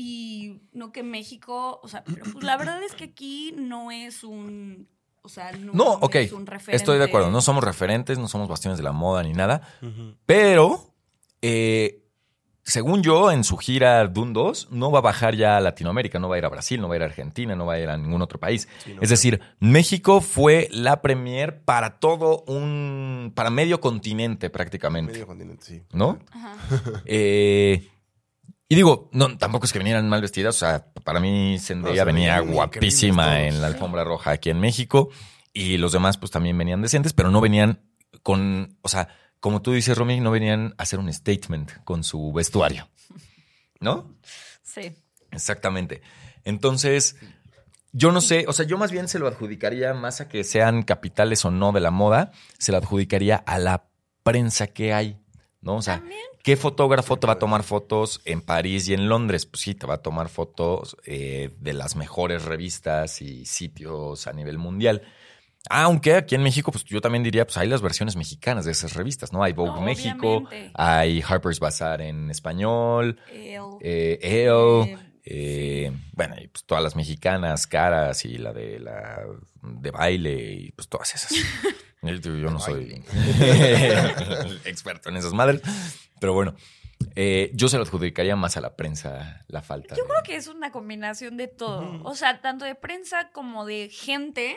Y 0.00 0.60
no 0.70 0.92
que 0.92 1.02
México, 1.02 1.80
o 1.82 1.88
sea, 1.88 2.04
pero 2.04 2.22
pues 2.32 2.44
la 2.44 2.56
verdad 2.56 2.80
es 2.84 2.94
que 2.94 3.02
aquí 3.02 3.52
no 3.56 3.90
es 3.90 4.22
un, 4.22 4.86
o 5.22 5.28
sea, 5.28 5.50
no, 5.50 5.72
no, 5.72 5.92
ok, 5.94 6.14
es 6.14 6.32
un 6.32 6.46
referente. 6.46 6.76
estoy 6.76 6.98
de 6.98 7.04
acuerdo. 7.06 7.32
No 7.32 7.40
somos 7.40 7.64
referentes, 7.64 8.16
no 8.16 8.28
somos 8.28 8.46
bastiones 8.46 8.78
de 8.78 8.84
la 8.84 8.92
moda 8.92 9.24
ni 9.24 9.32
nada, 9.32 9.60
pero 10.24 10.94
eh, 11.42 12.04
según 12.62 13.02
yo, 13.02 13.32
en 13.32 13.42
su 13.42 13.56
gira 13.56 14.06
Dune 14.06 14.34
2 14.34 14.68
no 14.70 14.92
va 14.92 15.00
a 15.00 15.02
bajar 15.02 15.34
ya 15.34 15.56
a 15.56 15.60
Latinoamérica, 15.60 16.20
no 16.20 16.28
va 16.28 16.36
a 16.36 16.38
ir 16.38 16.44
a 16.44 16.48
Brasil, 16.48 16.80
no 16.80 16.86
va 16.86 16.94
a 16.94 16.98
ir 16.98 17.02
a 17.02 17.06
Argentina, 17.06 17.56
no 17.56 17.66
va 17.66 17.72
a 17.72 17.80
ir 17.80 17.88
a 17.88 17.98
ningún 17.98 18.22
otro 18.22 18.38
país. 18.38 18.68
Sí, 18.84 18.94
no, 18.94 19.02
es 19.02 19.08
decir, 19.08 19.40
México 19.58 20.20
fue 20.20 20.68
la 20.70 21.02
premier 21.02 21.60
para 21.64 21.98
todo 21.98 22.44
un, 22.46 23.32
para 23.34 23.50
medio 23.50 23.80
continente 23.80 24.48
prácticamente, 24.48 25.14
Medio 25.14 25.26
continente, 25.26 25.64
sí. 25.64 25.82
¿no? 25.92 26.20
Ajá. 26.30 26.54
Eh, 27.04 27.88
y 28.68 28.74
digo, 28.74 29.08
no, 29.12 29.38
tampoco 29.38 29.66
es 29.66 29.72
que 29.72 29.78
vinieran 29.78 30.08
mal 30.08 30.20
vestidas. 30.20 30.56
O 30.56 30.58
sea, 30.58 30.86
para 31.04 31.20
mí 31.20 31.58
Zendaya 31.58 32.04
venía 32.04 32.38
guapísima 32.40 33.42
en 33.42 33.60
la 33.62 33.68
alfombra 33.68 34.04
roja 34.04 34.32
aquí 34.32 34.50
en 34.50 34.60
México. 34.60 35.08
Y 35.54 35.78
los 35.78 35.92
demás, 35.92 36.18
pues 36.18 36.30
también 36.30 36.56
venían 36.58 36.82
decentes, 36.82 37.14
pero 37.14 37.30
no 37.30 37.40
venían 37.40 37.80
con, 38.22 38.76
o 38.82 38.88
sea, 38.88 39.08
como 39.40 39.62
tú 39.62 39.72
dices, 39.72 39.96
Romy, 39.96 40.20
no 40.20 40.30
venían 40.30 40.74
a 40.76 40.82
hacer 40.82 40.98
un 40.98 41.12
statement 41.12 41.82
con 41.84 42.04
su 42.04 42.32
vestuario. 42.32 42.88
¿No? 43.80 44.14
Sí. 44.62 44.92
Exactamente. 45.30 46.02
Entonces, 46.44 47.16
yo 47.92 48.12
no 48.12 48.20
sé, 48.20 48.44
o 48.48 48.52
sea, 48.52 48.66
yo 48.66 48.76
más 48.76 48.90
bien 48.90 49.08
se 49.08 49.18
lo 49.18 49.26
adjudicaría 49.28 49.94
más 49.94 50.20
a 50.20 50.28
que 50.28 50.44
sean 50.44 50.82
capitales 50.82 51.44
o 51.44 51.50
no 51.50 51.72
de 51.72 51.80
la 51.80 51.90
moda, 51.90 52.32
se 52.58 52.72
lo 52.72 52.78
adjudicaría 52.78 53.36
a 53.36 53.58
la 53.58 53.88
prensa 54.22 54.66
que 54.66 54.92
hay, 54.92 55.18
¿no? 55.60 55.76
O 55.76 55.82
sea, 55.82 56.00
También. 56.00 56.20
¿Qué 56.48 56.56
fotógrafo 56.56 57.18
te 57.18 57.26
va 57.26 57.34
a 57.34 57.38
tomar 57.38 57.62
fotos 57.62 58.22
en 58.24 58.40
París 58.40 58.88
y 58.88 58.94
en 58.94 59.06
Londres? 59.06 59.44
Pues 59.44 59.60
sí, 59.60 59.74
te 59.74 59.86
va 59.86 59.96
a 59.96 60.02
tomar 60.02 60.30
fotos 60.30 60.96
eh, 61.04 61.50
de 61.60 61.74
las 61.74 61.94
mejores 61.94 62.46
revistas 62.46 63.20
y 63.20 63.44
sitios 63.44 64.26
a 64.26 64.32
nivel 64.32 64.56
mundial. 64.56 65.02
Aunque 65.68 66.14
aquí 66.14 66.36
en 66.36 66.42
México, 66.42 66.72
pues 66.72 66.84
yo 66.84 67.02
también 67.02 67.22
diría, 67.22 67.44
pues 67.44 67.58
hay 67.58 67.68
las 67.68 67.82
versiones 67.82 68.16
mexicanas 68.16 68.64
de 68.64 68.72
esas 68.72 68.94
revistas, 68.94 69.30
¿no? 69.30 69.42
Hay 69.42 69.52
Vogue 69.52 69.78
No, 69.78 69.82
México, 69.82 70.44
hay 70.72 71.22
Harper's 71.28 71.60
Bazaar 71.60 72.00
en 72.00 72.30
español, 72.30 73.20
El- 73.30 73.60
eh, 73.82 74.18
EO, 74.22 74.88
Eh, 75.30 75.92
bueno, 76.14 76.36
y 76.40 76.48
pues 76.48 76.64
todas 76.64 76.82
las 76.82 76.96
mexicanas, 76.96 77.66
caras 77.66 78.24
y 78.24 78.38
la 78.38 78.54
de 78.54 78.80
la 78.80 79.20
de 79.60 79.90
baile 79.90 80.32
y 80.52 80.72
pues 80.72 80.88
todas 80.88 81.14
esas. 81.14 81.30
Yo, 82.00 82.12
yo 82.14 82.48
no 82.48 82.60
soy 82.60 83.02
experto 84.64 85.08
en 85.08 85.16
esas 85.16 85.32
madres, 85.32 85.60
pero 86.20 86.32
bueno, 86.34 86.54
eh, 87.14 87.50
yo 87.54 87.68
se 87.68 87.76
lo 87.76 87.82
adjudicaría 87.84 88.36
más 88.36 88.56
a 88.56 88.60
la 88.60 88.76
prensa 88.76 89.44
la 89.48 89.62
falta. 89.62 89.94
Yo 89.96 90.02
de- 90.04 90.08
creo 90.08 90.22
que 90.24 90.36
es 90.36 90.48
una 90.48 90.70
combinación 90.72 91.36
de 91.36 91.48
todo. 91.48 92.02
O 92.04 92.14
sea, 92.14 92.40
tanto 92.40 92.64
de 92.64 92.74
prensa 92.74 93.30
como 93.32 93.64
de 93.66 93.88
gente, 93.90 94.56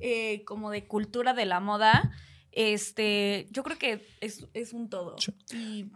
eh, 0.00 0.44
como 0.44 0.70
de 0.70 0.86
cultura 0.86 1.34
de 1.34 1.44
la 1.46 1.60
moda. 1.60 2.12
Este, 2.52 3.46
yo 3.50 3.62
creo 3.62 3.78
que 3.78 4.06
es, 4.20 4.46
es 4.54 4.72
un 4.72 4.88
todo. 4.88 5.16
Sí. 5.18 5.32
Y 5.54 5.90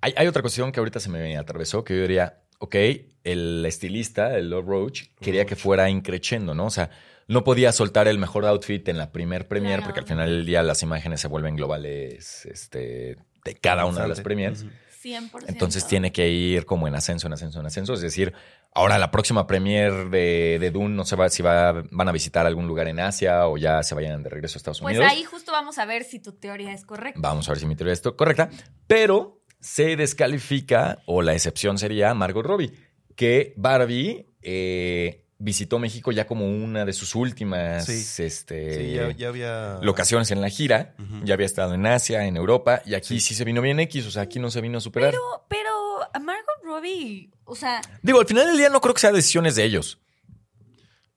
Hay, 0.00 0.12
hay 0.16 0.26
otra 0.26 0.42
cuestión 0.42 0.72
que 0.72 0.80
ahorita 0.80 0.98
se 0.98 1.08
me 1.08 1.36
atravesó 1.36 1.84
que 1.84 1.94
yo 1.94 2.02
diría, 2.02 2.42
ok, 2.58 2.74
el 3.22 3.64
estilista, 3.66 4.36
el 4.36 4.50
Love 4.50 4.66
Roach, 4.66 5.02
quería 5.20 5.46
que 5.46 5.54
fuera 5.56 5.88
increchendo, 5.88 6.54
¿no? 6.54 6.66
O 6.66 6.70
sea, 6.70 6.90
no 7.28 7.44
podía 7.44 7.70
soltar 7.70 8.08
el 8.08 8.18
mejor 8.18 8.44
outfit 8.46 8.86
en 8.88 8.98
la 8.98 9.12
primer 9.12 9.46
premier 9.46 9.76
Claro. 9.76 9.84
porque 9.84 10.00
al 10.00 10.06
final 10.06 10.28
del 10.28 10.44
día 10.44 10.62
las 10.64 10.82
imágenes 10.82 11.20
se 11.20 11.28
vuelven 11.28 11.54
globales 11.54 12.44
este, 12.46 13.16
de 13.44 13.54
cada 13.54 13.86
una 13.86 14.02
de 14.02 14.08
las 14.08 14.20
premiers. 14.20 14.62
Ujú. 14.62 14.70
100%. 15.02 15.44
Entonces 15.48 15.86
tiene 15.86 16.12
que 16.12 16.28
ir 16.28 16.66
como 16.66 16.86
en 16.86 16.94
ascenso, 16.94 17.26
en 17.26 17.32
ascenso, 17.32 17.58
en 17.60 17.64
ascenso. 17.66 17.94
Es 17.94 18.02
decir, 18.02 18.34
ahora 18.74 18.98
la 18.98 19.10
próxima 19.10 19.46
premier 19.46 20.10
de, 20.10 20.58
de 20.60 20.70
Dune 20.70 20.94
no 20.94 21.04
sé 21.06 21.16
va, 21.16 21.30
si 21.30 21.42
va, 21.42 21.82
van 21.90 22.08
a 22.08 22.12
visitar 22.12 22.44
algún 22.44 22.66
lugar 22.66 22.86
en 22.86 23.00
Asia 23.00 23.46
o 23.48 23.56
ya 23.56 23.82
se 23.82 23.94
vayan 23.94 24.22
de 24.22 24.28
regreso 24.28 24.56
a 24.56 24.58
Estados 24.58 24.80
Pues 24.80 24.98
Unidos. 24.98 25.10
ahí 25.10 25.24
justo 25.24 25.52
vamos 25.52 25.78
a 25.78 25.86
ver 25.86 26.04
si 26.04 26.18
tu 26.18 26.32
teoría 26.32 26.74
es 26.74 26.84
correcta. 26.84 27.18
Vamos 27.22 27.48
a 27.48 27.52
ver 27.52 27.60
si 27.60 27.66
mi 27.66 27.76
teoría 27.76 27.94
es 27.94 28.02
correcta. 28.02 28.50
Pero 28.86 29.40
se 29.58 29.96
descalifica, 29.96 30.98
o 31.06 31.22
la 31.22 31.32
excepción 31.32 31.78
sería 31.78 32.12
Margot 32.12 32.44
Robbie, 32.44 32.72
que 33.16 33.54
Barbie 33.56 34.26
eh, 34.42 35.26
visitó 35.42 35.78
México 35.78 36.12
ya 36.12 36.26
como 36.26 36.46
una 36.46 36.84
de 36.84 36.92
sus 36.92 37.14
últimas 37.14 37.86
Sí. 37.86 38.22
este, 38.22 38.76
Sí, 38.76 38.92
ya, 38.94 39.10
ya 39.12 39.28
había. 39.28 39.78
locaciones 39.82 40.30
en 40.30 40.40
la 40.40 40.48
gira. 40.50 40.94
Ya 41.24 41.34
había 41.34 41.46
estado 41.46 41.74
en 41.74 41.84
Asia, 41.86 42.26
en 42.26 42.36
Europa, 42.36 42.82
y 42.86 42.94
aquí 42.94 43.18
sí, 43.20 43.34
se 43.34 43.44
vino 43.44 43.60
bien 43.62 43.80
X, 43.80 44.06
o 44.06 44.10
sea, 44.10 44.22
aquí 44.22 44.38
no 44.38 44.50
se 44.50 44.60
vino 44.60 44.78
a 44.78 44.80
superar. 44.80 45.10
Pero, 45.12 45.46
pero 45.48 45.70
a 46.14 46.18
Margot 46.18 46.62
Robbie, 46.62 47.30
o 47.44 47.56
sea, 47.56 47.80
Digo, 48.02 48.20
al 48.20 48.26
final 48.26 48.46
del 48.46 48.56
día 48.58 48.68
no 48.68 48.80
creo 48.80 48.94
que 48.94 49.00
sea 49.00 49.12
decisiones 49.12 49.56
de 49.56 49.64
ellos. 49.64 49.98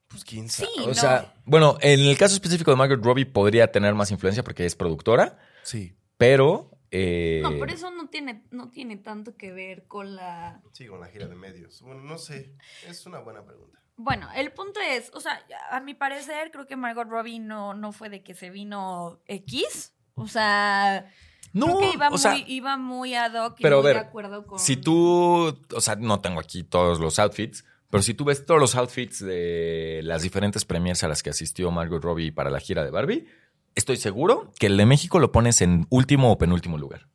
Pues 0.07 0.23
quién 0.23 0.49
sí, 0.49 0.63
sabe. 0.75 0.85
O 0.85 0.87
no. 0.89 0.93
sea, 0.93 1.33
bueno, 1.45 1.77
en 1.81 1.99
el 1.99 2.17
caso 2.17 2.35
específico 2.35 2.71
de 2.71 2.77
Margot 2.77 3.03
Robbie 3.03 3.25
podría 3.25 3.71
tener 3.71 3.93
más 3.95 4.11
influencia 4.11 4.43
porque 4.43 4.65
es 4.65 4.75
productora, 4.75 5.39
Sí. 5.63 5.95
pero... 6.17 6.69
eh, 6.91 7.39
no, 7.41 7.57
por 7.57 7.71
eso 7.71 7.89
no 7.89 8.07
tiene, 8.09 8.43
no 8.51 8.69
tiene 8.69 8.97
tanto 8.97 9.35
que 9.35 9.51
ver 9.51 9.85
con 9.87 10.15
la 10.15 10.61
Sí, 10.71 10.85
con 10.85 10.99
la 10.99 11.07
gira 11.07 11.27
de 11.27 11.35
medios. 11.35 11.81
Bueno, 11.81 12.01
no 12.03 12.17
sé. 12.19 12.53
Es 12.87 13.05
una 13.07 13.19
buena 13.19 13.43
pregunta. 13.43 13.79
Bueno, 13.95 14.27
el 14.35 14.51
punto 14.51 14.79
es, 14.79 15.11
o 15.13 15.19
sea, 15.19 15.39
a 15.69 15.79
mi 15.79 15.93
parecer 15.93 16.51
creo 16.51 16.65
que 16.65 16.75
Margot 16.75 17.07
Robbie 17.07 17.39
no, 17.39 17.73
no 17.73 17.91
fue 17.91 18.09
de 18.09 18.23
que 18.23 18.33
se 18.33 18.49
vino 18.49 19.19
X. 19.27 19.93
O 20.15 20.27
sea, 20.27 21.05
No, 21.53 21.65
creo 21.65 21.79
que 21.79 21.95
iba, 21.95 22.09
o 22.09 22.17
sea, 22.17 22.31
muy, 22.31 22.43
iba 22.47 22.77
muy 22.77 23.15
ad 23.15 23.33
hoc 23.33 23.59
y 23.59 23.63
pero 23.63 23.77
a 23.77 23.81
muy 23.81 23.87
ver, 23.87 23.95
de 23.95 24.01
acuerdo 24.07 24.45
con... 24.45 24.59
Si 24.59 24.77
tú, 24.77 25.55
o 25.73 25.81
sea, 25.81 25.95
no 25.95 26.21
tengo 26.21 26.39
aquí 26.39 26.63
todos 26.63 26.99
los 26.99 27.19
outfits, 27.19 27.65
pero 27.89 28.01
si 28.01 28.15
tú 28.15 28.25
ves 28.25 28.45
todos 28.45 28.59
los 28.59 28.75
outfits 28.75 29.23
de 29.23 30.01
las 30.03 30.23
diferentes 30.23 30.65
premiers 30.65 31.03
a 31.03 31.07
las 31.07 31.21
que 31.21 31.29
asistió 31.29 31.69
Margot 31.69 32.03
Robbie 32.03 32.31
para 32.31 32.49
la 32.49 32.59
gira 32.59 32.83
de 32.83 32.89
Barbie, 32.89 33.27
estoy 33.75 33.97
seguro 33.97 34.51
que 34.59 34.65
el 34.67 34.77
de 34.77 34.87
México 34.87 35.19
lo 35.19 35.31
pones 35.31 35.61
en 35.61 35.85
último 35.89 36.31
o 36.31 36.37
penúltimo 36.39 36.77
lugar. 36.79 37.07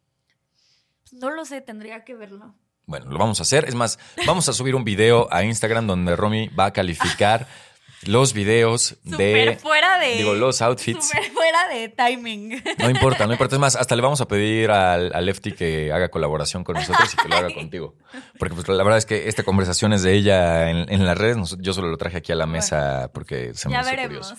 No 1.10 1.30
lo 1.30 1.44
sé, 1.44 1.60
tendría 1.60 2.04
que 2.04 2.14
verlo. 2.14 2.54
Bueno, 2.88 3.10
lo 3.10 3.18
vamos 3.18 3.38
a 3.38 3.42
hacer. 3.42 3.66
Es 3.66 3.74
más, 3.74 3.98
vamos 4.26 4.48
a 4.48 4.54
subir 4.54 4.74
un 4.74 4.82
video 4.82 5.28
a 5.30 5.44
Instagram 5.44 5.86
donde 5.86 6.16
Romy 6.16 6.48
va 6.48 6.64
a 6.64 6.72
calificar 6.72 7.46
los 8.06 8.32
videos 8.32 8.96
Súper 9.04 9.50
de... 9.50 9.56
fuera 9.58 9.98
de. 9.98 10.14
Digo, 10.14 10.32
los 10.32 10.62
outfits. 10.62 11.06
Súper 11.10 11.30
fuera 11.30 11.68
de 11.68 11.90
timing. 11.90 12.62
No 12.78 12.88
importa, 12.88 13.26
no 13.26 13.32
importa. 13.32 13.56
Es 13.56 13.60
más, 13.60 13.76
hasta 13.76 13.94
le 13.94 14.00
vamos 14.00 14.22
a 14.22 14.26
pedir 14.26 14.70
al, 14.70 15.14
al 15.14 15.26
Lefty 15.26 15.52
que 15.52 15.92
haga 15.92 16.08
colaboración 16.08 16.64
con 16.64 16.76
nosotros 16.76 17.12
y 17.12 17.16
que 17.18 17.28
lo 17.28 17.36
haga 17.36 17.52
contigo. 17.52 17.94
Porque 18.38 18.54
pues, 18.54 18.66
la 18.68 18.82
verdad 18.82 18.96
es 18.96 19.04
que 19.04 19.28
esta 19.28 19.42
conversación 19.42 19.92
es 19.92 20.02
de 20.02 20.14
ella 20.14 20.70
en, 20.70 20.90
en 20.90 21.04
las 21.04 21.18
redes. 21.18 21.36
Yo 21.58 21.74
solo 21.74 21.88
lo 21.88 21.98
traje 21.98 22.16
aquí 22.16 22.32
a 22.32 22.36
la 22.36 22.46
mesa 22.46 23.10
porque 23.12 23.52
se 23.52 23.68
me 23.68 23.74
ya 23.74 23.82
hizo 23.82 23.90
veremos. 23.90 24.28
curioso. 24.32 24.36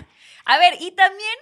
A 0.46 0.56
ver, 0.56 0.72
y 0.80 0.92
también, 0.92 1.36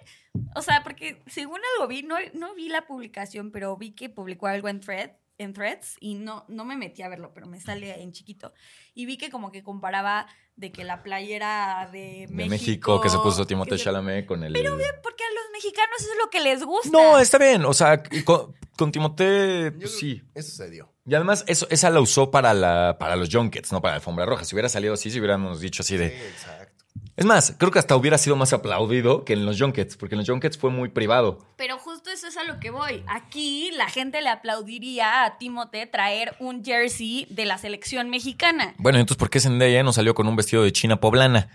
o 0.57 0.61
sea, 0.61 0.83
porque 0.83 1.23
según 1.29 1.61
algo 1.77 1.87
vi, 1.87 2.03
no, 2.03 2.17
no 2.35 2.57
vi 2.57 2.69
la 2.69 2.85
publicación, 2.89 3.53
pero 3.53 3.77
vi 3.77 3.93
que 3.93 4.09
publicó 4.09 4.49
algo 4.49 4.69
en 4.69 4.81
thread 4.81 5.13
en 5.39 5.55
threads 5.55 5.97
y 6.01 6.15
no, 6.15 6.45
no 6.49 6.65
me 6.65 6.77
metí 6.77 7.03
a 7.03 7.09
verlo, 7.09 7.33
pero 7.33 7.47
me 7.47 7.61
sale 7.61 8.03
en 8.03 8.13
chiquito. 8.13 8.53
Y 8.95 9.07
vi 9.07 9.17
que 9.17 9.31
como 9.31 9.51
que 9.51 9.63
comparaba 9.63 10.27
de 10.57 10.73
que 10.73 10.85
la 10.85 11.03
playera 11.03 11.89
de 11.93 12.27
México... 12.29 12.37
De 12.37 12.49
México, 12.49 13.01
que 13.01 13.09
se 13.09 13.19
puso 13.19 13.47
Timothée 13.47 13.79
Chalamet 13.79 14.27
con 14.27 14.43
el... 14.43 14.53
Pero 14.53 14.77
bien, 14.77 14.91
porque 15.03 15.23
a 15.23 15.29
los 15.29 15.53
mexicanos 15.53 16.01
eso 16.01 16.11
es 16.11 16.19
lo 16.19 16.31
que 16.31 16.41
les 16.41 16.65
gusta. 16.65 16.91
No, 16.91 17.19
está 17.19 17.39
bien. 17.39 17.65
O 17.65 17.73
sea, 17.73 18.03
con, 18.25 18.55
con 18.77 18.91
Timothée, 18.91 19.71
pues 19.73 19.97
sí. 19.97 20.23
Eso 20.35 20.51
se 20.51 20.69
dio. 20.69 20.93
Y 21.07 21.15
además, 21.15 21.45
eso, 21.47 21.67
esa 21.71 21.89
la 21.91 22.01
usó 22.01 22.31
para, 22.31 22.53
la, 22.55 22.97
para 22.99 23.17
los 23.17 23.29
junkets, 23.33 23.73
no 23.73 23.81
para 23.81 23.93
la 23.93 23.97
alfombra 23.97 24.27
roja. 24.27 24.45
Si 24.45 24.55
hubiera 24.55 24.69
salido 24.69 24.95
así, 24.95 25.11
si 25.11 25.21
hubiéramos 25.21 25.61
dicho 25.61 25.83
así 25.83 25.95
Sí, 25.95 25.99
de... 25.99 26.29
exacto. 26.29 26.78
Es 27.19 27.25
más, 27.25 27.53
creo 27.59 27.73
que 27.73 27.81
hasta 27.81 27.97
hubiera 27.97 28.17
sido 28.17 28.37
más 28.37 28.53
aplaudido 28.53 29.25
que 29.25 29.33
en 29.33 29.45
los 29.45 29.59
junkets, 29.61 29.97
porque 29.97 30.15
en 30.15 30.21
los 30.21 30.29
junkets 30.31 30.57
fue 30.57 30.71
muy 30.71 30.89
privado. 30.89 31.45
Pero 31.57 31.77
justo 31.77 32.11
eso 32.11 32.29
es 32.29 32.37
a 32.37 32.45
lo 32.45 32.61
que 32.61 32.71
voy. 32.71 33.03
Aquí 33.09 33.73
la 33.73 33.89
gente 33.89 34.23
le 34.23 34.29
aplaudiría 34.29 35.25
a 35.25 35.37
Timote 35.37 35.85
traer 35.89 36.37
un 36.39 36.65
jersey 36.65 37.27
de 37.29 37.45
la 37.45 37.59
selección 37.59 38.09
mexicana. 38.09 38.75
Bueno, 38.79 39.01
entonces, 39.01 39.19
¿por 39.19 39.31
qué 39.31 39.41
Zendaya 39.41 39.83
no 39.83 39.93
salió 39.93 40.15
con 40.15 40.29
un 40.29 40.37
vestido 40.37 40.63
de 40.63 40.71
china 40.73 41.01
poblana? 41.01 41.49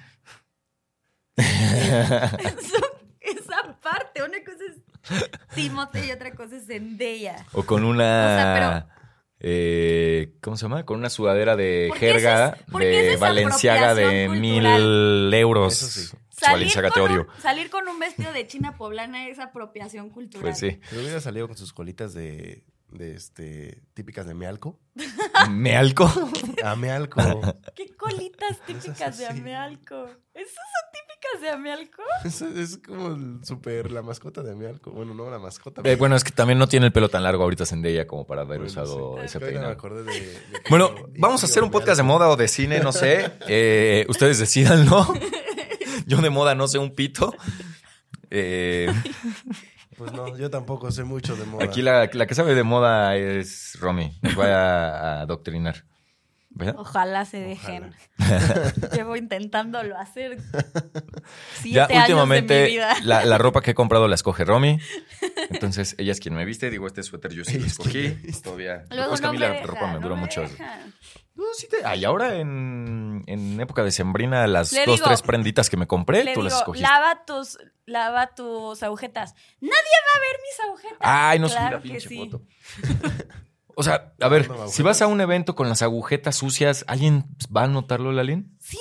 Eso- 1.37 2.91
esa 3.21 3.77
parte, 3.81 4.21
una 4.21 4.43
cosa 4.43 4.65
es 4.69 4.81
Timote 5.55 6.05
y 6.05 6.11
otra 6.11 6.33
cosa 6.35 6.57
es 6.57 6.65
Zendaya. 6.67 7.45
O 7.53 7.63
con 7.63 7.85
una... 7.85 8.03
O 8.03 8.37
sea, 8.37 8.87
eh, 9.43 10.31
¿Cómo 10.41 10.55
se 10.57 10.63
llama? 10.63 10.85
Con 10.85 10.97
una 10.99 11.09
sudadera 11.09 11.55
de 11.55 11.87
¿Por 11.89 11.99
qué 11.99 12.09
eso 12.09 12.15
jerga 12.19 12.57
es- 12.67 12.73
de 12.79 13.13
es 13.13 13.19
Valenciaga 13.19 13.93
de 13.93 14.25
apropiación 14.25 14.41
mil 14.41 15.33
euros. 15.33 15.73
Eso 15.73 15.87
sí. 15.87 16.17
Valenciaga 16.41 16.89
te 16.89 16.99
con 16.99 17.11
un, 17.11 17.27
salir 17.41 17.69
con 17.69 17.87
un 17.87 17.99
vestido 17.99 18.33
de 18.33 18.47
China 18.47 18.75
poblana 18.77 19.27
es 19.27 19.39
apropiación 19.39 20.09
cultural. 20.09 20.41
Pues 20.41 20.57
sí. 20.59 20.79
Pero 20.89 21.01
hubiera 21.01 21.21
salido 21.21 21.47
con 21.47 21.55
sus 21.57 21.71
colitas 21.71 22.13
de, 22.13 22.63
de 22.93 23.15
este, 23.15 23.81
típicas 23.93 24.25
de 24.25 24.33
Mealco. 24.33 24.79
¿Mealco? 25.49 26.11
A 26.63 26.75
Mealco. 26.75 27.21
¿Qué 27.75 27.95
colitas 27.95 28.59
típicas 28.65 29.17
de. 29.17 29.27
Amealco? 29.27 30.05
¿Esas 30.33 30.53
son 30.53 30.91
típicas 30.93 31.41
de 31.41 31.49
Amealco? 31.49 32.01
es, 32.23 32.41
es 32.41 32.77
como 32.77 33.07
el 33.09 33.45
super, 33.45 33.91
la 33.91 34.01
mascota 34.01 34.43
de 34.43 34.51
Amealco. 34.51 34.91
Bueno, 34.91 35.13
no 35.13 35.29
la 35.29 35.39
mascota. 35.39 35.81
Eh, 35.83 35.95
bueno, 35.95 36.15
es 36.15 36.23
que 36.23 36.31
también 36.31 36.59
no 36.59 36.67
tiene 36.67 36.85
el 36.87 36.91
pelo 36.91 37.09
tan 37.09 37.23
largo 37.23 37.43
ahorita 37.43 37.65
Zendaya 37.65 38.07
como 38.07 38.25
para 38.25 38.41
haber 38.41 38.59
Bueno, 38.59 38.71
usado 38.71 39.15
sí. 39.19 39.25
ese 39.25 39.39
peinado. 39.39 39.75
Bueno, 40.69 40.93
vamos 41.17 41.43
a 41.43 41.47
hacer 41.47 41.63
un 41.63 41.71
podcast 41.71 41.97
de 41.97 42.03
moda 42.03 42.29
o 42.29 42.35
de 42.35 42.47
cine, 42.47 42.79
no 42.79 42.91
sé. 42.91 43.31
Eh, 43.47 44.05
ustedes 44.09 44.39
decidan, 44.39 44.85
¿no? 44.85 45.13
Yo 46.05 46.21
de 46.21 46.29
moda 46.29 46.55
no 46.55 46.67
sé 46.67 46.77
un 46.77 46.95
pito. 46.95 47.33
Eh, 48.29 48.91
Pues 49.97 50.11
no, 50.13 50.35
yo 50.37 50.49
tampoco 50.49 50.91
sé 50.91 51.03
mucho 51.03 51.35
de 51.35 51.45
moda. 51.45 51.65
aquí 51.65 51.81
la, 51.81 52.09
la 52.13 52.25
que 52.27 52.35
sabe 52.35 52.55
de 52.55 52.63
moda 52.63 53.15
es 53.15 53.77
Romy. 53.79 54.17
Nos 54.21 54.37
va 54.37 54.45
a, 54.45 54.89
a 55.17 55.21
adoctrinar. 55.21 55.85
¿Verdad? 56.55 56.75
Ojalá 56.77 57.25
se 57.25 57.39
dejen. 57.39 57.93
Llevo 58.93 59.15
intentándolo 59.15 59.97
hacer 59.97 60.37
siete 61.55 61.75
Ya 61.75 61.85
años 61.85 61.89
de 61.89 61.93
mi 61.95 61.99
últimamente 62.01 62.65
vida. 62.67 62.95
la, 63.03 63.25
la 63.25 63.37
ropa 63.39 63.61
que 63.61 63.71
he 63.71 63.73
comprado 63.73 64.07
la 64.07 64.15
escoge 64.15 64.45
Romy. 64.45 64.79
Entonces 65.49 65.95
ella 65.97 66.11
es 66.11 66.19
quien 66.19 66.35
me 66.35 66.45
viste. 66.45 66.69
Digo, 66.69 66.85
este 66.87 67.01
suéter 67.03 67.31
yo 67.33 67.43
sí 67.43 67.57
lo 67.59 67.65
escogí. 67.65 68.09
Todavía. 68.43 68.83
Luego 68.91 69.09
Pues 69.09 69.21
que 69.21 69.27
a 69.27 69.31
mí 69.31 69.37
la 69.39 69.49
deja, 69.49 69.65
ropa 69.65 69.87
me 69.87 69.93
no 69.93 69.99
duró 70.01 70.15
me 70.15 70.21
mucho. 70.21 70.41
deja. 70.41 70.79
No, 71.35 71.43
sí 71.57 71.67
te- 71.67 71.83
ay, 71.83 72.05
ahora 72.05 72.35
en, 72.35 73.23
en 73.25 73.59
época 73.59 73.83
de 73.83 73.89
sembrina, 73.91 74.45
las 74.45 74.71
Le 74.71 74.85
dos, 74.85 74.97
digo- 74.97 75.07
tres 75.07 75.23
prenditas 75.23 75.69
que 75.71 75.77
me 75.77 75.87
compré, 75.87 76.23
Le 76.23 76.35
tú 76.35 76.43
las 76.43 76.53
escogiste. 76.53 76.87
lava 76.87 77.25
tus, 77.25 77.57
lava 77.87 78.27
tus 78.35 78.83
agujetas. 78.83 79.33
Nadie 79.59 79.73
va 79.73 80.13
a 80.15 80.19
ver 80.19 80.39
mis 80.43 80.65
agujetas. 80.67 80.97
Ay, 80.99 81.39
no 81.39 81.49
subí 81.49 81.57
Claro 81.57 81.77
la 81.77 81.81
que 81.81 81.89
pinche 81.89 82.07
sí. 82.07 82.17
foto. 82.17 82.43
O 83.75 83.83
sea, 83.83 84.13
a 84.19 84.27
ver, 84.27 84.49
si 84.69 84.83
vas 84.83 85.01
a 85.01 85.07
un 85.07 85.19
evento 85.21 85.55
con 85.55 85.67
las 85.69 85.81
agujetas 85.81 86.35
sucias, 86.35 86.85
¿alguien 86.87 87.25
va 87.55 87.63
a 87.63 87.67
notarlo, 87.67 88.11
Lalín? 88.11 88.55
Sí, 88.59 88.77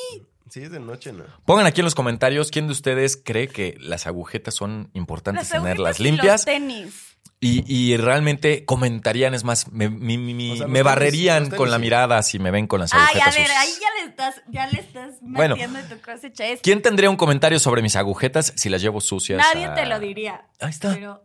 Sí, 0.51 0.61
es 0.65 0.71
de 0.71 0.81
noche, 0.81 1.15
¿no? 1.15 1.25
Pongan 1.47 1.65
aquí 1.65 1.81
en 1.81 1.87
los 1.87 1.95
comentarios 1.95 2.51
quién 2.51 2.67
de 2.67 2.73
ustedes 2.73 3.17
cree 3.17 3.49
que 3.49 3.75
las 3.81 4.07
agujetas 4.07 4.55
son 4.55 4.91
importantes 4.93 5.45
las 5.49 5.63
tenerlas 5.63 5.97
agujetas 5.97 6.01
y 6.01 6.03
limpias 6.03 6.33
los 6.41 6.45
tenis. 6.45 7.17
y, 7.41 7.65
y 7.75 7.97
realmente 7.97 8.67
comentarían, 8.67 9.33
es 9.33 9.45
más, 9.45 9.73
me, 9.73 9.89
mi- 9.89 10.19
mi- 10.19 10.35
mi- 10.35 10.51
O 10.53 10.57
sea, 10.57 10.65
los 10.67 10.71
me 10.71 10.81
tenis- 10.81 10.85
barrerían 10.85 11.49
con 11.51 11.71
la 11.71 11.79
mirada 11.79 12.23
si 12.23 12.39
me 12.39 12.51
ven 12.51 12.67
con 12.67 12.81
las 12.81 12.93
Ay, 12.93 13.01
agujetas 13.01 13.29
a 13.29 13.31
ver, 13.39 13.47
sucias. 13.47 13.63
ahí 13.63 13.73
ya 13.81 14.03
le 14.05 14.11
estás, 14.11 14.43
ya 14.51 14.67
le 14.67 14.79
estás 14.81 15.15
Bueno. 15.23 15.55
metiendo 15.57 15.79
en 15.79 15.89
tu 15.89 15.99
cosecha. 16.03 16.47
Es- 16.47 16.61
¿Quién 16.61 16.83
tendría 16.83 17.09
un 17.09 17.17
comentario 17.17 17.59
sobre 17.59 17.81
mis 17.81 17.97
agujetas 17.97 18.53
si 18.55 18.69
las 18.69 18.83
llevo 18.83 19.01
sucias? 19.01 19.39
Nadie 19.39 19.65
a- 19.65 19.75
te 19.75 19.87
lo 19.87 19.99
diría. 20.01 20.49
Ahí 20.61 20.69
está. 20.69 20.93
Pero 20.93 21.25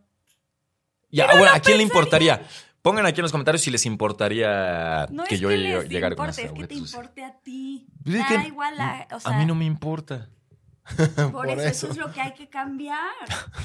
Ya, 1.12 1.28
bueno, 1.38 1.52
¿a 1.54 1.60
quién 1.60 1.78
le 1.78 1.84
importaría? 1.84 2.48
Pongan 2.82 3.06
aquí 3.06 3.20
en 3.20 3.24
los 3.24 3.32
comentarios 3.32 3.62
si 3.62 3.72
les 3.72 3.86
importaría 3.86 5.08
no 5.10 5.24
que 5.26 5.36
es 5.36 5.42
yo 5.42 5.50
que 5.50 5.58
les 5.58 5.90
llegara 5.90 6.16
con 6.16 6.28
importe, 6.28 6.28
las 6.28 6.38
es 6.38 6.44
que 6.44 6.68
te 6.68 6.74
agujetas 6.76 6.78
sucias. 6.78 6.94
importe 6.94 7.24
a 7.26 7.34
ti. 7.44 7.88
Pues 8.04 8.16
es 8.16 8.22
Da 8.22 8.28
que- 8.42 8.48
igual, 8.48 8.80
a, 8.80 9.08
o 9.14 9.20
sea, 9.20 9.36
a 9.36 9.38
mí 9.40 9.46
no 9.46 9.56
me 9.56 9.66
importa. 9.66 10.30
por, 11.18 11.32
por 11.34 11.50
eso, 11.50 11.60
eso 11.62 11.68
eso. 11.70 11.92
es 11.92 11.98
lo 11.98 12.14
que 12.14 12.22
hay 12.22 12.34
que 12.34 12.48
cambiar. 12.48 13.02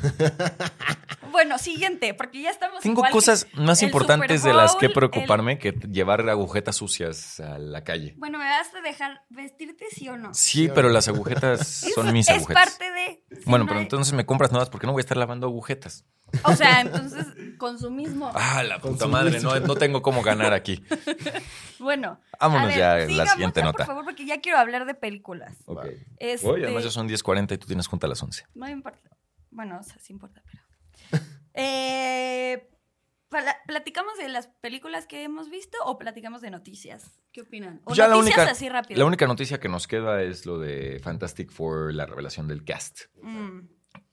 bueno, 1.31 1.57
siguiente, 1.59 2.15
porque 2.15 2.43
ya 2.43 2.51
estamos 2.51 2.83
Tengo 2.83 3.03
cosas 3.13 3.47
más 3.55 3.83
importantes 3.83 4.43
de 4.43 4.53
las 4.53 4.75
que 4.77 4.89
preocuparme 4.91 5.59
que 5.59 5.71
llevar 5.91 6.29
agujetas 6.29 6.77
sucias 6.77 7.39
a 7.41 7.59
la 7.59 7.85
calle. 7.85 8.15
Bueno, 8.19 8.39
¿me 8.39 8.45
vas 8.45 8.75
a 8.75 8.81
dejar 8.81 9.23
vestirte 9.31 9.87
sí 9.93 10.09
o 10.09 10.17
no? 10.17 10.35
Sí, 10.35 10.63
Sí, 10.67 10.71
pero 10.75 10.89
las 10.89 11.07
agujetas 11.09 11.87
son 11.95 12.09
Es- 12.09 12.13
mis 12.13 12.29
es 12.29 12.37
agujetas. 12.39 12.65
parte 12.71 12.91
de. 12.91 13.25
si 13.37 13.49
Bueno, 13.49 13.65
no 13.65 13.69
pero 13.69 13.79
hay- 13.79 13.85
entonces 13.85 14.13
me 14.15 14.27
compras 14.27 14.51
nuevas 14.51 14.69
porque 14.69 14.87
no 14.89 14.93
voy 14.93 15.01
a 15.01 15.05
estar 15.05 15.17
lavando 15.17 15.47
agujetas. 15.47 16.05
O 16.45 16.57
sea, 16.57 16.81
entonces, 16.81 17.27
consumismo. 17.59 18.31
Ah, 18.35 18.63
la 18.63 18.79
puta 18.79 19.07
madre, 19.07 19.41
no, 19.41 19.59
no 19.61 19.75
tengo 19.77 20.01
cómo 20.03 20.23
ganar 20.23 20.53
aquí. 20.53 20.83
Bueno. 21.79 22.21
Vámonos 22.41 22.65
a 22.65 22.69
ver, 22.69 22.79
ya 22.79 22.93
a 22.93 22.99
la 23.25 23.27
siguiente 23.27 23.61
ya, 23.61 23.67
nota. 23.67 23.79
Por 23.79 23.87
favor, 23.87 24.05
porque 24.05 24.25
ya 24.27 24.41
quiero 24.41 24.59
hablar 24.59 24.87
de 24.87 24.95
películas. 24.95 25.57
Ok. 25.67 25.87
Este, 26.19 26.49
Oye, 26.49 26.65
además 26.65 26.85
ya 26.85 26.91
son 26.91 27.09
10.40 27.09 27.53
y 27.55 27.59
tú 27.59 27.67
tienes 27.67 27.87
junta 27.87 28.07
a 28.07 28.11
las 28.11 28.23
11. 28.23 28.47
No 28.55 28.69
importa. 28.69 29.11
Bueno, 29.51 29.79
o 29.79 29.83
sea, 29.83 29.99
sí 29.99 30.13
importa, 30.13 30.43
pero. 30.51 31.23
eh, 31.55 32.69
pla- 33.29 33.59
¿Platicamos 33.67 34.17
de 34.19 34.29
las 34.29 34.47
películas 34.47 35.07
que 35.07 35.23
hemos 35.25 35.51
visto 35.51 35.77
o 35.85 35.99
platicamos 35.99 36.41
de 36.41 36.51
noticias? 36.51 37.21
¿Qué 37.33 37.43
opinan? 37.43 37.81
O 37.85 37.95
Ya 37.95 38.09
la 38.09 38.15
noticias 38.17 38.39
única, 38.39 38.53
así 38.53 38.69
rápido. 38.69 38.99
la 38.99 39.05
única 39.07 39.27
noticia 39.27 39.61
que 39.61 39.69
nos 39.69 39.87
queda 39.87 40.23
es 40.23 40.47
lo 40.47 40.59
de 40.59 40.99
Fantastic 41.03 41.51
Four, 41.51 41.95
la 41.95 42.07
revelación 42.07 42.49
del 42.49 42.65
cast. 42.65 43.03
Mm. 43.23 43.61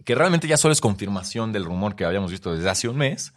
Que 0.10 0.16
realmente 0.16 0.48
ya 0.48 0.58
solo 0.58 0.72
es 0.72 0.82
confirmación 0.82 1.54
del 1.54 1.66
rumor 1.66 1.96
que 1.96 2.04
habíamos 2.04 2.32
visto 2.32 2.52
desde 2.56 2.68
hace 2.68 2.90
un 2.90 2.98
mes, 2.98 3.32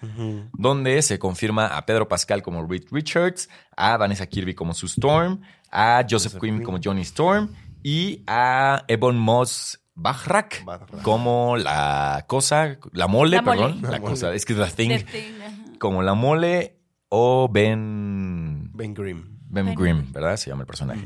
donde 0.55 1.03
se 1.03 1.18
confirma 1.18 1.66
a 1.66 1.85
Pedro 1.85 2.09
Pascal 2.09 2.43
como 2.43 2.66
Reed 2.66 2.85
Richards, 2.91 3.51
a 3.77 3.99
Vanessa 3.99 4.27
Kirby 4.27 4.55
como 4.55 4.73
Sue 4.73 4.87
Storm, 4.89 5.43
a 5.70 5.97
Joseph 6.09 6.33
Joseph 6.33 6.41
Quinn 6.41 6.55
Quinn. 6.55 6.64
como 6.64 6.79
Johnny 6.83 7.03
Storm 7.03 7.51
y 7.83 8.23
a 8.27 8.87
Ebon 8.89 9.18
Moss 9.18 9.83
Bajrak 9.95 10.64
Bajrak. 10.64 11.03
como 11.03 11.59
la 11.59 12.25
cosa, 12.27 12.79
la 12.93 13.07
mole, 13.07 13.37
La 13.37 13.43
mole. 13.43 13.61
perdón, 13.61 13.83
la, 13.83 14.01
cosa, 14.01 14.33
es 14.33 14.47
que 14.47 14.55
es 14.55 14.59
la 14.59 14.70
thing, 14.70 14.89
The 14.89 14.99
Thing, 15.01 15.43
ajá. 15.43 15.79
como 15.79 16.01
la 16.03 16.14
mole 16.14 16.79
o 17.11 17.51
Ben, 17.53 18.70
Ben 18.73 18.95
Grimm. 18.95 19.25
ben 19.51 19.66
Ben 19.66 19.75
Grimm. 19.75 20.11
¿verdad? 20.11 20.39
Se 20.39 20.49
llama 20.49 20.62
el 20.62 20.66
personaje. 20.66 21.05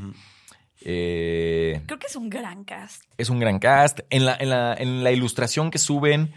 Eh, 0.81 1.81
Creo 1.85 1.99
que 1.99 2.07
es 2.07 2.15
un 2.15 2.29
gran 2.29 2.63
cast. 2.63 3.03
es 3.17 3.29
un 3.29 3.39
gran 3.39 3.59
cast. 3.59 3.99
En 4.09 4.25
la, 4.25 4.35
en 4.39 4.49
la, 4.49 4.73
en 4.75 5.03
la 5.03 5.11
ilustración 5.11 5.71
que 5.71 5.77
suben, 5.79 6.33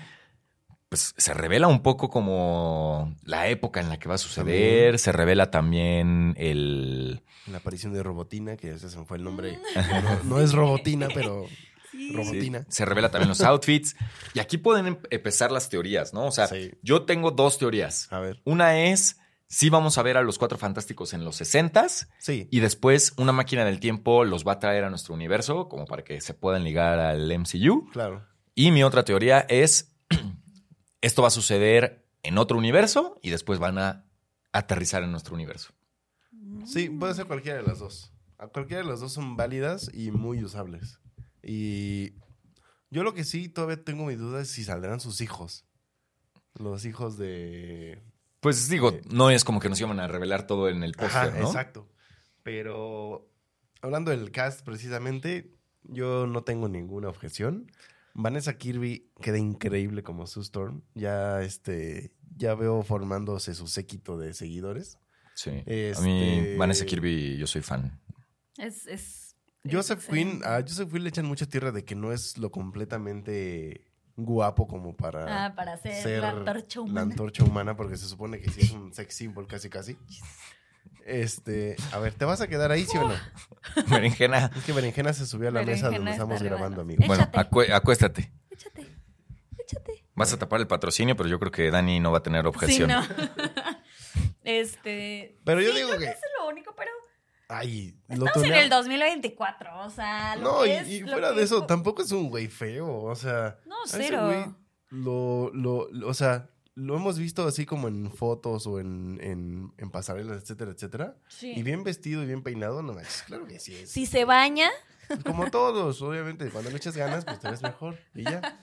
pues 0.88 1.14
se 1.16 1.34
revela 1.34 1.68
un 1.68 1.82
poco 1.82 2.08
como 2.10 3.14
la 3.24 3.48
época 3.48 3.80
en 3.80 3.88
la 3.88 3.98
que 3.98 4.08
va 4.08 4.16
a 4.16 4.18
suceder. 4.18 4.44
También. 4.92 4.98
Se 4.98 5.12
revela 5.12 5.50
también 5.50 6.34
el. 6.36 7.22
La 7.46 7.58
aparición 7.58 7.92
de 7.92 8.02
Robotina, 8.02 8.56
que 8.56 8.70
ese 8.72 8.90
se 8.90 8.98
me 8.98 9.04
fue 9.04 9.16
el 9.18 9.24
nombre. 9.24 9.58
No, 10.02 10.24
no 10.24 10.40
es 10.40 10.52
Robotina, 10.52 11.08
pero 11.14 11.46
Sí. 11.92 12.12
Robotina. 12.12 12.64
Se 12.68 12.84
revela 12.84 13.10
también 13.10 13.28
los 13.28 13.40
outfits. 13.42 13.96
Y 14.34 14.38
aquí 14.38 14.58
pueden 14.58 14.86
em- 14.86 14.98
empezar 15.10 15.50
las 15.52 15.68
teorías, 15.68 16.12
¿no? 16.14 16.26
O 16.26 16.30
sea, 16.32 16.46
Sí. 16.46 16.70
yo 16.82 17.02
tengo 17.02 17.30
dos 17.32 17.58
teorías. 17.58 18.06
A 18.12 18.20
ver. 18.20 18.40
Una 18.44 18.78
es 18.80 19.19
si 19.52 19.68
vamos 19.68 19.98
a 19.98 20.02
ver 20.02 20.16
a 20.16 20.22
los 20.22 20.38
cuatro 20.38 20.56
fantásticos 20.58 21.12
en 21.12 21.24
los 21.24 21.40
60s 21.40 22.08
Sí. 22.20 22.46
y 22.52 22.60
después 22.60 23.12
una 23.16 23.32
máquina 23.32 23.64
del 23.64 23.80
tiempo 23.80 24.24
los 24.24 24.46
va 24.46 24.52
a 24.52 24.58
traer 24.60 24.84
a 24.84 24.90
nuestro 24.90 25.12
universo 25.12 25.68
como 25.68 25.86
para 25.86 26.04
que 26.04 26.20
se 26.20 26.34
puedan 26.34 26.62
ligar 26.62 27.00
al 27.00 27.28
MCU. 27.36 27.90
Claro. 27.90 28.24
Y 28.54 28.70
mi 28.70 28.84
otra 28.84 29.04
teoría 29.04 29.40
es, 29.48 29.96
esto 31.00 31.22
va 31.22 31.28
a 31.28 31.32
suceder 31.32 32.06
en 32.22 32.38
otro 32.38 32.56
universo 32.56 33.18
y 33.22 33.30
después 33.30 33.58
van 33.58 33.78
a 33.78 34.06
aterrizar 34.52 35.02
en 35.02 35.10
nuestro 35.10 35.34
universo. 35.34 35.72
Sí, 36.64 36.88
puede 36.88 37.14
ser 37.14 37.26
cualquiera 37.26 37.58
de 37.60 37.66
las 37.66 37.80
dos. 37.80 38.12
A 38.38 38.46
cualquiera 38.46 38.82
de 38.84 38.88
las 38.88 39.00
dos 39.00 39.12
son 39.12 39.36
válidas 39.36 39.90
y 39.92 40.12
muy 40.12 40.44
usables. 40.44 41.00
Y 41.42 42.12
yo 42.90 43.02
lo 43.02 43.14
que 43.14 43.24
sí 43.24 43.48
todavía 43.48 43.82
tengo 43.82 44.06
mi 44.06 44.14
duda 44.14 44.42
es 44.42 44.50
si 44.50 44.62
saldrán 44.62 45.00
sus 45.00 45.20
hijos. 45.20 45.64
Los 46.54 46.84
hijos 46.84 47.18
de... 47.18 48.00
Pues 48.40 48.68
digo, 48.68 48.90
Eh, 48.90 49.02
no 49.10 49.30
es 49.30 49.44
como 49.44 49.60
que 49.60 49.68
nos 49.68 49.80
iban 49.80 50.00
a 50.00 50.08
revelar 50.08 50.46
todo 50.46 50.68
en 50.68 50.82
el 50.82 50.92
póster, 50.92 51.34
¿no? 51.34 51.46
exacto. 51.46 51.88
Pero 52.42 53.28
hablando 53.82 54.10
del 54.10 54.30
cast 54.30 54.64
precisamente, 54.64 55.54
yo 55.84 56.26
no 56.26 56.42
tengo 56.42 56.68
ninguna 56.68 57.08
objeción. 57.08 57.70
Vanessa 58.14 58.56
Kirby 58.56 59.10
queda 59.20 59.38
increíble 59.38 60.02
como 60.02 60.26
Sue 60.26 60.42
Storm. 60.42 60.82
Ya, 60.94 61.42
este, 61.42 62.12
ya 62.36 62.54
veo 62.54 62.82
formándose 62.82 63.54
su 63.54 63.66
séquito 63.66 64.18
de 64.18 64.34
seguidores. 64.34 64.98
Sí. 65.34 65.50
A 65.50 65.62
Este- 65.66 66.02
mí, 66.04 66.56
Vanessa 66.56 66.84
Kirby, 66.86 67.36
yo 67.36 67.46
soy 67.46 67.62
fan. 67.62 68.00
Es, 68.58 68.86
es, 68.86 69.36
Joseph 69.70 70.00
es 70.00 70.06
Quinn, 70.06 70.40
a 70.44 70.60
Joseph 70.60 70.90
Quinn 70.90 71.02
le 71.04 71.08
echan 71.10 71.26
mucha 71.26 71.46
tierra 71.46 71.72
de 71.72 71.84
que 71.84 71.94
no 71.94 72.12
es 72.12 72.36
lo 72.38 72.50
completamente 72.50 73.89
guapo 74.24 74.66
como 74.66 74.96
para, 74.96 75.46
Ah, 75.46 75.54
para 75.54 75.76
ser, 75.76 76.20
la 76.22 76.30
antorcha 76.30 76.80
humana. 76.80 76.94
la 76.94 77.00
antorcha 77.02 77.44
humana, 77.44 77.76
porque 77.76 77.96
se 77.96 78.06
supone 78.08 78.40
que 78.40 78.50
sí 78.50 78.60
es 78.62 78.70
un 78.72 78.92
sex 78.94 79.14
symbol 79.14 79.46
casi 79.46 79.68
casi. 79.70 79.96
Este, 81.06 81.76
a 81.92 81.98
ver, 81.98 82.14
¿te 82.14 82.24
vas 82.24 82.40
a 82.40 82.46
quedar 82.48 82.70
ahí, 82.70 82.84
sí 82.84 82.96
o 82.98 83.08
no? 83.08 83.14
Berenjena. 83.90 84.50
Es 84.56 84.64
que 84.64 84.72
Berenjena 84.72 85.12
se 85.12 85.26
subió 85.26 85.48
a 85.48 85.52
la 85.52 85.62
mesa 85.62 85.90
donde 85.90 86.10
estamos 86.10 86.42
grabando, 86.42 86.82
amigo. 86.82 87.04
Bueno, 87.06 87.28
acuéstate. 87.34 88.32
Échate, 88.50 88.86
échate. 89.58 90.04
Vas 90.14 90.32
a 90.32 90.38
tapar 90.38 90.60
el 90.60 90.66
patrocinio, 90.66 91.16
pero 91.16 91.28
yo 91.28 91.38
creo 91.38 91.50
que 91.50 91.70
Dani 91.70 91.98
no 92.00 92.12
va 92.12 92.18
a 92.18 92.22
tener 92.22 92.42
Sí, 92.42 92.48
objeción. 92.48 92.90
no. 92.90 93.02
este. 94.44 95.38
Pero 95.44 95.60
yo 95.60 95.70
sí, 95.70 95.76
digo 95.76 95.90
que- 95.98 96.04
Eso 96.04 96.12
es 96.14 96.32
lo 96.38 96.48
único, 96.48 96.74
pero 96.76 96.90
Ay, 97.52 97.98
lo 98.08 98.26
estamos 98.26 98.48
en 98.48 98.54
el 98.54 98.70
2024. 98.70 99.80
O 99.80 99.90
sea, 99.90 100.36
lo 100.36 100.42
No, 100.42 100.62
que 100.62 100.68
y, 100.68 100.72
es- 100.72 100.88
y 100.88 101.02
fuera 101.02 101.30
que 101.30 101.34
de 101.36 101.42
es 101.42 101.50
eso, 101.50 101.60
co- 101.60 101.66
tampoco 101.66 102.02
es 102.02 102.12
un 102.12 102.28
güey 102.30 102.46
feo, 102.48 103.02
o 103.02 103.14
sea... 103.16 103.58
No, 103.66 103.74
ese 103.84 103.96
cero. 103.98 104.24
güey 104.26 104.44
Lo, 104.90 105.50
lo, 105.52 105.88
lo- 105.90 106.08
o 106.08 106.14
sea, 106.14 106.48
lo 106.74 106.96
hemos 106.96 107.18
visto 107.18 107.46
así 107.46 107.66
como 107.66 107.88
en 107.88 108.10
fotos 108.10 108.66
o 108.66 108.78
en, 108.80 109.18
en, 109.22 109.72
en 109.76 109.90
pasarelas, 109.90 110.42
etcétera, 110.42 110.70
etcétera. 110.70 111.16
Sí. 111.28 111.52
Y 111.56 111.62
bien 111.62 111.82
vestido 111.84 112.22
y 112.22 112.26
bien 112.26 112.42
peinado, 112.42 112.82
no 112.82 112.92
manches, 112.94 113.22
claro 113.26 113.46
que 113.46 113.58
sí 113.58 113.74
es. 113.74 113.90
Si 113.90 114.06
se 114.06 114.24
baña, 114.24 114.70
Como 115.26 115.50
todos, 115.50 116.00
obviamente, 116.02 116.48
cuando 116.50 116.70
le 116.70 116.76
echas 116.76 116.96
ganas, 116.96 117.24
pues 117.24 117.40
te 117.40 117.50
ves 117.50 117.62
mejor 117.62 117.98
y 118.14 118.22
ya. 118.22 118.58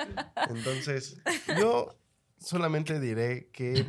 Entonces, 0.49 1.17
yo 1.59 1.93
solamente 2.39 2.99
diré 3.01 3.49
que 3.51 3.85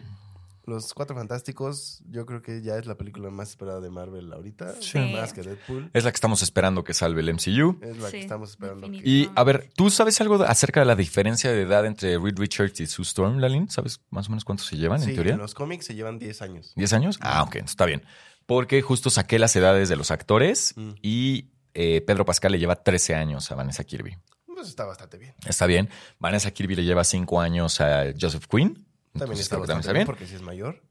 Los 0.69 0.93
Cuatro 0.95 1.17
Fantásticos, 1.17 2.03
yo 2.11 2.27
creo 2.27 2.43
que 2.43 2.61
ya 2.63 2.77
es 2.77 2.87
la 2.87 2.97
película 2.97 3.31
más 3.31 3.51
esperada 3.51 3.81
de 3.81 3.91
Marvel 3.91 4.33
ahorita, 4.33 4.75
Sí. 4.81 4.99
más 4.99 5.33
que 5.33 5.43
Deadpool. 5.43 5.91
Es 5.95 6.05
la 6.05 6.11
que 6.13 6.17
estamos 6.17 6.43
esperando 6.43 6.85
que 6.85 6.93
salve 6.95 7.21
el 7.23 7.31
MCU. 7.31 7.79
Es 7.83 7.97
la 7.99 8.11
que 8.11 8.21
estamos 8.21 8.51
esperando. 8.51 8.91
que-. 8.91 9.01
Y 9.03 9.31
a 9.35 9.45
ver, 9.45 9.71
¿tú 9.75 9.89
sabes 9.91 10.21
algo 10.21 10.35
acerca 10.45 10.81
de 10.81 10.87
la 10.87 10.95
diferencia 10.97 11.51
de 11.51 11.63
edad 11.63 11.87
entre 11.87 12.19
Reed 12.19 12.39
Richards 12.39 12.81
y 12.81 12.87
Sue 12.87 13.03
Storm, 13.05 13.39
Lalin? 13.39 13.71
¿Sabes 13.71 14.01
más 14.11 14.27
o 14.29 14.31
menos 14.31 14.45
cuántos 14.45 14.67
se 14.67 14.77
llevan 14.77 15.01
Sí, 15.01 15.11
en 15.11 15.15
teoría? 15.15 15.33
en 15.35 15.39
los 15.39 15.55
cómics 15.55 15.87
se 15.87 15.95
llevan 15.95 16.19
10 16.19 16.43
años. 16.43 16.73
¿10 16.77 16.93
años? 16.93 17.19
Ah, 17.23 17.43
ok, 17.45 17.57
está 17.57 17.87
bien. 17.87 18.03
Porque 18.47 18.83
justo 18.83 19.11
saqué 19.11 19.39
las 19.39 19.55
edades 19.57 19.89
de 19.89 19.97
los 19.97 20.11
actores 20.11 20.75
Mm. 20.77 20.91
y 21.03 21.51
eh, 21.75 22.01
Pedro 22.01 22.25
Pascal 22.25 22.53
le 22.53 22.59
lleva 22.59 22.77
13 22.77 23.15
años 23.15 23.51
a 23.51 23.55
Vanessa 23.55 23.85
Kirby. 23.85 24.17
Pues 24.47 24.69
está 24.69 24.85
bastante 24.85 25.19
bien. 25.19 25.35
Está 25.47 25.67
bien. 25.67 25.89
Vanessa 26.19 26.51
Kirby 26.51 26.75
le 26.75 26.85
lleva 26.85 27.05
5 27.05 27.41
años 27.41 27.81
a 27.81 28.07
Joseph 28.21 28.47
Quinn. 28.51 28.85
También 29.19 29.41
está 29.41 29.57
bastante 29.59 29.93
bien 29.93 30.07
porque 30.07 30.27
sí 30.27 30.35
es 30.35 30.43
mayor. 30.43 30.83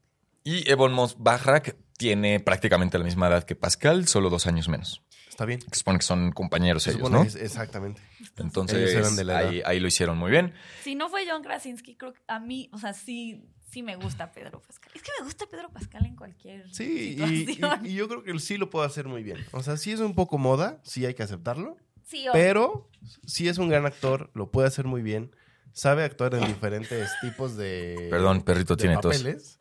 Y 0.44 0.70
Ebon 0.70 0.92
Moss 0.92 1.16
Bajrak 1.18 1.76
tiene 1.98 2.40
prácticamente 2.40 2.96
la 2.98 3.04
misma 3.04 3.28
edad 3.28 3.44
que 3.44 3.54
Pascal, 3.56 4.06
solo 4.08 4.30
dos 4.30 4.46
años 4.46 4.68
menos. 4.68 5.02
Está 5.28 5.44
bien. 5.44 5.60
Que 5.60 5.76
supone 5.76 5.98
que 5.98 6.04
son 6.04 6.32
compañeros 6.32 6.84
Se 6.84 6.92
ellos, 6.92 7.10
¿no? 7.10 7.22
es- 7.22 7.34
exactamente. 7.36 8.00
Entonces, 8.38 8.78
Ellos 8.78 8.92
eran 8.94 9.16
de 9.16 9.24
la 9.24 9.40
edad. 9.42 9.50
ahí, 9.50 9.62
ahí 9.64 9.80
lo 9.80 9.88
hicieron 9.88 10.16
muy 10.18 10.30
bien. 10.30 10.54
si 10.82 10.94
no 10.94 11.08
fue 11.08 11.24
John 11.28 11.42
Krasinski, 11.42 11.96
creo 11.96 12.12
que 12.14 12.20
a 12.28 12.40
mí, 12.40 12.70
o 12.72 12.78
sea, 12.78 12.92
sí, 12.94 13.44
sí 13.70 13.82
me 13.82 13.96
gusta 13.96 14.32
Pedro 14.32 14.60
Pascal. 14.62 14.90
Es 14.94 15.02
que 15.02 15.10
me 15.18 15.24
gusta 15.24 15.46
Pedro 15.46 15.70
Pascal 15.70 16.06
en 16.06 16.16
cualquier 16.16 16.72
Sí, 16.74 17.16
y, 17.20 17.46
situación. 17.46 17.86
y- 17.86 17.90
y 17.90 17.94
yo 17.94 18.08
creo 18.08 18.22
que 18.24 18.38
sí 18.40 18.56
lo 18.56 18.70
puedo 18.70 18.84
hacer 18.84 19.06
muy 19.06 19.22
bien. 19.22 19.38
O 19.52 19.62
sea, 19.62 19.76
sí 19.76 19.92
es 19.92 20.00
un 20.00 20.14
poco 20.14 20.38
moda, 20.38 20.80
sí 20.82 21.04
hay 21.06 21.14
que 21.14 21.22
aceptarlo. 21.22 21.76
sí, 22.04 22.26
Pero 22.32 22.88
sí 23.26 23.48
es 23.48 23.58
un 23.58 23.68
gran 23.68 23.84
actor, 23.86 24.30
lo 24.34 24.50
puede 24.50 24.66
hacer 24.68 24.86
muy 24.86 25.02
bien. 25.02 25.30
Sabe 25.72 26.04
actuar 26.04 26.34
en 26.34 26.46
diferentes 26.46 27.08
tipos 27.20 27.56
de. 27.56 28.08
Perdón, 28.10 28.42
perrito 28.42 28.74
de 28.76 28.80
tiene 28.82 28.96
tos. 28.98 29.16
papeles. 29.16 29.60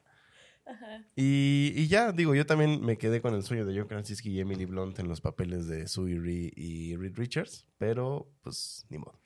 Y, 1.15 1.71
y 1.75 1.87
ya, 1.87 2.11
digo, 2.11 2.35
yo 2.35 2.45
también 2.45 2.83
me 2.83 2.97
quedé 2.97 3.21
con 3.21 3.33
el 3.33 3.43
sueño 3.43 3.65
de 3.65 3.77
John 3.77 3.87
Krasinski 3.87 4.29
y 4.31 4.39
Emily 4.41 4.65
Blunt 4.65 4.99
en 4.99 5.07
los 5.07 5.21
papeles 5.21 5.67
de 5.67 5.87
Sue 5.87 6.17
Ree 6.19 6.51
y 6.55 6.95
Reed 6.95 7.13
Richards, 7.15 7.65
pero 7.77 8.27
pues 8.43 8.85
ni 8.89 8.97
modo. 8.97 9.17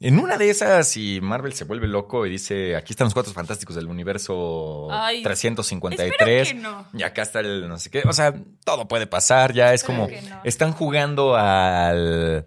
En 0.00 0.18
una 0.20 0.38
de 0.38 0.48
esas, 0.48 0.88
si 0.88 1.20
Marvel 1.20 1.52
se 1.54 1.64
vuelve 1.64 1.88
loco 1.88 2.24
y 2.24 2.30
dice, 2.30 2.76
aquí 2.76 2.92
están 2.92 3.06
los 3.06 3.14
cuatro 3.14 3.32
fantásticos 3.32 3.74
del 3.74 3.86
universo 3.88 4.86
Ay, 4.92 5.22
353. 5.24 6.08
espero 6.12 6.44
que 6.44 6.54
no. 6.62 6.88
Y 6.94 7.02
acá 7.02 7.22
está 7.22 7.40
el 7.40 7.68
no 7.68 7.78
sé 7.78 7.90
qué. 7.90 8.02
O 8.06 8.12
sea, 8.12 8.32
todo 8.64 8.86
puede 8.86 9.08
pasar. 9.08 9.52
Ya 9.52 9.74
es 9.74 9.82
Espero 9.82 10.04
como. 10.06 10.08
no. 10.28 10.40
Están 10.44 10.72
jugando 10.72 11.36
al 11.36 12.46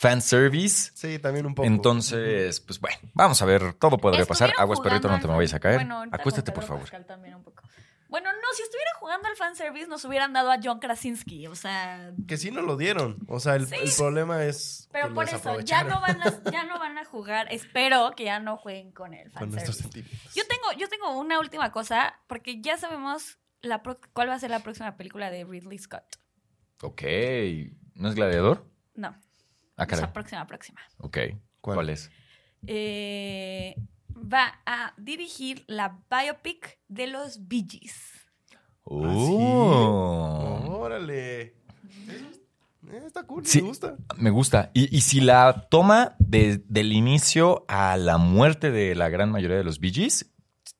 fanservice. 0.00 0.90
Sí, 0.94 1.18
también 1.18 1.44
un 1.46 1.54
poco. 1.54 1.66
Entonces, 1.66 2.58
pues 2.60 2.80
bueno, 2.80 2.98
vamos 3.14 3.40
a 3.42 3.44
ver. 3.44 3.74
Todo 3.74 3.98
podría 3.98 4.24
pasar. 4.24 4.50
Aguas, 4.58 4.80
perrito, 4.80 5.08
no 5.08 5.20
te 5.20 5.28
me 5.28 5.34
vayas 5.36 5.52
a 5.54 5.60
caer. 5.60 5.76
Bueno, 5.76 6.02
Acuéstate, 6.10 6.52
con 6.52 6.60
por 6.60 6.64
favor. 6.64 6.82
Pascal 6.82 7.04
también 7.06 7.34
un 7.34 7.44
poco. 7.44 7.62
Bueno, 8.08 8.28
no, 8.32 8.38
si 8.56 8.62
estuviera 8.62 8.90
jugando 8.98 9.28
al 9.28 9.36
fanservice 9.36 9.86
nos 9.86 10.04
hubieran 10.04 10.32
dado 10.32 10.50
a 10.50 10.56
John 10.60 10.80
Krasinski, 10.80 11.46
o 11.46 11.54
sea... 11.54 12.12
Que 12.26 12.38
sí 12.38 12.50
no 12.50 12.60
lo 12.62 12.76
dieron. 12.76 13.18
O 13.28 13.38
sea, 13.38 13.54
el, 13.54 13.68
Sí. 13.68 13.76
el 13.80 13.90
problema 13.96 14.42
es. 14.44 14.88
Pero 14.90 15.08
que 15.08 15.14
por 15.14 15.24
los 15.30 15.34
eso, 15.34 15.60
ya 15.60 15.80
aprovecharon 15.80 15.88
no, 15.90 16.00
van 16.00 16.22
a, 16.22 16.50
ya 16.50 16.64
no 16.64 16.78
van 16.80 16.98
a 16.98 17.04
jugar, 17.04 17.46
espero 17.52 18.10
que 18.16 18.24
ya 18.24 18.40
no 18.40 18.56
jueguen 18.56 18.90
con 18.90 19.14
el 19.14 19.30
Con 19.30 19.50
nuestros 19.52 19.76
fanservice. 19.76 20.08
sentimientos. 20.08 20.34
Yo 20.34 20.42
tengo, 20.48 20.72
yo 20.80 20.88
tengo 20.88 21.20
una 21.20 21.38
última 21.38 21.70
cosa, 21.70 22.18
porque 22.26 22.60
ya 22.60 22.76
sabemos 22.78 23.38
la 23.62 23.80
pro- 23.84 24.00
cuál 24.12 24.28
va 24.30 24.34
a 24.34 24.40
ser 24.40 24.50
la 24.50 24.58
próxima 24.60 24.96
película 24.96 25.30
de 25.30 25.44
Ridley 25.44 25.78
Scott. 25.78 26.16
Ok. 26.82 27.02
¿No 27.94 28.08
es 28.08 28.16
gladiador? 28.16 28.66
No, 28.96 29.14
Ah, 29.80 29.84
o 29.84 29.86
caray. 29.86 30.04
sea, 30.04 30.12
próxima, 30.12 30.46
próxima. 30.46 30.80
Ok. 30.98 31.18
¿Cuál? 31.60 31.76
¿Cuál 31.76 31.90
es? 31.90 32.10
Eh, 32.66 33.74
va 34.14 34.60
a 34.66 34.92
dirigir 34.98 35.64
la 35.66 35.98
biopic 36.10 36.78
de 36.88 37.06
los 37.06 37.48
Bee 37.48 37.66
Gees. 37.68 37.94
Oh. 38.84 40.78
Órale. 40.80 41.40
Eh, 41.42 41.54
está 43.06 43.22
cool, 43.24 43.46
Sí. 43.46 43.62
me 43.62 43.68
gusta. 43.68 43.96
Me 44.16 44.30
gusta. 44.30 44.70
Y, 44.74 44.94
y 44.96 45.00
si 45.02 45.20
la 45.20 45.68
toma 45.70 46.16
de- 46.18 46.62
del 46.68 46.92
inicio 46.92 47.64
a 47.68 47.96
la 47.96 48.18
muerte 48.18 48.70
de 48.70 48.94
la 48.94 49.08
gran 49.08 49.30
mayoría 49.30 49.56
de 49.58 49.64
los 49.64 49.78
Bee 49.80 49.92
Gees, 49.92 50.32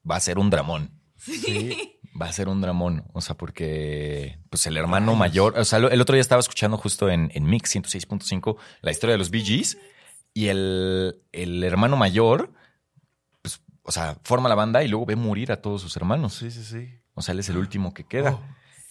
va 0.09 0.17
a 0.17 0.21
ser 0.21 0.39
un 0.39 0.51
dramón. 0.51 0.91
Sí. 1.17 2.00
Va 2.21 2.27
a 2.27 2.33
ser 2.33 2.49
un 2.49 2.61
dramón. 2.61 3.05
O 3.13 3.21
sea, 3.21 3.37
porque 3.37 4.39
pues 4.51 4.67
el 4.67 4.77
hermano 4.77 5.15
mayor. 5.15 5.59
O 5.59 5.65
sea, 5.65 5.79
el 5.79 6.01
otro 6.01 6.15
día 6.15 6.21
estaba 6.21 6.41
escuchando 6.41 6.77
justo 6.77 7.09
en, 7.09 7.31
en 7.35 7.45
Mix 7.45 7.75
106.5 7.75 8.57
la 8.83 8.91
historia 8.91 9.13
de 9.13 9.19
los 9.19 9.31
Bee 9.31 9.45
Gees. 9.45 9.79
Y 10.35 10.49
el, 10.49 11.17
el 11.33 11.65
hermano 11.65 11.97
mayor, 11.97 12.53
pues, 13.43 13.63
o 13.83 13.91
sea, 13.91 14.19
forma 14.23 14.49
la 14.49 14.55
banda 14.55 14.85
y 14.85 14.89
luego 14.89 15.07
ve 15.07 15.17
morir 15.17 15.51
a 15.51 15.61
todos 15.61 15.81
sus 15.83 15.97
hermanos. 15.97 16.35
Sí, 16.35 16.51
sí, 16.51 16.63
sí. 16.63 16.89
O 17.15 17.23
sea, 17.23 17.33
él 17.33 17.41
es 17.41 17.49
el 17.49 17.57
último 17.57 17.93
que 17.95 18.05
queda. 18.05 18.33
Oh. 18.33 18.41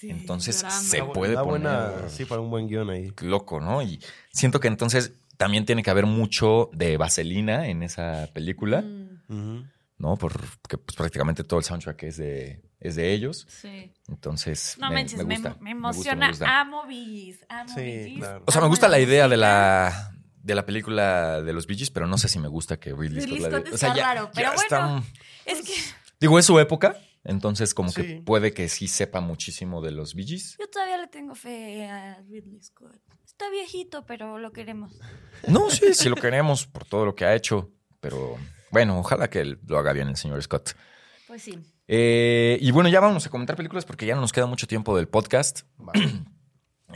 Entonces 0.01 0.59
drama. 0.61 0.75
se 0.75 1.03
puede 1.03 1.33
da 1.33 1.43
poner 1.43 1.61
buena, 1.61 2.09
sí, 2.09 2.25
para 2.25 2.39
un 2.41 2.49
buen 2.49 2.67
guion 2.67 2.89
ahí. 2.89 3.11
loco, 3.21 3.59
¿no? 3.59 3.81
Y 3.81 3.99
siento 4.31 4.59
que 4.59 4.67
entonces 4.69 5.13
también 5.37 5.65
tiene 5.65 5.83
que 5.83 5.89
haber 5.89 6.05
mucho 6.05 6.69
de 6.73 6.97
vaselina 6.97 7.67
en 7.67 7.83
esa 7.83 8.29
película, 8.33 8.81
Mm. 8.81 9.69
¿No? 9.99 10.15
Porque 10.17 10.77
pues, 10.77 10.95
prácticamente 10.97 11.43
todo 11.43 11.59
el 11.59 11.65
soundtrack 11.65 12.03
es 12.03 12.17
de, 12.17 12.61
es 12.79 12.95
de 12.95 13.13
ellos. 13.13 13.45
sí. 13.47 13.93
Entonces, 14.07 14.75
No 14.79 14.89
me, 14.89 14.95
manches, 14.95 15.23
me 15.23 15.35
gusta. 15.35 15.57
me 15.59 15.75
me 15.75 15.87
gusta, 15.89 15.99
emociona. 15.99 16.25
me 16.25 16.31
gusta. 16.31 16.59
Amo 16.61 16.85
Bee 16.87 17.05
Gees, 17.05 17.45
amo 17.49 17.69
Sí, 17.69 17.81
Bee 17.81 18.03
Gees, 18.09 18.17
claro. 18.19 18.43
O 18.47 18.51
sea, 18.51 18.61
me 18.61 18.67
gusta 18.67 18.87
la 18.87 18.99
idea 18.99 19.27
de 19.27 19.37
la, 19.37 20.11
de 20.41 20.55
la 20.55 20.65
película 20.65 21.41
de 21.41 21.53
los 21.53 21.67
Bee 21.67 21.77
Gees, 21.77 21.91
pero 21.91 22.07
no 22.07 22.17
sé 22.17 22.27
si 22.27 22.39
me 22.39 22.47
gusta 22.47 22.79
que 22.79 22.91
Ridley, 22.93 23.25
Ridley 23.25 23.39
Scott 23.41 23.51
la 23.51 23.59
Scott 23.59 23.73
o 23.73 23.77
sea, 23.77 23.89
está 23.89 23.95
ya- 23.99 24.13
raro, 24.13 24.25
ya 24.27 24.31
pero 24.33 24.53
está- 24.53 24.85
bueno. 24.87 25.05
Es 25.45 25.61
que 25.61 25.73
Digo, 26.19 26.39
es 26.39 26.45
su 26.45 26.57
época, 26.59 26.97
entonces 27.23 27.73
como 27.73 27.93
que 27.93 28.21
puede 28.25 28.53
que 28.53 28.67
sí 28.69 28.87
sepa 28.87 29.19
muchísimo 29.21 29.81
de 29.81 29.91
los 29.91 30.15
Bee 30.15 30.25
Gees. 30.25 30.55
yo 30.59 30.67
todavía 30.69 30.97
le 30.97 31.07
tengo 31.07 31.35
fe 31.35 31.85
a 31.87 32.21
Ridley 32.27 32.61
Scott. 32.63 32.99
Está 33.25 33.49
viejito, 33.51 34.05
pero 34.05 34.37
lo 34.39 34.51
queremos. 34.51 34.97
No, 35.47 35.69
sí, 35.69 35.93
sí 35.93 36.09
lo 36.09 36.15
queremos 36.15 36.65
por 36.67 36.83
todo 36.85 37.05
lo 37.05 37.15
que 37.15 37.23
ha 37.25 37.35
hecho, 37.35 37.71
pero 38.01 38.37
bueno, 38.71 38.99
ojalá 38.99 39.29
que 39.29 39.57
lo 39.67 39.77
haga 39.77 39.93
bien 39.93 40.09
el 40.09 40.17
señor 40.17 40.41
Scott. 40.41 40.75
Pues 41.27 41.43
sí. 41.43 41.59
Eh, 41.87 42.57
y 42.61 42.71
bueno, 42.71 42.89
ya 42.89 42.99
vamos 42.99 43.25
a 43.25 43.29
comentar 43.29 43.55
películas 43.55 43.85
porque 43.85 44.05
ya 44.05 44.15
no 44.15 44.21
nos 44.21 44.31
queda 44.31 44.45
mucho 44.45 44.67
tiempo 44.67 44.95
del 44.95 45.07
podcast. 45.07 45.61
Va. 45.79 45.93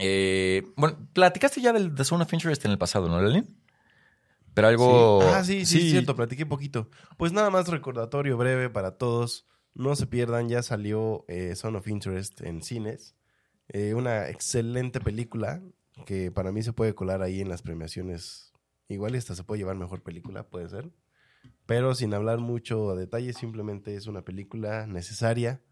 Eh, 0.00 0.64
bueno, 0.74 0.98
platicaste 1.12 1.60
ya 1.60 1.72
del 1.72 1.94
The 1.94 2.04
Zone 2.04 2.24
of 2.24 2.32
Interest 2.32 2.64
en 2.64 2.72
el 2.72 2.78
pasado, 2.78 3.08
¿no, 3.08 3.22
Lelin? 3.22 3.56
Pero 4.54 4.68
algo. 4.68 5.20
Sí. 5.22 5.28
Ah, 5.32 5.44
sí, 5.44 5.66
sí, 5.66 5.78
es 5.78 5.90
cierto, 5.90 6.16
platiqué 6.16 6.46
poquito. 6.46 6.90
Pues 7.16 7.32
nada 7.32 7.50
más 7.50 7.68
recordatorio 7.68 8.36
breve 8.36 8.70
para 8.70 8.96
todos. 8.98 9.46
No 9.74 9.96
se 9.96 10.06
pierdan, 10.06 10.48
ya 10.48 10.62
salió 10.62 11.24
eh, 11.28 11.54
Son 11.56 11.74
of 11.74 11.88
Interest 11.88 12.40
en 12.42 12.62
cines. 12.62 13.16
Eh, 13.68 13.94
una 13.94 14.28
excelente 14.28 15.00
película 15.00 15.62
que 16.06 16.30
para 16.30 16.52
mí 16.52 16.62
se 16.62 16.72
puede 16.72 16.94
colar 16.94 17.22
ahí 17.22 17.40
en 17.40 17.48
las 17.48 17.62
premiaciones 17.62 18.52
igual 18.88 19.14
y 19.14 19.18
hasta 19.18 19.34
se 19.34 19.42
puede 19.42 19.60
llevar 19.60 19.76
mejor 19.76 20.02
película, 20.02 20.44
puede 20.44 20.68
ser. 20.68 20.90
Pero 21.66 21.94
sin 21.94 22.12
hablar 22.14 22.38
mucho 22.38 22.90
a 22.90 22.94
detalle, 22.94 23.32
simplemente 23.32 23.96
es 23.96 24.06
una 24.06 24.22
película 24.22 24.86
necesaria 24.86 25.62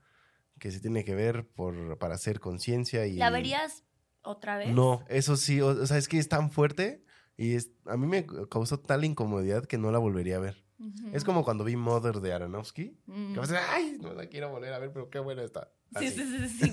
que 0.59 0.71
se 0.71 0.81
tiene 0.81 1.05
que 1.05 1.15
ver 1.15 1.47
por, 1.49 1.99
para 1.99 2.15
hacer 2.15 2.41
conciencia 2.41 3.07
y... 3.07 3.17
¿La 3.17 3.31
verías 3.31 3.85
otra 4.23 4.57
vez? 4.57 4.73
No, 4.73 5.05
eso 5.09 5.37
sí, 5.37 5.61
o, 5.61 5.69
o 5.69 5.87
sea, 5.87 5.99
es 5.99 6.09
que 6.09 6.19
es 6.19 6.29
tan 6.29 6.51
fuerte 6.51 7.05
y 7.37 7.55
es, 7.55 7.73
a 7.87 7.97
mí 7.97 8.07
me 8.07 8.27
causó 8.49 8.79
tal 8.79 9.05
incomodidad 9.05 9.67
que 9.67 9.79
no 9.79 9.91
la 9.91 9.99
volvería 9.99 10.37
a 10.37 10.41
ver. 10.41 10.62
Es 11.13 11.23
como 11.25 11.45
cuando 11.45 11.63
vi 11.65 11.77
Mother 11.77 12.17
de 12.17 12.33
Aronofsky, 12.33 12.97
que 13.33 13.39
vas 13.39 13.51
a 13.51 13.53
decir, 13.55 13.69
ay, 13.71 13.97
no 14.01 14.13
la 14.15 14.27
quiero 14.27 14.51
volver 14.51 14.73
a 14.73 14.79
ver, 14.81 14.93
pero 14.93 15.09
qué 15.11 15.19
buena 15.21 15.43
está. 15.43 15.71
Sí, 15.99 16.07
Así. 16.07 16.17
sí, 16.17 16.49
sí, 16.49 16.73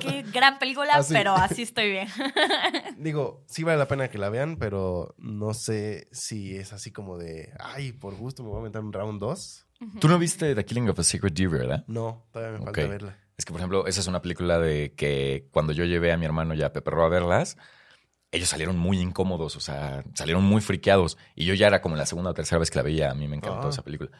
Qué 0.00 0.22
gran 0.32 0.58
película, 0.58 0.94
Así. 0.96 1.12
pero 1.14 1.34
así 1.34 1.62
estoy 1.62 1.90
bien. 1.90 2.08
Digo, 2.96 3.44
sí 3.46 3.62
vale 3.62 3.78
la 3.78 3.86
pena 3.88 4.08
que 4.08 4.18
la 4.18 4.28
vean, 4.30 4.56
pero 4.56 5.14
no 5.18 5.54
sé 5.54 6.08
si 6.12 6.56
es 6.56 6.72
así 6.72 6.90
como 6.90 7.18
de, 7.18 7.52
ay, 7.60 7.92
por 7.92 8.14
gusto 8.16 8.42
me 8.42 8.48
voy 8.50 8.60
a 8.60 8.64
meter 8.64 8.80
un 8.80 8.92
round 8.92 9.20
2. 9.20 9.66
Tú 10.00 10.08
no 10.08 10.18
viste 10.18 10.54
The 10.54 10.64
Killing 10.64 10.88
of 10.88 10.98
a 10.98 11.02
Secret 11.02 11.34
Deer, 11.34 11.50
¿verdad? 11.50 11.84
No, 11.88 12.26
todavía 12.32 12.58
me 12.58 12.64
falta 12.64 12.82
Ok. 12.82 12.88
verla. 12.88 13.18
Es 13.36 13.44
que, 13.44 13.52
por 13.52 13.60
ejemplo, 13.60 13.86
esa 13.86 14.00
es 14.00 14.06
una 14.06 14.22
película 14.22 14.58
de 14.58 14.94
que 14.94 15.48
cuando 15.50 15.72
yo 15.72 15.84
llevé 15.84 16.12
a 16.12 16.16
mi 16.16 16.24
hermano 16.24 16.54
y 16.54 16.62
a 16.62 16.72
Pepe 16.72 16.90
Ro 16.90 17.04
a 17.04 17.08
verlas, 17.08 17.56
ellos 18.34 18.48
salieron 18.48 18.76
muy 18.78 18.98
incómodos, 19.00 19.56
o 19.56 19.60
sea, 19.60 20.04
salieron 20.14 20.44
muy 20.44 20.60
friqueados. 20.60 21.16
Y 21.34 21.44
yo 21.44 21.54
ya 21.54 21.66
era 21.68 21.80
como 21.80 21.96
la 21.96 22.06
segunda 22.06 22.30
o 22.30 22.34
tercera 22.34 22.58
vez 22.58 22.70
que 22.70 22.78
la 22.78 22.82
veía. 22.82 23.10
A 23.10 23.14
mí 23.14 23.28
me 23.28 23.36
encantó 23.36 23.66
Ah. 23.66 23.70
esa 23.70 23.82
película. 23.82 24.10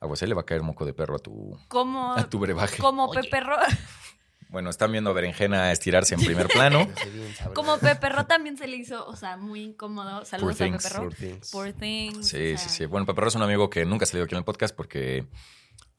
A 0.00 0.26
le 0.26 0.34
va 0.34 0.42
a 0.42 0.46
caer 0.46 0.62
moco 0.62 0.84
de 0.84 0.94
perro 0.94 1.16
a 1.16 1.18
tu, 1.18 1.58
Como, 1.68 2.14
a 2.14 2.28
tu 2.30 2.38
brebaje. 2.38 2.78
como 2.80 3.10
Pepe 3.10 3.40
Ro. 3.40 3.56
Bueno, 4.50 4.70
están 4.70 4.90
viendo 4.92 5.10
a 5.10 5.12
Berenjena 5.12 5.70
estirarse 5.72 6.14
en 6.14 6.22
primer 6.22 6.48
plano. 6.48 6.88
Como 7.54 7.76
Pepe 7.76 8.08
Ro 8.08 8.24
también 8.24 8.56
se 8.56 8.66
le 8.66 8.76
hizo, 8.78 9.06
o 9.06 9.14
sea, 9.14 9.36
muy 9.36 9.60
incómodo. 9.60 10.24
Saludos 10.24 10.58
a 10.62 10.64
things, 10.64 10.84
Pepe 10.84 10.94
Ro. 10.94 11.02
Poor 11.02 11.14
things. 11.14 11.50
Poor 11.50 11.72
things. 11.74 12.28
Sí, 12.28 12.36
o 12.54 12.56
sí, 12.56 12.56
sea, 12.56 12.68
sí. 12.70 12.86
Bueno, 12.86 13.04
Pepe 13.04 13.20
Ro 13.20 13.28
es 13.28 13.34
un 13.34 13.42
amigo 13.42 13.68
que 13.68 13.84
nunca 13.84 14.04
ha 14.04 14.06
salido 14.06 14.24
aquí 14.24 14.34
en 14.34 14.38
el 14.38 14.44
podcast 14.44 14.74
porque 14.74 15.26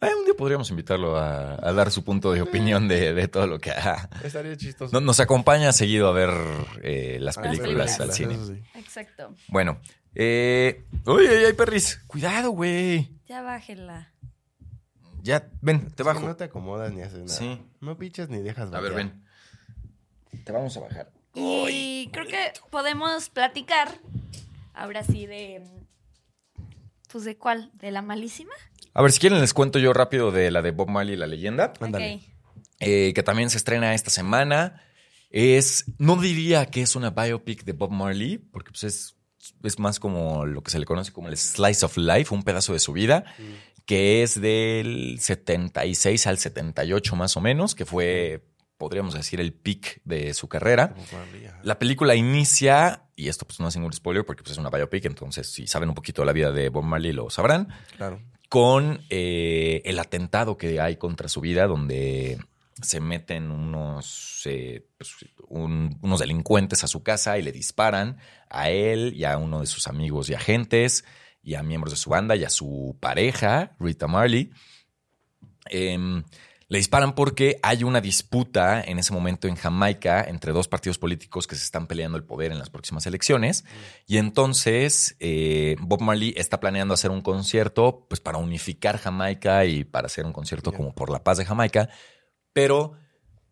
eh, 0.01 0.09
un 0.17 0.25
día 0.25 0.33
podríamos 0.37 0.69
invitarlo 0.69 1.17
a, 1.17 1.53
a 1.55 1.73
dar 1.73 1.91
su 1.91 2.03
punto 2.03 2.31
de 2.31 2.41
opinión 2.41 2.87
de, 2.87 3.13
de 3.13 3.27
todo 3.27 3.47
lo 3.47 3.59
que 3.59 3.71
ha... 3.71 4.09
Estaría 4.23 4.55
chistoso. 4.55 4.93
No- 4.93 5.01
Nos 5.05 5.19
acompaña 5.19 5.71
seguido 5.73 6.07
a 6.07 6.11
ver 6.13 6.29
eh, 6.83 7.17
las 7.19 7.37
Ah, 7.37 7.41
películas 7.41 7.97
películas, 7.97 7.99
al 7.99 8.13
cine. 8.13 8.37
sí. 8.45 8.79
Exacto. 8.79 9.33
Bueno, 9.49 9.81
eh... 10.15 10.85
¡Uy, 11.05 11.27
ay, 11.27 11.45
ay, 11.47 11.53
perris! 11.53 12.01
Cuidado, 12.07 12.51
güey. 12.51 13.11
Ya 13.27 13.41
bájela. 13.41 14.11
Ya, 15.21 15.49
ven, 15.61 15.91
te 15.91 16.03
bajo. 16.03 16.21
no 16.21 16.35
te 16.37 16.45
acomodas 16.45 16.93
ni 16.93 17.01
haces 17.01 17.19
nada. 17.19 17.29
Sí. 17.37 17.61
No 17.81 17.97
pichas 17.97 18.29
ni 18.29 18.39
dejas 18.41 18.71
A 18.73 18.79
ver, 18.79 18.93
ven. 18.93 19.21
Te 20.45 20.51
vamos 20.53 20.75
a 20.77 20.79
bajar. 20.79 21.11
Y 21.35 22.09
creo 22.13 22.25
que 22.25 22.53
podemos 22.71 23.29
platicar 23.29 23.99
ahora 24.73 25.03
sí 25.03 25.25
de. 25.27 25.61
Pues 27.11 27.25
de 27.25 27.37
cuál? 27.37 27.69
¿De 27.73 27.91
la 27.91 28.01
malísima? 28.01 28.53
A 28.93 29.01
ver, 29.01 29.11
si 29.11 29.19
quieren 29.19 29.39
les 29.39 29.53
cuento 29.53 29.79
yo 29.79 29.93
rápido 29.93 30.31
de 30.31 30.51
la 30.51 30.61
de 30.61 30.71
Bob 30.71 30.89
Marley, 30.89 31.15
la 31.15 31.27
leyenda, 31.27 31.73
Ándale. 31.79 32.15
Ok. 32.15 32.21
eh, 32.79 33.11
que 33.13 33.23
también 33.23 33.49
se 33.49 33.57
estrena 33.57 33.93
esta 33.93 34.09
semana. 34.09 34.81
Es, 35.29 35.85
no 35.99 36.15
diría 36.15 36.65
que 36.65 36.81
es 36.81 36.95
una 36.95 37.11
biopic 37.11 37.63
de 37.63 37.73
Bob 37.73 37.91
Marley, 37.91 38.37
porque 38.39 38.71
pues 38.71 38.83
es, 38.83 39.15
es 39.63 39.77
más 39.79 39.99
como 39.99 40.45
lo 40.45 40.63
que 40.63 40.71
se 40.71 40.79
le 40.79 40.85
conoce 40.85 41.11
como 41.11 41.27
el 41.29 41.37
slice 41.37 41.85
of 41.85 41.97
life, 41.97 42.33
un 42.33 42.43
pedazo 42.43 42.73
de 42.73 42.79
su 42.79 42.93
vida, 42.93 43.25
que 43.85 44.23
es 44.23 44.41
del 44.41 45.17
76 45.19 46.25
al 46.27 46.37
78 46.39 47.15
más 47.15 47.37
o 47.37 47.41
menos, 47.41 47.75
que 47.75 47.85
fue, 47.85 48.43
podríamos 48.77 49.13
decir, 49.13 49.39
el 49.39 49.53
peak 49.53 50.01
de 50.03 50.33
su 50.33 50.47
carrera. 50.47 50.95
La 51.63 51.77
película 51.77 52.15
inicia, 52.15 53.03
y 53.15 53.27
esto 53.29 53.45
pues 53.45 53.59
no 53.59 53.67
es 53.67 53.75
ningún 53.75 53.93
spoiler 53.93 54.25
porque 54.25 54.41
pues, 54.41 54.53
es 54.53 54.57
una 54.57 54.71
biopic, 54.71 55.05
entonces 55.05 55.47
si 55.51 55.67
saben 55.67 55.89
un 55.89 55.95
poquito 55.95 56.23
de 56.23 56.25
la 56.25 56.33
vida 56.33 56.51
de 56.51 56.69
Bob 56.69 56.83
Marley 56.83 57.11
lo 57.13 57.29
sabrán, 57.29 57.67
Claro. 57.97 58.19
Con 58.49 59.01
eh, 59.09 59.81
el 59.85 59.99
atentado 59.99 60.57
que 60.57 60.81
hay 60.81 60.97
contra 60.97 61.29
su 61.29 61.39
vida 61.41 61.67
donde 61.67 62.39
se 62.81 62.99
meten 62.99 63.51
unos, 63.51 64.41
eh, 64.45 64.85
pues, 64.97 65.13
un- 65.47 65.97
unos 66.01 66.19
delincuentes 66.19 66.83
a 66.83 66.87
su 66.87 67.03
casa 67.03 67.37
y 67.37 67.41
le 67.43 67.51
disparan 67.51 68.17
a 68.49 68.69
él 68.69 69.13
y 69.15 69.25
a 69.25 69.37
uno 69.37 69.59
de 69.61 69.67
sus 69.67 69.87
amigos 69.87 70.29
y 70.29 70.33
agentes 70.33 71.05
y 71.43 71.55
a 71.55 71.63
miembros 71.63 71.91
de 71.93 71.97
su 71.97 72.09
banda 72.09 72.35
y 72.35 72.43
a 72.43 72.49
su 72.49 72.97
pareja, 72.99 73.75
Rita 73.79 74.07
Marley. 74.07 74.51
Em, 75.69 76.23
le 76.69 76.77
disparan 76.77 77.15
porque 77.15 77.59
hay 77.63 77.83
una 77.83 77.99
disputa 77.99 78.81
en 78.81 78.99
ese 78.99 79.11
momento 79.11 79.47
en 79.47 79.55
Jamaica 79.55 80.23
entre 80.23 80.53
dos 80.53 80.67
partidos 80.67 80.99
políticos 80.99 81.47
que 81.47 81.55
se 81.55 81.63
están 81.63 81.87
peleando 81.87 82.15
el 82.15 82.23
poder 82.23 82.51
en 82.51 82.59
las 82.59 82.69
próximas 82.69 83.07
elecciones. 83.07 83.65
Y 84.05 84.17
entonces 84.17 85.15
eh, 85.19 85.75
Bob 85.81 86.01
Marley 86.01 86.35
está 86.37 86.59
planeando 86.59 86.93
hacer 86.93 87.09
un 87.09 87.21
concierto 87.21 88.05
pues, 88.07 88.21
para 88.21 88.37
unificar 88.37 88.99
Jamaica 88.99 89.65
y 89.65 89.83
para 89.83 90.05
hacer 90.05 90.27
un 90.27 90.31
concierto 90.31 90.71
como 90.71 90.93
por 90.93 91.09
la 91.09 91.23
paz 91.23 91.39
de 91.39 91.45
Jamaica. 91.45 91.89
Pero 92.53 92.93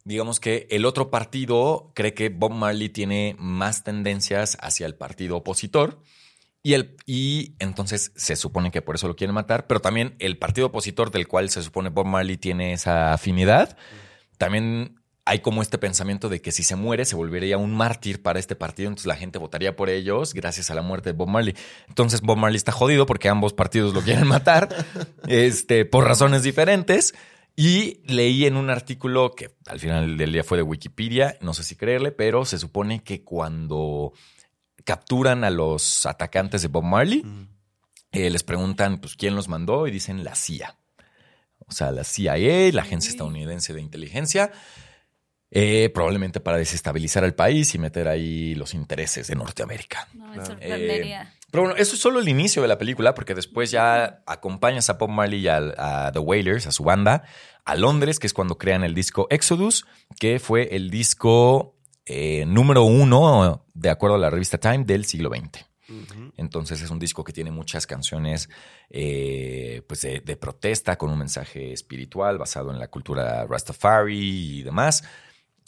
digamos 0.06 0.40
que 0.40 0.68
el 0.70 0.86
otro 0.86 1.10
partido 1.10 1.92
cree 1.96 2.14
que 2.14 2.30
Bob 2.30 2.52
Marley 2.52 2.90
tiene 2.90 3.36
más 3.40 3.84
tendencias 3.84 4.58
hacia 4.62 4.86
el 4.86 4.94
partido 4.94 5.38
opositor. 5.38 6.04
Y, 6.64 6.74
el, 6.74 6.96
y 7.06 7.56
entonces 7.60 8.12
se 8.16 8.36
supone 8.36 8.72
que 8.72 8.82
por 8.82 8.96
eso 8.96 9.08
lo 9.08 9.16
quieren 9.16 9.34
matar, 9.34 9.68
pero 9.68 9.80
también 9.80 10.16
el 10.20 10.38
partido 10.38 10.68
opositor 10.68 11.12
del 11.12 11.28
cual 11.28 11.50
se 11.50 11.64
supone 11.64 11.90
Bob 11.90 12.06
Marley 12.06 12.38
tiene 12.38 12.74
esa 12.74 13.14
afinidad, 13.14 13.78
también 14.38 14.98
hay 15.28 15.40
como 15.40 15.62
este 15.62 15.78
pensamiento 15.78 16.30
de 16.30 16.42
que 16.42 16.54
si 16.54 16.64
se 16.64 16.78
muere 16.78 17.04
se 17.04 17.18
volvería 17.18 17.58
un 17.58 17.76
mártir 17.76 18.22
para 18.22 18.40
este 18.40 18.56
partido, 18.56 18.88
entonces 18.88 19.08
la 19.08 19.18
gente 19.18 19.40
votaría 19.40 19.76
por 19.76 19.90
ellos 19.90 20.34
gracias 20.34 20.72
a 20.72 20.76
la 20.76 20.82
muerte 20.82 21.10
de 21.10 21.18
Bob 21.18 21.28
Marley. 21.28 21.54
Entonces 21.90 22.22
Bob 22.22 22.38
Marley 22.38 22.56
está 22.56 22.72
jodido 22.72 23.06
porque 23.06 23.28
ambos 23.28 23.52
partidos 23.52 23.94
lo 23.94 24.02
quieren 24.02 24.26
matar, 24.26 24.70
este, 25.28 25.84
por 25.84 26.06
razones 26.06 26.44
diferentes. 26.44 27.14
Y 27.58 28.02
leí 28.06 28.46
en 28.46 28.56
un 28.56 28.70
artículo 28.70 29.34
que 29.36 29.50
al 29.66 29.80
final 29.80 30.16
del 30.16 30.32
día 30.32 30.44
fue 30.44 30.60
de 30.60 30.64
Wikipedia, 30.64 31.38
no 31.42 31.54
sé 31.54 31.64
si 31.64 31.76
creerle, 31.76 32.12
pero 32.12 32.46
se 32.46 32.60
supone 32.60 33.04
que 33.04 33.24
cuando 33.24 34.14
capturan 34.88 35.44
a 35.44 35.50
los 35.50 36.06
atacantes 36.06 36.62
de 36.62 36.70
Bob 36.70 36.84
Marley, 36.86 37.22
eh, 38.14 38.30
les 38.30 38.42
preguntan 38.44 39.00
pues 39.02 39.16
quién 39.18 39.36
los 39.36 39.50
mandó 39.50 39.86
y 39.86 39.92
dicen 39.92 40.24
la 40.24 40.34
CIA. 40.34 40.76
O 41.68 41.72
sea, 41.74 41.92
la 41.92 42.06
CIA, 42.06 42.72
la 42.72 42.82
Agencia. 42.84 43.10
Estadounidense 43.12 43.74
de 43.74 43.82
Inteligencia, 43.82 44.52
eh, 45.52 45.90
probablemente 45.94 46.40
para 46.40 46.58
desestabilizar 46.58 47.24
al 47.24 47.34
país 47.36 47.76
y 47.76 47.80
meter 47.80 48.08
ahí 48.08 48.56
los 48.56 48.74
intereses 48.74 49.28
de 49.28 49.36
Norteamérica. 49.36 50.08
No 50.14 50.28
me 50.28 50.46
sorprendería. 50.46 51.34
Pero 51.52 51.64
bueno, 51.64 51.78
eso 51.78 51.96
es 51.96 52.02
solo 52.02 52.20
el 52.20 52.28
inicio 52.28 52.62
de 52.62 52.68
la 52.68 52.78
película, 52.78 53.14
porque 53.14 53.34
después 53.36 53.72
ya 53.72 54.24
acompañas 54.26 54.90
a 54.90 54.94
Bob 54.94 55.10
Marley 55.10 55.40
y 55.42 55.48
al- 55.48 55.76
a, 55.78 56.12
The 56.14 56.20
Wailers, 56.20 56.68
a 56.68 56.72
su 56.72 56.84
banda, 56.84 57.24
a 57.66 57.76
Londres, 57.76 58.20
que 58.20 58.28
es 58.28 58.34
cuando 58.34 58.58
crean 58.58 58.84
el 58.84 58.94
disco 58.94 59.28
Exodus, 59.30 59.86
que 60.20 60.40
fue 60.40 60.76
el 60.76 60.90
disco 60.90 61.77
eh, 62.08 62.46
número 62.46 62.84
uno, 62.84 63.66
de 63.74 63.90
acuerdo 63.90 64.16
a 64.16 64.20
la 64.20 64.30
revista 64.30 64.58
Time, 64.58 64.86
del 64.86 65.06
siglo 65.06 65.30
XX. 65.30 65.66
Entonces 66.36 66.82
es 66.82 66.90
un 66.90 67.00
disco 67.00 67.24
que 67.24 67.32
tiene 67.32 67.50
muchas 67.50 67.88
canciones 67.88 68.50
eh, 68.90 69.82
pues 69.88 70.02
de, 70.02 70.20
de 70.20 70.36
protesta 70.36 70.98
con 70.98 71.10
un 71.10 71.18
mensaje 71.18 71.72
espiritual 71.72 72.38
basado 72.38 72.72
en 72.72 72.80
la 72.80 72.90
cultura 72.90 73.46
Rastafari 73.46 74.60
y 74.60 74.64
demás. 74.64 75.04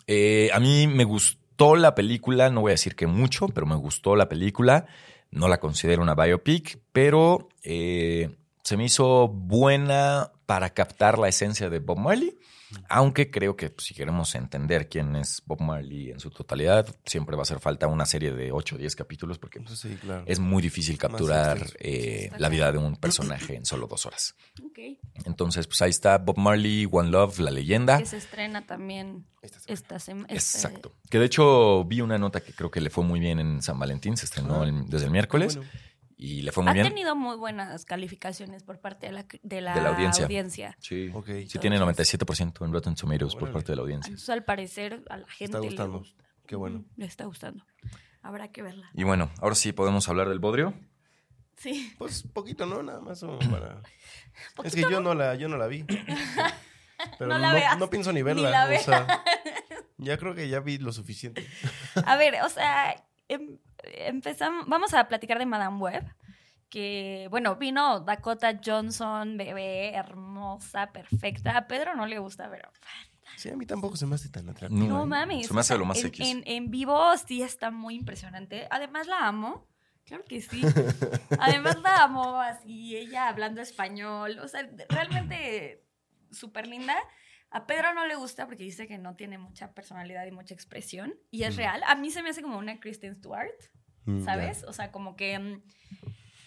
Eh, 0.07 0.49
a 0.53 0.59
mí 0.59 0.87
me 0.87 1.03
gustó 1.03 1.75
la 1.75 1.93
película, 1.93 2.49
no 2.49 2.61
voy 2.61 2.71
a 2.71 2.73
decir 2.73 2.95
que 2.95 3.07
mucho, 3.07 3.47
pero 3.47 3.67
me 3.67 3.75
gustó 3.75 4.15
la 4.15 4.27
película. 4.27 4.87
No 5.31 5.47
la 5.47 5.59
considero 5.59 6.01
una 6.01 6.15
biopic, 6.15 6.79
pero 6.91 7.49
eh, 7.63 8.38
se 8.63 8.77
me 8.77 8.85
hizo 8.85 9.27
buena 9.27 10.31
para 10.45 10.69
captar 10.71 11.17
la 11.19 11.27
esencia 11.27 11.69
de 11.69 11.79
Bob 11.79 11.97
Marley. 11.99 12.37
Aunque 12.87 13.31
creo 13.31 13.55
que 13.55 13.71
pues, 13.71 13.87
si 13.87 13.95
queremos 13.95 14.35
entender 14.35 14.89
quién 14.89 15.15
es 15.15 15.41
Bob 15.47 15.59
Marley 15.59 16.11
en 16.11 16.19
su 16.19 16.29
totalidad, 16.29 16.85
siempre 17.03 17.35
va 17.35 17.41
a 17.41 17.43
hacer 17.43 17.59
falta 17.59 17.87
una 17.87 18.05
serie 18.05 18.31
de 18.31 18.51
8 18.51 18.75
o 18.75 18.77
10 18.77 18.95
capítulos 18.95 19.39
porque 19.39 19.59
sí, 19.73 19.95
claro. 19.99 20.23
es 20.27 20.37
muy 20.37 20.61
difícil 20.61 20.95
capturar 20.99 21.57
extenso. 21.57 21.77
eh, 21.79 22.29
la 22.37 22.47
vida 22.47 22.71
de 22.71 22.77
un 22.77 22.95
personaje 22.95 23.55
en 23.55 23.65
solo 23.65 23.87
dos 23.87 24.05
horas. 24.05 24.35
Entonces, 25.25 25.65
pues 25.65 25.81
ahí 25.81 25.89
está 25.89 26.19
Bob 26.19 26.37
Marley, 26.37 26.87
One 26.91 27.09
Love, 27.09 27.39
la 27.39 27.49
leyenda. 27.51 27.97
Que 27.97 28.05
se 28.05 28.17
estrena 28.17 28.65
también 28.65 29.25
Esta 29.41 29.59
semana. 29.59 29.73
esta 29.73 29.99
semana. 29.99 30.27
Exacto. 30.29 30.93
Que 31.09 31.17
de 31.17 31.25
hecho 31.25 31.83
vi 31.85 32.01
una 32.01 32.19
nota 32.19 32.39
que 32.41 32.53
creo 32.53 32.69
que 32.69 32.81
le 32.81 32.91
fue 32.91 33.03
muy 33.03 33.19
bien 33.19 33.39
en 33.39 33.61
San 33.63 33.79
Valentín, 33.79 34.15
se 34.15 34.25
estrenó 34.25 34.61
Ah. 34.61 34.65
el- 34.65 34.85
desde 34.87 35.05
el 35.05 35.11
miércoles 35.11 35.55
Bueno, 35.55 35.71
y 36.21 36.41
le 36.41 36.51
fue 36.51 36.63
muy 36.63 36.71
Ha 36.71 36.73
bien. 36.73 36.87
tenido 36.89 37.15
muy 37.15 37.37
buenas 37.37 37.85
calificaciones 37.85 38.63
por 38.63 38.79
parte 38.81 39.07
de 39.07 39.13
la, 39.13 39.25
de 39.41 39.61
la, 39.61 39.73
De 39.73 39.81
la 39.81 39.89
audiencia. 39.89 40.25
audiencia. 40.25 40.75
Sí, 40.81 41.09
Ok. 41.13 41.27
sí 41.47 41.57
tiene 41.59 41.79
97% 41.79 42.65
en 42.65 42.73
Rotten 42.73 42.93
Tomatoes 42.95 43.33
por 43.35 43.43
Órale. 43.43 43.53
parte 43.53 43.71
de 43.71 43.75
la 43.77 43.81
audiencia. 43.83 44.09
Entonces, 44.09 44.29
al 44.29 44.43
parecer, 44.43 45.03
a 45.09 45.17
la 45.17 45.27
gente 45.27 45.45
Está 45.45 45.59
le 45.59 45.65
gustando. 45.67 45.99
gusta. 45.99 46.23
Qué 46.45 46.55
bueno. 46.57 46.83
Le 46.97 47.05
está 47.05 47.23
gustando. 47.25 47.65
Habrá 48.21 48.49
que 48.51 48.61
verla. 48.61 48.89
Y 48.93 49.05
bueno, 49.05 49.31
ahora 49.39 49.55
sí 49.55 49.71
podemos 49.71 50.09
hablar 50.09 50.27
del 50.27 50.39
bodrio. 50.39 50.73
Sí. 51.55 51.93
Pues 51.97 52.23
poquito, 52.23 52.65
¿no? 52.65 52.83
Nada 52.83 52.99
más 52.99 53.21
para... 53.49 53.81
es 54.65 54.75
que 54.75 54.81
yo 54.81 54.99
no 54.99 55.13
la, 55.13 55.35
yo 55.35 55.47
no 55.47 55.55
la 55.57 55.67
vi. 55.67 55.83
Pero 57.17 57.29
No 57.29 57.35
no, 57.35 57.39
la 57.39 57.53
veas. 57.53 57.77
no 57.77 57.89
pienso 57.89 58.11
ni 58.11 58.17
Ni 58.19 58.23
verla. 58.23 58.49
la 58.67 58.77
o 58.77 58.83
sea, 58.83 59.23
ya 59.97 60.17
creo 60.17 60.35
que 60.35 60.49
ya 60.49 60.59
vi 60.59 60.77
lo 60.79 60.91
suficiente. 60.91 61.47
A 62.05 62.17
ver, 62.17 62.35
o 62.43 62.49
sea, 62.49 62.93
em, 63.29 63.57
empezamos, 63.83 64.67
vamos 64.67 64.93
a 64.93 65.07
platicar 65.07 65.39
de 65.39 65.45
Madame 65.45 65.77
Web. 65.77 66.03
Que, 66.69 67.27
bueno, 67.31 67.55
vino 67.55 68.01
Dakota 68.01 68.59
Johnson, 68.63 69.37
bebé, 69.37 69.95
hermosa, 69.95 70.91
perfecta. 70.91 71.57
A 71.57 71.67
Pedro 71.67 71.95
no 71.95 72.05
le 72.05 72.19
gusta, 72.19 72.47
pero 72.49 72.69
Sí, 73.35 73.49
a 73.49 73.55
mí 73.55 73.65
tampoco 73.65 73.95
se 73.95 74.05
me 74.05 74.15
hace 74.15 74.29
tan 74.29 74.49
atractivo. 74.49 74.85
no 74.85 75.03
eh, 75.03 75.07
mames. 75.07 75.47
Se 75.47 75.53
me 75.53 75.61
hace 75.61 75.77
lo 75.77 75.85
más 75.85 75.99
en, 75.99 76.07
X. 76.07 76.27
En, 76.27 76.43
en 76.45 76.69
vivo 76.69 76.99
sí 77.25 77.41
está 77.41 77.71
muy 77.71 77.95
impresionante. 77.95 78.67
Además 78.69 79.07
la 79.07 79.27
amo. 79.27 79.65
Claro 80.03 80.25
que 80.25 80.41
sí. 80.41 80.61
Además 81.39 81.79
la 81.81 82.03
amo 82.03 82.39
así, 82.41 82.97
ella 82.97 83.29
hablando 83.29 83.61
español. 83.61 84.39
O 84.39 84.47
sea, 84.47 84.69
realmente 84.89 85.85
súper 86.31 86.67
linda. 86.67 86.97
A 87.51 87.65
Pedro 87.65 87.93
no 87.93 88.05
le 88.05 88.15
gusta 88.15 88.45
porque 88.45 88.63
dice 88.63 88.87
que 88.87 88.97
no 88.97 89.15
tiene 89.15 89.37
mucha 89.37 89.73
personalidad 89.73 90.25
y 90.27 90.31
mucha 90.31 90.53
expresión. 90.53 91.15
Y 91.31 91.43
es 91.43 91.55
Mm. 91.55 91.57
real. 91.57 91.81
A 91.87 91.95
mí 91.95 92.11
se 92.11 92.21
me 92.21 92.29
hace 92.29 92.41
como 92.41 92.57
una 92.57 92.79
Kristen 92.79 93.15
Stewart, 93.15 93.49
Mm. 94.05 94.23
¿sabes? 94.23 94.63
O 94.63 94.73
sea, 94.73 94.91
como 94.91 95.15
que... 95.15 95.37
mm, 95.39 95.61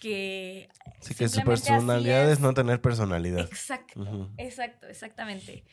que 0.01 0.69
Sí, 1.01 1.15
que 1.15 1.29
su 1.29 1.43
personalidad 1.43 2.27
es 2.27 2.33
es. 2.35 2.41
no 2.41 2.55
tener 2.55 2.81
personalidad. 2.81 3.41
Exacto, 3.47 4.31
exacto, 4.37 4.89
exactamente. 4.89 5.65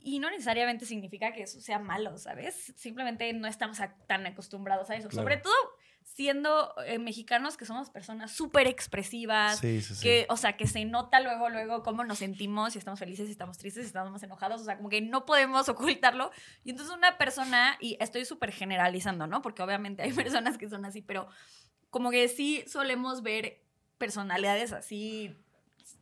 Y 0.00 0.18
no 0.18 0.30
necesariamente 0.30 0.86
significa 0.86 1.32
que 1.32 1.42
eso 1.42 1.60
sea 1.60 1.78
malo, 1.78 2.16
¿sabes? 2.18 2.72
Simplemente 2.76 3.32
no 3.32 3.46
estamos 3.48 3.78
tan 4.06 4.26
acostumbrados 4.26 4.90
a 4.90 4.96
eso. 4.96 5.08
Claro. 5.08 5.22
Sobre 5.22 5.36
todo 5.36 5.54
siendo 6.14 6.72
eh, 6.86 6.98
mexicanos 6.98 7.56
que 7.56 7.66
somos 7.66 7.90
personas 7.90 8.30
súper 8.32 8.66
expresivas. 8.68 9.58
Sí, 9.58 9.82
sí, 9.82 9.94
sí. 9.96 10.02
Que, 10.02 10.26
o 10.30 10.36
sea, 10.36 10.56
que 10.56 10.66
se 10.66 10.84
nota 10.84 11.20
luego, 11.20 11.50
luego 11.50 11.82
cómo 11.82 12.04
nos 12.04 12.18
sentimos, 12.18 12.72
si 12.72 12.78
estamos 12.78 12.98
felices, 13.00 13.26
si 13.26 13.32
estamos 13.32 13.58
tristes, 13.58 13.82
si 13.82 13.88
estamos 13.88 14.10
más 14.12 14.22
enojados, 14.22 14.62
o 14.62 14.64
sea, 14.64 14.76
como 14.76 14.88
que 14.88 15.02
no 15.02 15.26
podemos 15.26 15.68
ocultarlo. 15.68 16.30
Y 16.64 16.70
entonces 16.70 16.94
una 16.96 17.18
persona, 17.18 17.76
y 17.80 17.98
estoy 18.00 18.24
súper 18.24 18.52
generalizando, 18.52 19.26
¿no? 19.26 19.42
Porque 19.42 19.62
obviamente 19.62 20.02
hay 20.02 20.12
personas 20.14 20.56
que 20.56 20.68
son 20.70 20.84
así, 20.86 21.02
pero 21.02 21.26
como 21.90 22.10
que 22.10 22.28
sí 22.28 22.64
solemos 22.66 23.22
ver 23.22 23.62
personalidades 23.98 24.72
así 24.72 25.36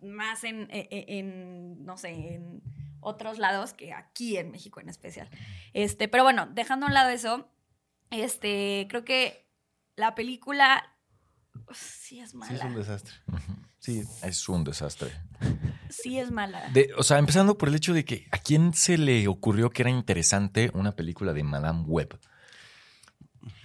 más 0.03 0.45
en, 0.45 0.69
e- 0.71 0.89
e- 0.91 1.19
en, 1.19 1.85
no 1.85 1.97
sé, 1.97 2.35
en 2.35 2.63
otros 3.01 3.39
lados 3.39 3.73
que 3.73 3.93
aquí 3.93 4.37
en 4.37 4.51
México 4.51 4.81
en 4.81 4.89
especial. 4.91 5.29
Este, 5.73 6.09
pero 6.09 6.25
bueno, 6.25 6.47
dejando 6.47 6.87
a 6.87 6.89
un 6.89 6.95
lado 6.95 7.11
eso, 7.11 7.49
este, 8.11 8.87
creo 8.89 9.05
que 9.05 9.44
la 9.97 10.15
película 10.15 10.83
sí 11.73 12.21
es 12.21 12.31
Sí, 12.31 12.37
es 12.55 12.63
un 12.63 12.69
mala. 12.73 12.77
desastre. 12.79 13.15
Sí, 13.79 14.03
Es 14.23 14.49
un 14.49 14.65
desastre. 14.65 15.11
Sí 15.91 16.19
es 16.19 16.31
mala. 16.31 16.69
De- 16.71 16.91
o 16.97 17.03
sea, 17.03 17.19
empezando 17.19 17.59
por 17.59 17.69
el 17.69 17.75
hecho 17.75 17.93
de 17.93 18.05
que 18.05 18.27
a 18.31 18.39
quién 18.39 18.73
se 18.75 18.97
le 18.99 19.29
ocurrió 19.29 19.71
que 19.71 19.83
era 19.83 19.91
interesante 19.91 20.71
una 20.75 20.93
película 20.93 21.33
de 21.33 21.43
Madame 21.45 21.83
Web. 21.87 22.19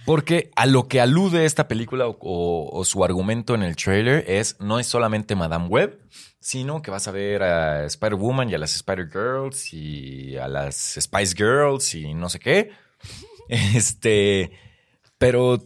Porque 0.04 0.50
a 0.56 0.66
lo 0.66 0.88
que 0.88 1.00
alude 1.00 1.44
esta 1.46 1.68
película 1.68 2.06
o, 2.06 2.16
o- 2.20 2.78
o 2.78 2.84
su 2.84 3.04
argumento 3.04 3.54
en 3.54 3.62
el 3.62 3.76
trailer 3.76 4.24
es 4.28 4.56
no 4.60 4.78
es 4.78 4.86
solamente 4.86 5.34
Madame 5.34 5.66
Web, 5.68 6.00
sino 6.38 6.82
que 6.82 6.90
vas 6.90 7.06
a 7.08 7.12
ver 7.12 7.42
a 7.42 7.84
Spider-Woman 7.86 8.50
y 8.50 8.54
a 8.54 8.58
las 8.58 8.74
Spider-Girls 8.76 9.72
y 9.72 10.36
a 10.36 10.48
las 10.48 10.96
Spice 11.00 11.34
Girls 11.36 11.94
y 11.94 12.14
no 12.14 12.28
sé 12.28 12.38
qué. 12.38 12.70
Este, 13.48 14.52
pero, 15.18 15.60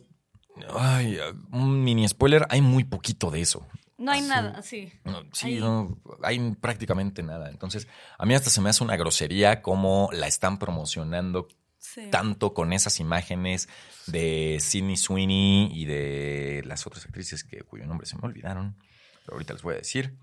ay, 0.76 1.18
un 1.52 1.82
mini 1.84 2.06
spoiler, 2.08 2.46
hay 2.50 2.60
muy 2.60 2.84
poquito 2.84 3.30
de 3.30 3.40
eso. 3.40 3.66
No 3.96 4.10
hay 4.12 4.22
nada, 4.22 4.60
sí. 4.62 4.92
No, 5.04 5.22
sí, 5.32 5.46
Ahí. 5.46 5.60
no, 5.60 6.00
hay 6.22 6.38
prácticamente 6.60 7.22
nada. 7.22 7.48
Entonces, 7.48 7.86
a 8.18 8.26
mí 8.26 8.34
hasta 8.34 8.50
se 8.50 8.60
me 8.60 8.68
hace 8.70 8.82
una 8.82 8.96
grosería 8.96 9.62
cómo 9.62 10.08
la 10.12 10.26
están 10.26 10.58
promocionando 10.58 11.46
sí. 11.78 12.08
tanto 12.10 12.54
con 12.54 12.72
esas 12.72 12.98
imágenes 12.98 13.68
de 14.06 14.58
Sidney 14.60 14.96
Sweeney 14.96 15.70
y 15.72 15.84
de 15.84 16.62
las 16.66 16.86
otras 16.86 17.04
actrices 17.06 17.44
que, 17.44 17.62
cuyo 17.62 17.86
nombre 17.86 18.06
se 18.06 18.16
me 18.16 18.22
olvidaron, 18.24 18.76
pero 19.24 19.34
ahorita 19.36 19.52
les 19.54 19.62
voy 19.62 19.74
a 19.74 19.78
decir. 19.78 20.18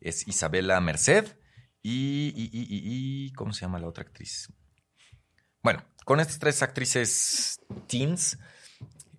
Es 0.00 0.26
Isabela 0.26 0.80
Merced 0.80 1.36
y, 1.80 2.32
y- 2.36 2.50
y- 2.52 2.62
y- 2.62 3.26
y- 3.26 3.32
¿cómo 3.34 3.52
se 3.52 3.60
llama 3.60 3.78
la 3.78 3.86
otra 3.86 4.02
actriz? 4.02 4.52
Bueno, 5.62 5.84
con 6.04 6.18
estas 6.18 6.40
tres 6.40 6.60
actrices 6.62 7.60
teens 7.86 8.36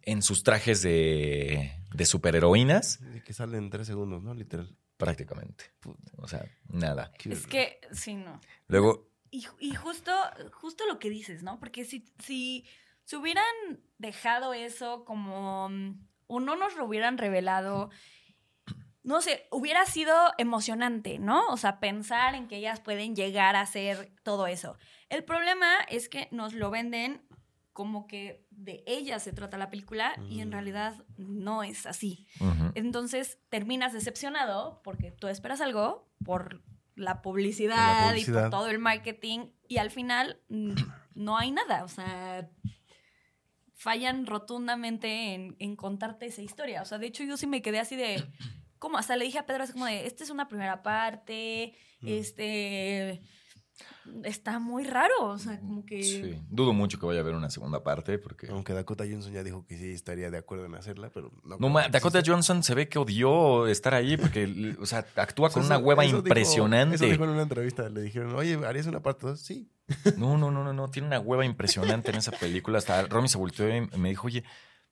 en 0.05 0.21
sus 0.21 0.43
trajes 0.43 0.81
de, 0.81 1.71
de 1.93 2.05
superheroínas, 2.05 2.99
que 3.25 3.33
salen 3.33 3.63
en 3.65 3.69
tres 3.69 3.87
segundos, 3.87 4.23
¿no? 4.23 4.33
Literal. 4.33 4.75
prácticamente. 4.97 5.65
O 6.17 6.27
sea, 6.27 6.45
nada. 6.67 7.11
Es 7.25 7.47
que, 7.47 7.79
sí, 7.91 8.15
no. 8.15 8.39
Luego, 8.67 9.09
Y, 9.31 9.45
y 9.59 9.73
justo, 9.75 10.11
justo 10.51 10.85
lo 10.87 10.99
que 10.99 11.09
dices, 11.09 11.41
¿no? 11.43 11.59
Porque 11.59 11.85
si, 11.85 12.05
si 12.19 12.65
se 13.03 13.17
hubieran 13.17 13.45
dejado 13.97 14.53
eso 14.53 15.03
como, 15.05 15.69
mm, 15.69 16.07
o 16.27 16.39
no 16.39 16.55
nos 16.55 16.75
lo 16.75 16.85
hubieran 16.85 17.17
revelado, 17.17 17.89
no 19.03 19.21
sé, 19.21 19.47
hubiera 19.51 19.85
sido 19.85 20.15
emocionante, 20.37 21.19
¿no? 21.19 21.47
O 21.47 21.57
sea, 21.57 21.79
pensar 21.79 22.35
en 22.35 22.47
que 22.47 22.57
ellas 22.57 22.79
pueden 22.79 23.15
llegar 23.15 23.55
a 23.55 23.61
hacer 23.61 24.13
todo 24.23 24.47
eso. 24.47 24.77
El 25.09 25.23
problema 25.23 25.79
es 25.89 26.07
que 26.07 26.29
nos 26.31 26.53
lo 26.53 26.69
venden 26.71 27.21
como 27.73 28.05
que 28.07 28.45
de 28.51 28.83
ellas 28.87 29.23
se 29.23 29.33
trata 29.33 29.57
la 29.57 29.69
película 29.69 30.13
y 30.29 30.39
en 30.41 30.49
Mm. 30.49 30.51
realidad 30.51 31.05
no 31.17 31.63
es 31.63 31.85
así. 31.85 32.25
Entonces 32.75 33.39
terminas 33.49 33.93
decepcionado 33.93 34.81
porque 34.83 35.11
tú 35.11 35.27
esperas 35.27 35.59
algo 35.59 36.07
por 36.23 36.61
la 36.95 37.21
publicidad, 37.23 38.05
y 38.05 38.09
publicidad. 38.11 38.41
por 38.43 38.49
todo 38.51 38.67
el 38.69 38.77
marketing 38.79 39.47
y 39.67 39.77
al 39.77 39.89
final 39.89 40.39
mm, 40.49 40.73
no 41.15 41.37
hay 41.37 41.51
nada. 41.51 41.83
O 41.83 41.87
sea, 41.87 42.47
fallan 43.73 44.25
rotundamente 44.25 45.33
en, 45.33 45.55
en 45.59 45.75
contarte 45.75 46.27
esa 46.27 46.41
historia. 46.41 46.81
O 46.81 46.85
sea, 46.85 46.97
de 46.99 47.07
hecho 47.07 47.23
yo 47.23 47.37
sí 47.37 47.47
me 47.47 47.61
quedé 47.61 47.79
así 47.79 47.95
de... 47.95 48.23
Como 48.79 48.97
hasta 48.97 49.15
le 49.15 49.23
dije 49.23 49.39
a 49.39 49.45
Pedro, 49.45 49.63
es 49.63 49.71
como 49.71 49.85
de, 49.85 50.05
esta 50.05 50.25
es 50.25 50.29
una 50.29 50.49
primera 50.49 50.83
parte, 50.83 51.73
Mm. 52.01 52.07
este... 52.09 53.21
Está 54.23 54.59
muy 54.59 54.83
raro, 54.83 55.13
o 55.21 55.37
sea, 55.37 55.59
como 55.59 55.85
que... 55.85 56.03
Sí, 56.03 56.39
dudo 56.49 56.73
mucho 56.73 56.99
que 56.99 57.05
vaya 57.05 57.19
a 57.19 57.23
haber 57.23 57.35
una 57.35 57.49
segunda 57.49 57.83
parte 57.83 58.17
porque... 58.19 58.47
Aunque 58.49 58.73
Dakota 58.73 59.05
Johnson 59.09 59.31
ya 59.31 59.43
dijo 59.43 59.65
que 59.65 59.77
sí 59.77 59.91
estaría 59.91 60.29
de 60.29 60.37
acuerdo 60.37 60.65
en 60.65 60.75
hacerla, 60.75 61.09
pero 61.13 61.31
no. 61.43 61.57
No, 61.57 61.89
Dakota. 61.89 62.21
Johnson 62.25 62.63
se 62.63 62.75
ve 62.75 62.89
que 62.89 62.99
odió 62.99 63.65
estar 63.67 63.93
ahí 63.93 64.17
porque, 64.17 64.75
o 64.79 64.85
sea, 64.85 65.05
actúa 65.15 65.49
con 65.49 65.63
Eso- 65.63 65.73
una 65.73 65.77
hueva 65.83 66.03
eso 66.03 66.17
dijo- 66.17 66.27
impresionante. 66.27 66.95
eso 66.95 67.05
dijo 67.05 67.23
en 67.23 67.29
una 67.31 67.43
entrevista. 67.43 67.89
Le 67.89 68.01
dijeron, 68.01 68.35
oye, 68.35 68.59
¿harías 68.65 68.85
una 68.87 69.01
parte 69.01 69.25
2? 69.27 69.39
Sí. 69.39 69.69
No, 70.17 70.37
no, 70.37 70.51
no, 70.51 70.63
no, 70.63 70.73
no, 70.73 70.89
tiene 70.89 71.07
una 71.07 71.19
hueva 71.19 71.45
impresionante 71.45 72.11
en 72.11 72.17
esa 72.17 72.31
película. 72.31 72.77
Hasta 72.77 73.03
Romy 73.07 73.27
se 73.29 73.37
volteó 73.37 73.73
y 73.75 73.81
me 73.97 74.09
dijo, 74.09 74.27
oye, 74.27 74.43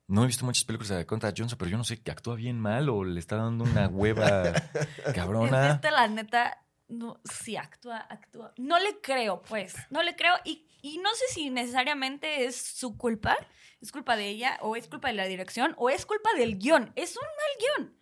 no 0.08 0.24
he 0.24 0.26
visto 0.26 0.44
muchas 0.44 0.64
películas 0.64 0.88
de 0.90 0.96
Dakota 0.96 1.32
Johnson, 1.36 1.56
pero 1.58 1.70
yo 1.70 1.76
no 1.78 1.84
sé 1.84 2.00
que 2.02 2.10
actúa 2.10 2.34
bien 2.34 2.58
mal 2.58 2.88
o 2.88 3.04
le 3.04 3.20
está 3.20 3.36
dando 3.36 3.64
una 3.64 3.88
hueva 3.88 4.52
cabrona. 5.14 5.70
Este, 5.72 5.90
la 5.90 6.08
neta, 6.08 6.58
no, 6.88 7.20
sí, 7.24 7.56
actúa, 7.56 7.98
actúa. 7.98 8.52
No 8.56 8.78
le 8.78 9.00
creo, 9.00 9.42
pues. 9.42 9.74
No 9.90 10.02
le 10.02 10.14
creo. 10.16 10.34
Y, 10.44 10.66
y 10.82 10.98
no 10.98 11.14
sé 11.14 11.24
si 11.32 11.50
necesariamente 11.50 12.44
es 12.44 12.56
su 12.56 12.96
culpa. 12.96 13.36
Es 13.80 13.90
culpa 13.92 14.16
de 14.16 14.28
ella, 14.28 14.58
o 14.62 14.76
es 14.76 14.86
culpa 14.88 15.08
de 15.08 15.14
la 15.14 15.26
dirección, 15.26 15.74
o 15.76 15.90
es 15.90 16.06
culpa 16.06 16.30
del 16.34 16.58
guion. 16.58 16.92
Es 16.94 17.16
un 17.16 17.22
mal 17.24 17.84
guion. 17.86 17.98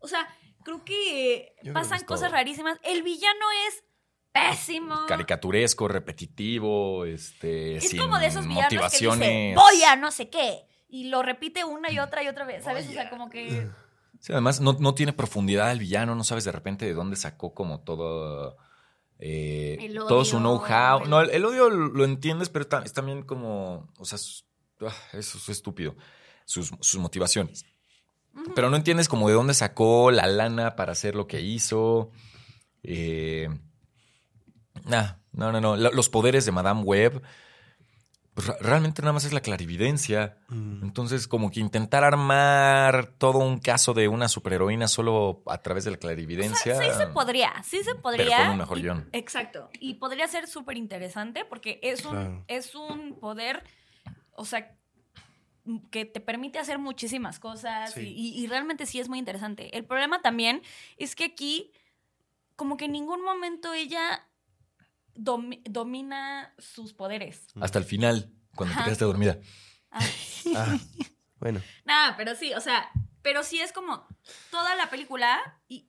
O 0.00 0.08
sea, 0.08 0.26
creo 0.64 0.84
que 0.84 1.52
Yo 1.58 1.62
creo 1.72 1.74
pasan 1.74 2.00
que 2.00 2.06
cosas 2.06 2.28
todo. 2.30 2.36
rarísimas. 2.38 2.78
El 2.82 3.02
villano 3.02 3.46
es 3.68 3.84
pésimo. 4.32 5.06
Caricaturesco, 5.06 5.86
repetitivo, 5.88 7.04
este, 7.04 7.76
Es 7.76 7.88
sin 7.90 8.00
como 8.00 8.18
de 8.18 8.26
esos 8.26 8.46
villanos 8.46 8.68
que 8.70 8.76
dice, 8.76 8.82
motivaciones. 9.06 9.54
voy 9.54 9.82
a 9.84 9.96
no 9.96 10.10
sé 10.10 10.30
qué. 10.30 10.66
Y 10.88 11.04
lo 11.08 11.22
repite 11.22 11.64
una 11.64 11.90
y 11.92 11.98
otra 12.00 12.22
y 12.24 12.28
otra 12.28 12.44
vez, 12.44 12.64
¿sabes? 12.64 12.88
O 12.88 12.92
sea, 12.92 13.08
como 13.10 13.30
que... 13.30 13.68
Sí, 14.20 14.32
además 14.32 14.60
no, 14.60 14.74
no 14.78 14.94
tiene 14.94 15.12
profundidad 15.12 15.72
el 15.72 15.78
villano, 15.78 16.14
no 16.14 16.24
sabes 16.24 16.44
de 16.44 16.52
repente 16.52 16.84
de 16.86 16.92
dónde 16.94 17.16
sacó 17.16 17.54
como 17.54 17.80
todo, 17.80 18.56
eh, 19.18 19.78
El 19.80 19.94
todo 19.96 20.24
su 20.24 20.38
know-how. 20.38 21.04
el- 21.04 21.10
No, 21.10 21.20
el, 21.22 21.30
el 21.30 21.44
odio 21.44 21.70
lo 21.70 22.04
entiendes, 22.04 22.48
pero 22.50 22.66
ta- 22.66 22.82
es 22.84 22.92
también 22.92 23.22
como, 23.22 23.88
o 23.98 24.04
sea, 24.04 24.18
ah, 24.86 24.94
eso 25.14 25.38
es 25.38 25.48
estúpido, 25.48 25.96
sus, 26.44 26.70
sus 26.80 27.00
motivaciones. 27.00 27.64
Pero 28.54 28.70
no 28.70 28.76
entiendes 28.76 29.08
como 29.08 29.26
de 29.28 29.34
dónde 29.34 29.54
sacó 29.54 30.10
la 30.10 30.26
lana 30.26 30.76
para 30.76 30.92
hacer 30.92 31.14
lo 31.16 31.26
que 31.26 31.40
hizo. 31.40 32.10
Eh, 32.82 33.48
nah, 34.84 35.14
no, 35.32 35.50
no, 35.52 35.60
no. 35.60 35.76
Lo- 35.76 35.92
Los 35.92 36.08
poderes 36.08 36.44
de 36.46 36.52
Madame 36.52 36.82
Web, 36.82 37.22
pues, 38.44 38.58
realmente 38.60 39.02
nada 39.02 39.12
más 39.12 39.24
es 39.24 39.32
la 39.32 39.40
clarividencia. 39.40 40.36
Mm. 40.48 40.82
Entonces, 40.84 41.26
como 41.28 41.50
que 41.50 41.60
intentar 41.60 42.04
armar 42.04 43.06
todo 43.18 43.38
un 43.38 43.58
caso 43.58 43.94
de 43.94 44.08
una 44.08 44.28
superheroína 44.28 44.88
solo 44.88 45.42
a 45.46 45.58
través 45.58 45.84
de 45.84 45.92
la 45.92 45.96
clarividencia. 45.96 46.74
Sí 46.80 46.88
se 46.96 47.06
podría, 47.08 47.52
sí 47.64 47.82
se 47.84 47.94
podría. 47.94 48.38
con 48.38 48.50
un 48.50 48.58
mejor 48.58 48.78
y- 48.78 48.82
guion. 48.82 49.08
Exacto. 49.12 49.70
Y 49.80 49.94
podría 49.94 50.26
ser 50.28 50.46
súper 50.46 50.76
interesante 50.76 51.44
porque 51.44 51.78
es 51.82 52.04
un, 52.04 52.12
Claro. 52.12 52.44
es 52.48 52.74
un 52.74 53.18
poder, 53.20 53.62
o 54.32 54.44
sea, 54.44 54.76
que 55.90 56.04
te 56.04 56.20
permite 56.20 56.58
hacer 56.58 56.78
muchísimas 56.78 57.38
cosas 57.38 57.92
Sí. 57.94 58.00
y- 58.16 58.42
y 58.42 58.46
realmente 58.46 58.86
sí 58.86 58.98
es 58.98 59.08
muy 59.08 59.18
interesante. 59.18 59.76
El 59.76 59.84
problema 59.84 60.20
también 60.22 60.62
es 60.96 61.14
que 61.14 61.24
aquí, 61.24 61.70
como 62.56 62.76
que 62.76 62.86
en 62.86 62.92
ningún 62.92 63.22
momento 63.22 63.72
ella 63.72 64.26
domi- 65.14 65.62
domina 65.64 66.54
sus 66.58 66.92
poderes. 66.94 67.46
Hasta 67.60 67.78
el 67.78 67.84
final, 67.84 68.32
cuando 68.54 68.72
Ajá. 68.74 68.82
te 68.82 68.84
quedaste 68.86 69.04
dormida. 69.04 69.38
Ah, 69.90 70.00
Ah, 70.56 70.78
Bueno, 71.38 71.60
Nada, 71.84 72.16
pero 72.16 72.34
sí, 72.34 72.52
o 72.54 72.60
sea, 72.60 72.90
pero 73.22 73.42
sí 73.42 73.60
es 73.60 73.72
como 73.72 74.06
toda 74.50 74.74
la 74.76 74.88
película 74.90 75.60
y 75.68 75.86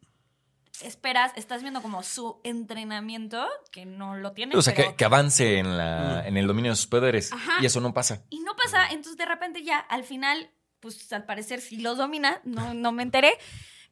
esperas, 0.81 1.31
estás 1.35 1.61
viendo 1.61 1.81
como 1.81 2.01
su 2.03 2.41
entrenamiento, 2.43 3.47
que 3.71 3.85
no 3.85 4.15
lo 4.15 4.31
tiene. 4.33 4.55
O 4.55 4.61
sea, 4.61 4.73
pero- 4.73 4.89
que, 4.91 4.95
que 4.95 5.05
avance 5.05 5.57
en, 5.57 5.77
la, 5.77 6.27
en 6.27 6.37
el 6.37 6.47
dominio 6.47 6.71
de 6.71 6.75
sus 6.75 6.87
poderes. 6.87 7.31
Ajá. 7.31 7.57
Y 7.61 7.65
eso 7.65 7.79
no 7.81 7.93
pasa. 7.93 8.23
Y 8.29 8.39
no 8.39 8.55
pasa, 8.55 8.87
entonces 8.87 9.17
de 9.17 9.25
repente 9.25 9.63
ya 9.63 9.77
al 9.79 10.03
final, 10.03 10.51
pues 10.79 11.11
al 11.13 11.25
parecer 11.25 11.61
sí 11.61 11.77
los 11.77 11.97
domina, 11.97 12.41
no, 12.43 12.73
no 12.73 12.91
me 12.91 13.03
enteré. 13.03 13.33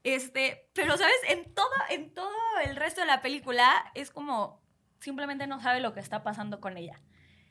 Este, 0.04 0.70
pero 0.74 0.98
sabes, 0.98 1.14
en 1.28 1.54
todo, 1.54 1.70
en 1.90 2.14
todo 2.14 2.32
el 2.64 2.76
resto 2.78 3.02
de 3.02 3.08
la 3.08 3.22
película 3.22 3.92
es 3.96 4.10
como 4.12 4.62
simplemente 5.00 5.48
no 5.48 5.62
sabe 5.62 5.80
lo 5.80 5.94
que 5.94 6.00
está 6.00 6.24
pasando 6.24 6.60
con 6.60 6.78
ella. 6.78 7.00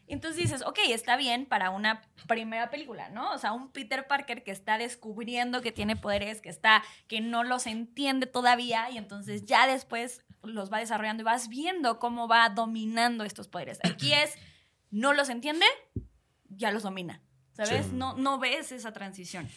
Entonces 0.09 0.43
dices, 0.43 0.63
ok, 0.63 0.79
está 0.89 1.17
bien 1.17 1.45
para 1.45 1.71
una 1.71 2.03
primera 2.27 2.71
película, 2.71 3.11
¿no? 3.11 3.31
O 3.33 3.39
sea, 3.39 3.53
un 3.53 3.71
Peter 3.71 4.07
Parker 4.07 4.43
que 4.43 4.51
está 4.51 4.79
descubriendo 4.79 5.61
que 5.61 5.71
tiene 5.71 5.97
poderes, 5.97 6.41
que 6.41 6.49
está, 6.49 6.83
que 7.09 7.21
no 7.21 7.45
los 7.45 7.67
entiende 7.67 8.27
todavía, 8.27 8.91
y 8.91 8.97
entonces 8.97 9.45
ya 9.45 9.67
después 9.67 10.25
los 10.43 10.73
va 10.73 10.79
desarrollando 10.79 11.23
y 11.23 11.25
vas 11.25 11.49
viendo 11.49 11.99
cómo 11.99 12.27
va 12.27 12.49
dominando 12.49 13.25
estos 13.25 13.49
poderes. 13.49 13.81
Aquí 13.85 14.15
es, 14.15 14.35
no 14.91 15.13
los 15.13 15.29
entiende, 15.29 15.67
ya 16.49 16.71
los 16.71 16.85
domina. 16.85 17.21
¿Sabes? 17.53 17.87
Sí. 17.87 17.93
No, 17.93 18.15
no 18.15 18.39
ves 18.39 18.73
esa 18.73 18.93
transición. 18.93 19.49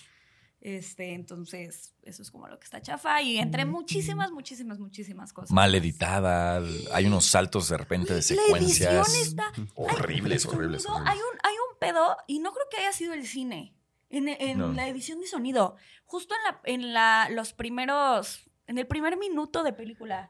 Este, 0.62 1.14
entonces, 1.14 1.96
eso 2.04 2.22
es 2.22 2.30
como 2.30 2.48
lo 2.48 2.60
que 2.60 2.66
está 2.66 2.82
chafa. 2.82 3.20
Y 3.22 3.40
entre 3.40 3.66
muchísimas, 3.66 4.32
muchísimas, 4.32 4.78
muchísimas 4.80 5.34
cosas. 5.34 5.52
Mal 5.52 5.74
editada. 5.74 6.62
Hay 6.94 7.08
unos 7.08 7.26
saltos 7.26 7.68
de 7.70 7.78
repente 7.78 8.14
de 8.14 8.22
La 8.36 8.58
edición 8.58 9.04
secuencias. 9.04 9.28
está 9.28 9.52
Horribles, 9.76 10.46
hay 10.46 10.52
horribles, 10.54 10.84
sonido, 10.84 10.96
horribles. 10.98 11.12
Hay 11.12 11.18
un, 11.18 11.40
hay 11.44 11.54
un 11.56 11.80
pedo, 11.80 12.16
y 12.28 12.40
no 12.40 12.54
creo 12.54 12.66
que 12.70 12.78
haya 12.78 12.94
sido 12.94 13.14
el 13.14 13.26
cine. 13.26 13.76
En, 14.12 14.28
en 14.28 14.58
No. 14.60 14.72
la 14.74 14.88
edición 14.88 15.20
de 15.20 15.26
sonido. 15.28 15.78
Justo 16.06 16.36
en, 16.36 16.44
la, 16.44 16.62
en 16.66 16.94
la, 16.94 17.30
los 17.32 17.54
primeros. 17.54 18.44
En 18.68 18.78
el 18.78 18.86
primer 18.86 19.18
minuto 19.18 19.64
de 19.64 19.74
película. 19.74 20.30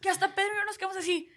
Que 0.00 0.10
hasta 0.10 0.34
Pedro 0.34 0.50
y 0.54 0.58
yo 0.58 0.64
nos 0.64 0.78
quedamos 0.78 0.96
así. 0.96 1.28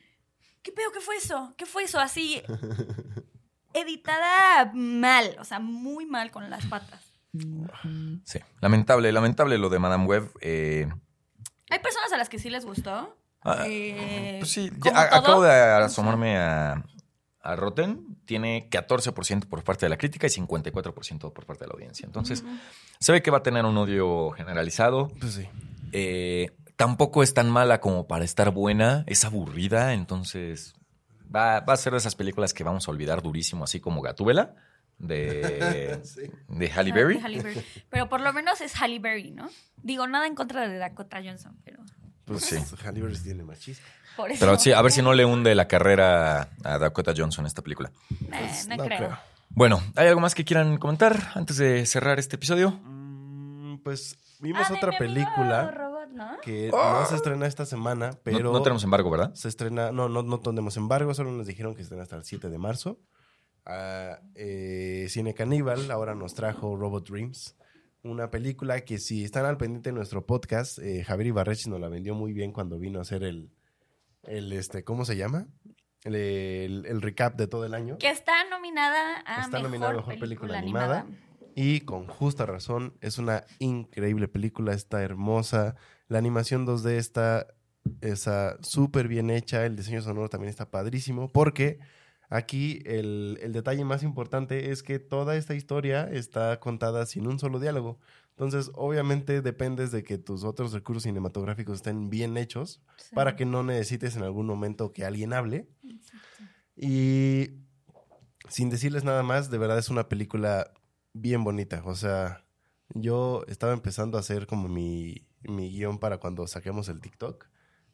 ¿Qué 0.61 0.71
pedo? 0.71 0.91
¿Qué 0.91 1.01
fue 1.01 1.15
eso? 1.17 1.53
¿Qué 1.57 1.65
fue 1.65 1.83
eso? 1.83 1.99
Así. 1.99 2.41
Editada 3.73 4.71
mal. 4.73 5.35
O 5.39 5.43
sea, 5.45 5.59
muy 5.59 6.05
mal 6.05 6.29
con 6.31 6.49
las 6.49 6.65
patas. 6.67 7.01
Sí. 8.25 8.39
Lamentable, 8.61 9.11
lamentable 9.11 9.57
lo 9.57 9.69
de 9.69 9.79
Madame 9.79 10.05
Web. 10.05 10.29
Eh, 10.41 10.87
Hay 11.69 11.79
personas 11.79 12.11
a 12.13 12.17
las 12.17 12.29
que 12.29 12.39
sí 12.39 12.49
les 12.49 12.65
gustó. 12.65 13.17
Ah, 13.43 13.63
Eh, 13.67 14.37
pues 14.39 14.51
sí, 14.51 14.71
ya 14.83 15.01
acabo 15.15 15.41
de 15.43 15.51
asomarme 15.51 16.37
a, 16.37 16.83
a 17.41 17.55
Rotten. 17.55 18.17
Tiene 18.25 18.69
14% 18.69 19.47
por 19.47 19.63
parte 19.63 19.85
de 19.85 19.89
la 19.89 19.97
crítica 19.97 20.27
y 20.27 20.29
54% 20.29 21.33
por 21.33 21.45
parte 21.45 21.63
de 21.65 21.67
la 21.67 21.73
audiencia. 21.73 22.05
Entonces, 22.05 22.43
se 22.99 23.11
ve 23.11 23.21
que 23.21 23.31
va 23.31 23.39
a 23.39 23.43
tener 23.43 23.65
un 23.65 23.77
odio 23.77 24.31
generalizado. 24.31 25.09
pues 25.19 25.33
sí. 25.33 25.47
Eh, 25.91 26.51
tampoco 26.75 27.21
es 27.23 27.33
tan 27.33 27.49
mala 27.49 27.81
como 27.81 28.07
para 28.07 28.23
estar 28.25 28.51
buena. 28.51 29.03
Es 29.07 29.25
aburrida. 29.25 29.93
Entonces, 29.93 30.75
va, 31.35 31.59
va 31.61 31.73
a 31.73 31.77
ser 31.77 31.91
de 31.93 31.97
esas 31.97 32.15
películas 32.15 32.53
que 32.53 32.63
vamos 32.63 32.87
a 32.87 32.91
olvidar 32.91 33.21
durísimo, 33.21 33.63
así 33.65 33.79
como 33.79 34.01
Gatúbela 34.01 34.55
de, 34.99 35.99
Sí. 36.03 36.21
de 36.47 36.69
Halle 36.71 36.91
Berry. 36.91 37.17
De 37.17 37.21
Halle 37.23 37.41
Berry. 37.41 37.65
Pero 37.89 38.09
por 38.09 38.21
lo 38.21 38.31
menos 38.33 38.61
es 38.61 38.73
Halle 38.81 38.99
Berry, 38.99 39.31
¿no? 39.31 39.49
Digo, 39.81 40.07
nada 40.07 40.27
en 40.27 40.35
contra 40.35 40.67
de 40.67 40.77
Dakota 40.77 41.21
Johnson, 41.23 41.57
pero 41.63 41.79
Pues 42.25 42.45
Sí. 42.45 42.57
Halle 42.85 43.01
Berry 43.01 43.17
tiene 43.19 43.43
más 43.43 43.59
chispa. 43.59 43.85
por 44.15 44.31
eso. 44.31 44.39
Pero 44.45 44.57
sí, 44.59 44.71
a 44.71 44.81
ver 44.81 44.91
si 44.91 45.01
no 45.01 45.13
le 45.13 45.25
hunde 45.25 45.53
la 45.55 45.67
carrera 45.67 46.49
a 46.63 46.77
Dakota 46.77 47.13
Johnson 47.15 47.45
esta 47.45 47.61
película. 47.61 47.91
Nah, 48.29 48.39
Pues, 48.39 48.67
no, 48.67 48.77
creo. 48.77 49.17
Bueno, 49.49 49.81
¿hay 49.95 50.07
algo 50.07 50.19
más 50.21 50.33
que 50.33 50.45
quieran 50.45 50.77
comentar 50.77 51.31
antes 51.35 51.57
de 51.57 51.85
cerrar 51.85 52.17
este 52.19 52.37
episodio? 52.37 52.71
Mm, 52.83 53.77
Pues 53.83 54.17
vimos 54.39 54.63
Ah, 54.65 54.71
de 54.71 54.77
otra 54.77 54.97
película 54.97 55.69
Robot, 55.71 56.09
¿no? 56.13 56.39
que 56.41 56.69
no 56.71 57.05
se 57.05 57.15
estrena 57.15 57.45
esta 57.47 57.65
semana, 57.65 58.11
No- 58.11 58.19
pero 58.23 58.51
no, 58.53 58.61
tenemos 58.61 58.83
embargo, 58.83 59.09
¿verdad? 59.11 59.33
se 59.35 59.47
estrena, 59.49 59.91
no, 59.91 60.07
no, 60.09 60.23
no 60.23 60.39
tenemos 60.39 60.77
embargo, 60.77 61.13
solo 61.13 61.31
nos 61.31 61.45
dijeron 61.47 61.73
que 61.73 61.79
se 61.79 61.83
estrena 61.83 62.03
hasta 62.03 62.15
el 62.15 62.23
7 62.23 62.49
de 62.49 62.57
marzo. 62.57 62.99
Eh, 63.65 65.05
Cine 65.09 65.33
Caníbal 65.33 65.89
ahora 65.91 66.15
nos 66.15 66.33
trajo 66.33 66.75
Robot 66.75 67.09
Dreams, 67.09 67.55
una 68.03 68.29
película 68.29 68.81
que 68.81 68.97
si 68.97 69.23
están 69.23 69.45
al 69.45 69.57
pendiente 69.57 69.89
de 69.89 69.95
nuestro 69.95 70.25
podcast, 70.25 70.79
eh, 70.79 71.03
Javier 71.03 71.27
Ibarrechi 71.27 71.69
nos 71.69 71.79
la 71.79 71.87
vendió 71.89 72.13
muy 72.15 72.33
bien 72.33 72.51
cuando 72.51 72.77
vino 72.77 72.99
a 72.99 73.03
hacer 73.03 73.23
el, 73.23 73.49
el 74.23 74.51
este, 74.53 74.83
¿cómo 74.83 75.05
se 75.05 75.15
llama? 75.15 75.47
El, 76.03 76.15
el- 76.15 76.85
el 76.85 77.01
recap 77.01 77.35
de 77.37 77.47
todo 77.47 77.65
el 77.65 77.73
año. 77.73 77.97
Que 77.97 78.09
está 78.09 78.33
nominada 78.49 79.23
a 79.25 79.41
Está 79.41 79.57
mejor, 79.57 79.61
nominada 79.63 79.91
a 79.91 79.95
Mejor 79.95 80.19
película, 80.19 80.53
Película 80.53 80.57
animada. 80.59 80.99
Animada. 81.01 81.23
Y 81.55 81.81
con 81.81 82.07
justa 82.07 82.45
razón, 82.45 82.97
es 82.99 83.19
una 83.19 83.45
increíble 83.59 84.27
película, 84.27 84.73
está 84.73 85.01
hermosa. 85.03 85.75
La 86.07 86.17
animación 86.17 86.65
2D 86.67 86.89
está 86.97 87.47
está 88.01 88.57
súper 88.61 89.07
bien 89.07 89.29
hecha, 89.29 89.65
el 89.65 89.75
diseño 89.75 90.01
sonoro 90.01 90.29
también 90.29 90.49
está 90.49 90.71
padrísimo, 90.71 91.31
porque 91.31 91.79
aquí 92.29 92.81
el, 92.85 93.37
el 93.41 93.51
detalle 93.53 93.83
más 93.85 94.03
importante 94.03 94.71
es 94.71 94.83
que 94.83 94.99
toda 94.99 95.35
esta 95.35 95.55
historia 95.55 96.03
está 96.11 96.59
contada 96.59 97.05
sin 97.05 97.27
un 97.27 97.39
solo 97.39 97.59
diálogo. 97.59 97.99
Entonces, 98.31 98.71
obviamente 98.73 99.41
dependes 99.41 99.91
de 99.91 100.03
que 100.03 100.17
tus 100.17 100.43
otros 100.43 100.73
recursos 100.73 101.03
cinematográficos 101.03 101.75
estén 101.77 102.09
bien 102.09 102.35
hechos 102.37 102.81
Sí. 102.97 103.13
para 103.13 103.35
que 103.35 103.45
no 103.45 103.61
necesites 103.63 104.15
en 104.15 104.23
algún 104.23 104.47
momento 104.47 104.91
que 104.91 105.05
alguien 105.05 105.33
hable. 105.33 105.67
Exacto. 105.83 106.43
Y 106.75 107.59
sin 108.49 108.69
decirles 108.71 109.03
nada 109.03 109.21
más, 109.23 109.51
de 109.51 109.57
verdad 109.59 109.77
es 109.77 109.89
una 109.89 110.09
película 110.09 110.73
bien 111.13 111.43
bonita. 111.43 111.83
O 111.85 111.95
sea, 111.95 112.43
yo 112.95 113.43
estaba 113.47 113.73
empezando 113.73 114.17
a 114.17 114.21
hacer 114.21 114.47
como 114.47 114.67
mi, 114.67 115.27
mi 115.43 115.69
guion 115.69 115.99
para 115.99 116.17
cuando 116.17 116.47
saquemos 116.47 116.89
el 116.89 116.99
TikTok. 117.01 117.45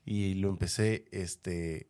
Y 0.05 0.36
lo 0.36 0.49
empecé, 0.49 1.05
este... 1.11 1.89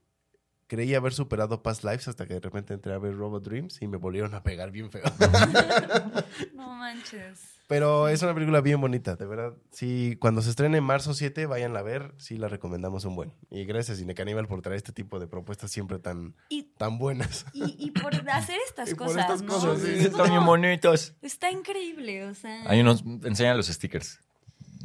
Creí 0.69 0.93
haber 0.95 1.11
superado 1.13 1.61
Past 1.63 1.83
Lives 1.83 2.07
hasta 2.07 2.25
que 2.27 2.35
de 2.35 2.39
repente 2.39 2.73
entré 2.75 2.93
a 2.93 2.97
ver 2.99 3.15
Robot 3.17 3.43
Dreams 3.43 3.81
y 3.81 3.87
me 3.87 3.97
volvieron 3.97 4.33
a 4.35 4.43
pegar 4.43 4.71
bien 4.71 4.89
feo. 4.91 5.03
No 6.53 6.73
manches. 6.75 7.41
Pero 7.67 8.07
es 8.07 8.21
una 8.23 8.33
película 8.33 8.61
bien 8.61 8.81
bonita, 8.81 9.15
de 9.15 9.25
verdad. 9.27 9.53
Sí, 9.71 10.15
cuando 10.19 10.41
se 10.41 10.49
estrene 10.49 10.77
en 10.79 10.83
marzo 10.83 11.13
7, 11.13 11.45
vayan 11.45 11.75
a 11.77 11.81
ver, 11.83 12.13
sí 12.17 12.37
la 12.37 12.47
recomendamos 12.47 13.05
un 13.05 13.15
buen. 13.15 13.31
Y 13.51 13.65
gracias 13.65 13.97
Cine 13.99 14.15
Caníbal 14.15 14.47
por 14.47 14.61
traer 14.61 14.77
este 14.77 14.91
tipo 14.91 15.19
de 15.19 15.27
propuestas 15.27 15.69
siempre 15.71 15.99
tan, 15.99 16.35
Y, 16.49 16.63
tan 16.77 16.97
buenas. 16.97 17.45
y, 17.53 17.75
y 17.77 17.91
por 17.91 18.15
hacer 18.29 18.57
estas 18.67 18.89
Y 18.91 18.95
por 18.95 19.07
cosas, 19.07 19.21
estas 19.21 19.41
¿no? 19.43 19.53
cosas, 19.53 19.81
sí. 19.81 19.89
Están 19.91 20.25
bien 20.27 20.35
como- 20.37 20.45
bonitos. 20.47 21.13
Está 21.21 21.51
increíble, 21.51 22.25
o 22.25 22.33
sea. 22.33 22.63
Ahí 22.69 22.81
nos 22.81 23.03
enseñan 23.23 23.55
los 23.57 23.67
stickers. 23.67 24.19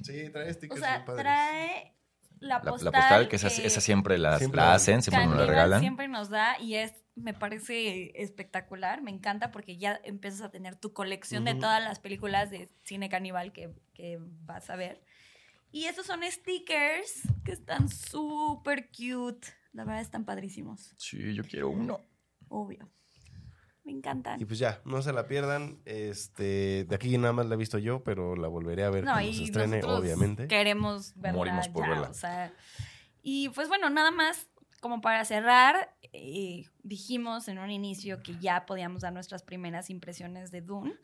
Sí, 0.03 0.29
trae 0.31 0.51
o 0.51 0.55
stickers 0.55 0.81
sea, 0.81 0.91
bien 0.97 1.05
padres. 1.07 1.23
trae 1.25 1.95
la 2.45 2.59
La, 2.59 2.71
postal. 2.71 2.93
la 2.93 2.99
postal, 3.01 3.29
que 3.29 3.37
esa, 3.37 3.49
que 3.49 3.67
esa 3.67 3.81
siempre 3.81 4.19
la, 4.19 4.39
Siempre 4.39 4.59
la 4.59 4.67
la- 4.67 4.75
hacen, 4.75 5.03
siempre 5.03 5.27
nos 5.27 5.37
la 5.39 5.47
regalan. 5.47 5.81
siempre 5.81 6.09
nos 6.09 6.29
da 6.31 6.59
y 6.61 6.75
es, 6.77 6.93
me 7.17 7.35
parece 7.35 8.13
espectacular, 8.23 9.03
me 9.03 9.11
encanta 9.11 9.51
porque 9.51 9.77
ya 9.77 10.01
empiezas 10.05 10.41
a 10.43 10.51
tener 10.51 10.77
tu 10.77 10.93
colección 10.93 11.45
de 11.45 11.53
Ujú. 11.53 11.61
todas 11.61 11.83
las 11.83 11.99
películas 12.01 12.51
de 12.51 12.69
cine 12.83 13.09
caníbal 13.09 13.53
que, 13.53 13.73
que 13.95 14.19
vas 14.21 14.71
a 14.71 14.77
ver. 14.77 15.03
Y 15.73 15.87
esos 15.87 16.07
son 16.07 16.21
stickers 16.23 17.23
que 17.45 17.53
están 17.53 17.89
súper 17.89 18.89
cute. 18.91 19.49
La 19.73 19.85
verdad 19.85 20.03
están 20.03 20.25
padrísimos, 20.25 20.95
Sí, 20.99 21.35
yo 21.35 21.43
quiero 21.43 21.69
uno. 21.71 22.01
obvio. 22.49 22.89
Me 23.85 23.93
encantan. 23.93 24.41
Y 24.41 24.45
pues 24.47 24.59
ya, 24.59 24.81
no 24.85 25.03
se 25.03 25.13
la 25.13 25.27
pierdan. 25.27 25.79
Este, 25.85 26.85
de 26.85 26.95
aquí 26.95 27.17
nada 27.19 27.33
más 27.35 27.47
la 27.47 27.55
he 27.55 27.59
visto 27.59 27.79
yo, 27.79 28.03
pero 28.03 28.35
la 28.35 28.49
volveré 28.49 28.85
a 28.85 28.91
ver 28.91 29.05
No, 29.05 29.13
cuando 29.13 29.29
y 29.31 29.35
se 29.35 29.45
estrene, 29.45 29.77
nosotros 29.77 30.01
obviamente. 30.01 30.49
Queremos 30.49 31.13
verla 31.17 31.37
Morimos 31.37 31.69
por 31.69 31.85
ya, 31.85 31.91
verla. 31.91 32.09
o 32.09 32.15
sea. 32.15 32.53
Y 33.23 33.51
pues 33.51 33.69
bueno, 33.69 33.91
nada 33.91 34.11
más 34.11 34.49
como 34.81 35.01
para 35.01 35.25
cerrar, 35.25 35.95
eh, 36.13 36.67
dijimos 36.83 37.49
en 37.49 37.59
un 37.59 37.71
inicio 37.71 38.23
que 38.23 38.39
ya 38.39 38.67
podíamos 38.67 39.03
dar 39.03 39.13
nuestras 39.13 39.43
primeras 39.43 39.89
impresiones 39.91 40.51
de 40.51 40.61
Dune. 40.63 40.95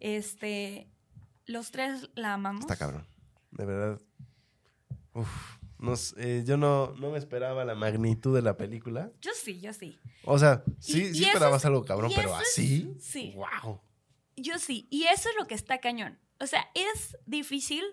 Este, 0.00 0.88
los 1.46 1.70
tres 1.70 2.10
la 2.14 2.34
amamos. 2.34 2.60
Está 2.62 2.76
cabrón. 2.76 3.06
De 3.50 3.64
verdad. 3.64 4.00
Uf. 5.14 5.58
Nos, 5.78 6.14
eh, 6.18 6.42
yo 6.46 6.56
no, 6.56 6.92
no 6.98 7.10
me 7.10 7.18
esperaba 7.18 7.64
la 7.64 7.74
magnitud 7.74 8.34
de 8.34 8.42
la 8.42 8.56
película. 8.56 9.12
Yo 9.20 9.30
sí, 9.34 9.60
yo 9.60 9.72
sí. 9.72 9.98
O 10.24 10.38
sea, 10.38 10.64
sí, 10.80 11.02
Y- 11.04 11.14
sí 11.14 11.20
y 11.22 11.24
esperabas 11.26 11.62
es- 11.62 11.66
algo 11.66 11.84
cabrón, 11.84 12.10
pero 12.14 12.30
es- 12.30 12.48
así. 12.48 12.94
sí. 13.00 13.32
Wow. 13.36 13.80
Yo 14.36 14.58
sí. 14.58 14.86
Y 14.90 15.04
eso 15.04 15.28
es 15.28 15.34
lo 15.38 15.46
que 15.46 15.54
está 15.54 15.78
cañón. 15.78 16.18
O 16.40 16.46
sea, 16.46 16.68
es 16.74 17.16
difícil 17.26 17.84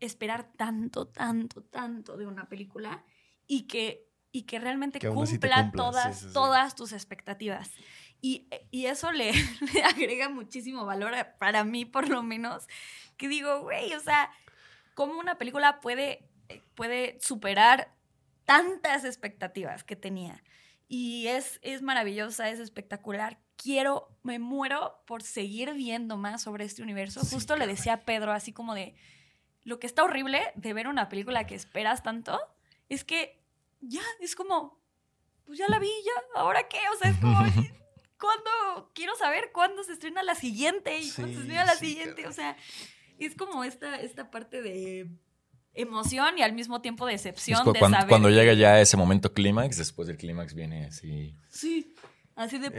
esperar 0.00 0.50
tanto, 0.56 1.06
tanto, 1.06 1.62
tanto 1.62 2.16
de 2.16 2.26
una 2.26 2.48
película 2.48 3.04
y 3.46 3.62
que, 3.68 4.08
y 4.32 4.42
que 4.42 4.58
realmente 4.58 4.98
Que 4.98 5.08
cumpla 5.08 5.70
todas, 5.74 6.14
sí, 6.16 6.20
sí, 6.22 6.26
sí. 6.28 6.32
todas 6.34 6.74
tus 6.74 6.92
expectativas. 6.92 7.70
Y, 8.20 8.48
y 8.70 8.86
eso 8.86 9.10
le, 9.12 9.32
le 9.74 9.82
agrega 9.84 10.28
muchísimo 10.28 10.84
valor, 10.86 11.14
a- 11.14 11.36
para 11.38 11.64
mí 11.64 11.84
por 11.84 12.08
lo 12.08 12.22
menos, 12.22 12.66
que 13.16 13.28
digo, 13.28 13.60
güey, 13.62 13.94
o 13.94 14.00
sea, 14.00 14.30
¿cómo 14.94 15.18
una 15.18 15.38
película 15.38 15.80
puede, 15.80 16.28
puede 16.74 17.18
superar 17.20 17.94
tantas 18.44 19.04
expectativas 19.04 19.84
que 19.84 19.96
tenía? 19.96 20.42
Y 20.88 21.28
es, 21.28 21.58
es 21.62 21.80
maravillosa, 21.80 22.50
es 22.50 22.58
espectacular. 22.58 23.38
quiero, 23.56 24.10
me 24.22 24.38
muero 24.38 25.02
por 25.06 25.22
seguir 25.22 25.72
viendo 25.72 26.16
más 26.16 26.42
sobre 26.42 26.64
este 26.64 26.82
universo. 26.82 27.24
Sí, 27.24 27.34
Justo 27.34 27.56
le 27.56 27.66
decía 27.66 27.94
a 27.94 28.00
Pedro, 28.04 28.32
así 28.32 28.52
como 28.52 28.74
de, 28.74 28.94
lo 29.64 29.78
que 29.78 29.86
está 29.86 30.04
horrible 30.04 30.52
de 30.54 30.72
ver 30.72 30.88
una 30.88 31.08
película 31.08 31.46
que 31.46 31.54
esperas 31.54 32.02
tanto, 32.02 32.38
es 32.88 33.04
que 33.04 33.40
ya, 33.80 34.02
es 34.20 34.34
como, 34.34 34.80
pues 35.44 35.58
ya 35.58 35.68
la 35.68 35.78
vi, 35.78 35.90
ya, 36.04 36.40
¿ahora 36.40 36.68
qué? 36.68 36.78
O 36.94 36.98
sea, 36.98 37.10
es 37.10 37.16
como, 37.18 37.38
¿cuándo? 38.20 38.90
Quiero 38.94 39.14
saber 39.16 39.50
cuándo 39.52 39.82
se 39.84 39.92
estrena 39.92 40.22
la 40.22 40.34
siguiente 40.34 40.98
y 41.00 41.10
cuándo 41.10 41.28
Sí, 41.28 41.34
se 41.34 41.40
estrena 41.42 41.64
la 41.64 41.76
sí, 41.76 41.86
siguiente. 41.86 42.26
O 42.26 42.32
sea, 42.32 42.56
es 43.18 43.34
como 43.36 43.64
esta, 43.64 44.00
esta 44.00 44.30
parte 44.30 44.62
de 44.62 45.08
emoción 45.74 46.38
y 46.38 46.42
al 46.42 46.52
mismo 46.52 46.80
tiempo 46.80 47.08
Es 47.08 47.22
decepción 47.22 47.64
cu- 47.64 47.72
de 47.72 47.78
cuando, 47.78 47.96
saber 47.98 48.08
cuando 48.08 48.30
llega 48.30 48.52
ya 48.54 48.80
ese 48.80 48.96
momento 48.96 49.32
clímax, 49.32 49.76
después 49.78 50.08
del 50.08 50.16
clímax 50.16 50.54
viene 50.54 50.86
así. 50.86 51.34
Sí, 51.48 51.94
así 52.36 52.58
de... 52.58 52.70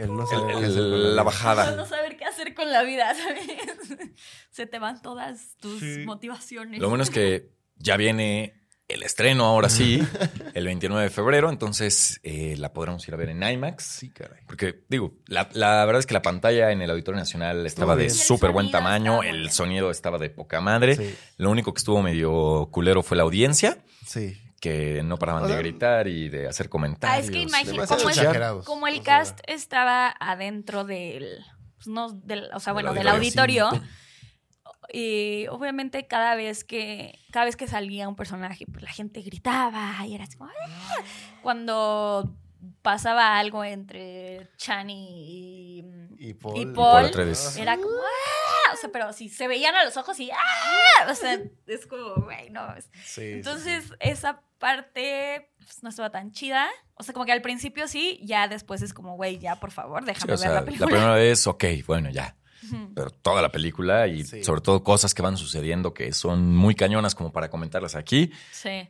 La 1.14 1.22
bajada. 1.22 1.74
No 1.76 1.86
saber 1.86 2.16
qué 2.16 2.24
hacer 2.24 2.54
con 2.54 2.70
la 2.70 2.82
vida, 2.82 3.14
¿sabes? 3.16 4.10
Se 4.50 4.66
te 4.66 4.78
van 4.78 5.02
todas 5.02 5.56
tus 5.60 5.80
Sí. 5.80 6.04
motivaciones. 6.06 6.80
Lo 6.80 6.88
bueno 6.88 7.02
es 7.02 7.10
que 7.10 7.50
ya 7.76 7.96
viene 7.96 8.54
el 8.94 9.02
estreno 9.02 9.44
ahora 9.44 9.68
sí, 9.68 10.00
el 10.54 10.64
29 10.64 11.04
de 11.04 11.10
febrero, 11.10 11.50
entonces 11.50 12.20
eh, 12.22 12.54
la 12.58 12.72
podremos 12.72 13.06
ir 13.08 13.14
a 13.14 13.16
ver 13.16 13.28
en 13.30 13.42
IMAX. 13.42 13.84
Sí, 13.84 14.10
caray. 14.10 14.40
Porque, 14.46 14.84
digo, 14.88 15.14
la, 15.26 15.48
la 15.52 15.84
verdad 15.84 16.00
es 16.00 16.06
que 16.06 16.14
la 16.14 16.22
pantalla 16.22 16.70
en 16.70 16.80
el 16.80 16.90
Auditorio 16.90 17.18
Nacional 17.18 17.66
estaba 17.66 17.96
de 17.96 18.08
súper 18.10 18.50
buen 18.52 18.70
tamaño, 18.70 19.22
el 19.22 19.50
sonido 19.50 19.90
estaba 19.90 20.18
de 20.18 20.30
poca 20.30 20.60
madre. 20.60 20.96
Sí, 20.96 21.14
Lo 21.38 21.50
único 21.50 21.74
que 21.74 21.78
estuvo 21.78 22.00
medio 22.02 22.68
culero 22.70 23.02
fue 23.02 23.16
la 23.16 23.24
audiencia, 23.24 23.78
sí. 24.06 24.40
que 24.60 25.02
no 25.02 25.18
paraban 25.18 25.42
O 25.44 25.48
de 25.48 25.56
gritar 25.58 26.08
y 26.08 26.28
de 26.28 26.48
hacer 26.48 26.66
Ah, 26.66 26.70
comentarios. 26.70 27.26
es 27.26 27.30
que 27.30 27.40
imagínate, 27.40 27.86
como, 27.86 28.08
el- 28.10 28.64
como 28.64 28.86
el 28.86 29.02
cast 29.02 29.40
estaba 29.46 30.14
adentro 30.20 30.84
del, 30.84 31.38
pues, 31.76 31.88
no, 31.88 32.10
del, 32.12 32.48
o 32.54 32.60
sea, 32.60 32.72
bueno, 32.72 32.94
del 32.94 33.08
auditorio. 33.08 33.66
auditorio. 33.66 33.94
Y 34.96 35.46
obviamente 35.48 36.06
cada 36.06 36.36
vez 36.36 36.62
que 36.62 37.18
cada 37.32 37.46
vez 37.46 37.56
que 37.56 37.66
salía 37.66 38.08
un 38.08 38.14
personaje, 38.14 38.64
pues 38.70 38.82
la 38.84 38.90
gente 38.92 39.22
gritaba 39.22 39.94
y 40.06 40.14
era 40.14 40.22
así 40.24 40.36
como 40.36 40.50
"Ah". 40.50 41.02
cuando 41.42 42.32
pasaba 42.82 43.38
algo 43.38 43.64
entre 43.64 44.48
Chani 44.56 45.78
y, 46.18 46.28
Y 46.28 46.34
Paul. 46.34 46.56
Y 46.58 46.64
Paul 46.66 46.74
Paul 46.74 47.04
Atreides. 47.06 47.56
era 47.56 47.76
como 47.76 47.88
"Ah", 47.96 48.72
o 48.72 48.76
sea, 48.76 48.90
pero 48.92 49.12
si 49.12 49.28
se 49.28 49.48
veían 49.48 49.74
a 49.74 49.84
los 49.84 49.96
ojos 49.96 50.18
y 50.20 50.30
¡ah! 50.30 51.10
o 51.10 51.14
sea, 51.14 51.38
es 51.66 51.86
como, 51.86 52.14
güey, 52.24 52.50
no, 52.50 52.74
es- 52.76 52.90
Sí, 53.04 53.32
entonces, 53.32 53.84
sí. 53.86 53.94
esa 54.00 54.42
parte 54.58 55.50
pues, 55.58 55.82
no 55.82 55.88
estaba 55.90 56.10
tan 56.10 56.30
chida. 56.32 56.68
O 56.94 57.02
sea, 57.02 57.12
como 57.12 57.26
que 57.26 57.32
al 57.32 57.42
principio 57.42 57.88
sí, 57.88 58.20
ya 58.22 58.48
después 58.48 58.80
es 58.80 58.94
como, 58.94 59.16
güey, 59.16 59.38
ya 59.38 59.56
por 59.60 59.70
favor, 59.72 60.04
déjame 60.04 60.32
o 60.32 60.36
ver 60.36 60.38
sea, 60.38 60.48
la 60.50 60.54
la 60.60 60.64
película. 60.64 60.86
primera 60.86 61.14
vez, 61.14 61.46
ok, 61.46 61.64
bueno, 61.86 62.10
ya. 62.10 62.36
Pero 62.94 63.10
toda 63.10 63.42
la 63.42 63.50
película 63.52 64.06
y 64.06 64.24
Sí. 64.24 64.42
sobre 64.44 64.60
todo 64.60 64.82
cosas 64.84 65.14
que 65.14 65.22
van 65.22 65.36
sucediendo 65.36 65.92
que 65.94 66.12
son 66.12 66.54
muy 66.54 66.74
cañonas 66.74 67.14
como 67.14 67.32
para 67.32 67.48
comentarlas 67.50 67.94
aquí. 67.94 68.30
Sí. 68.52 68.88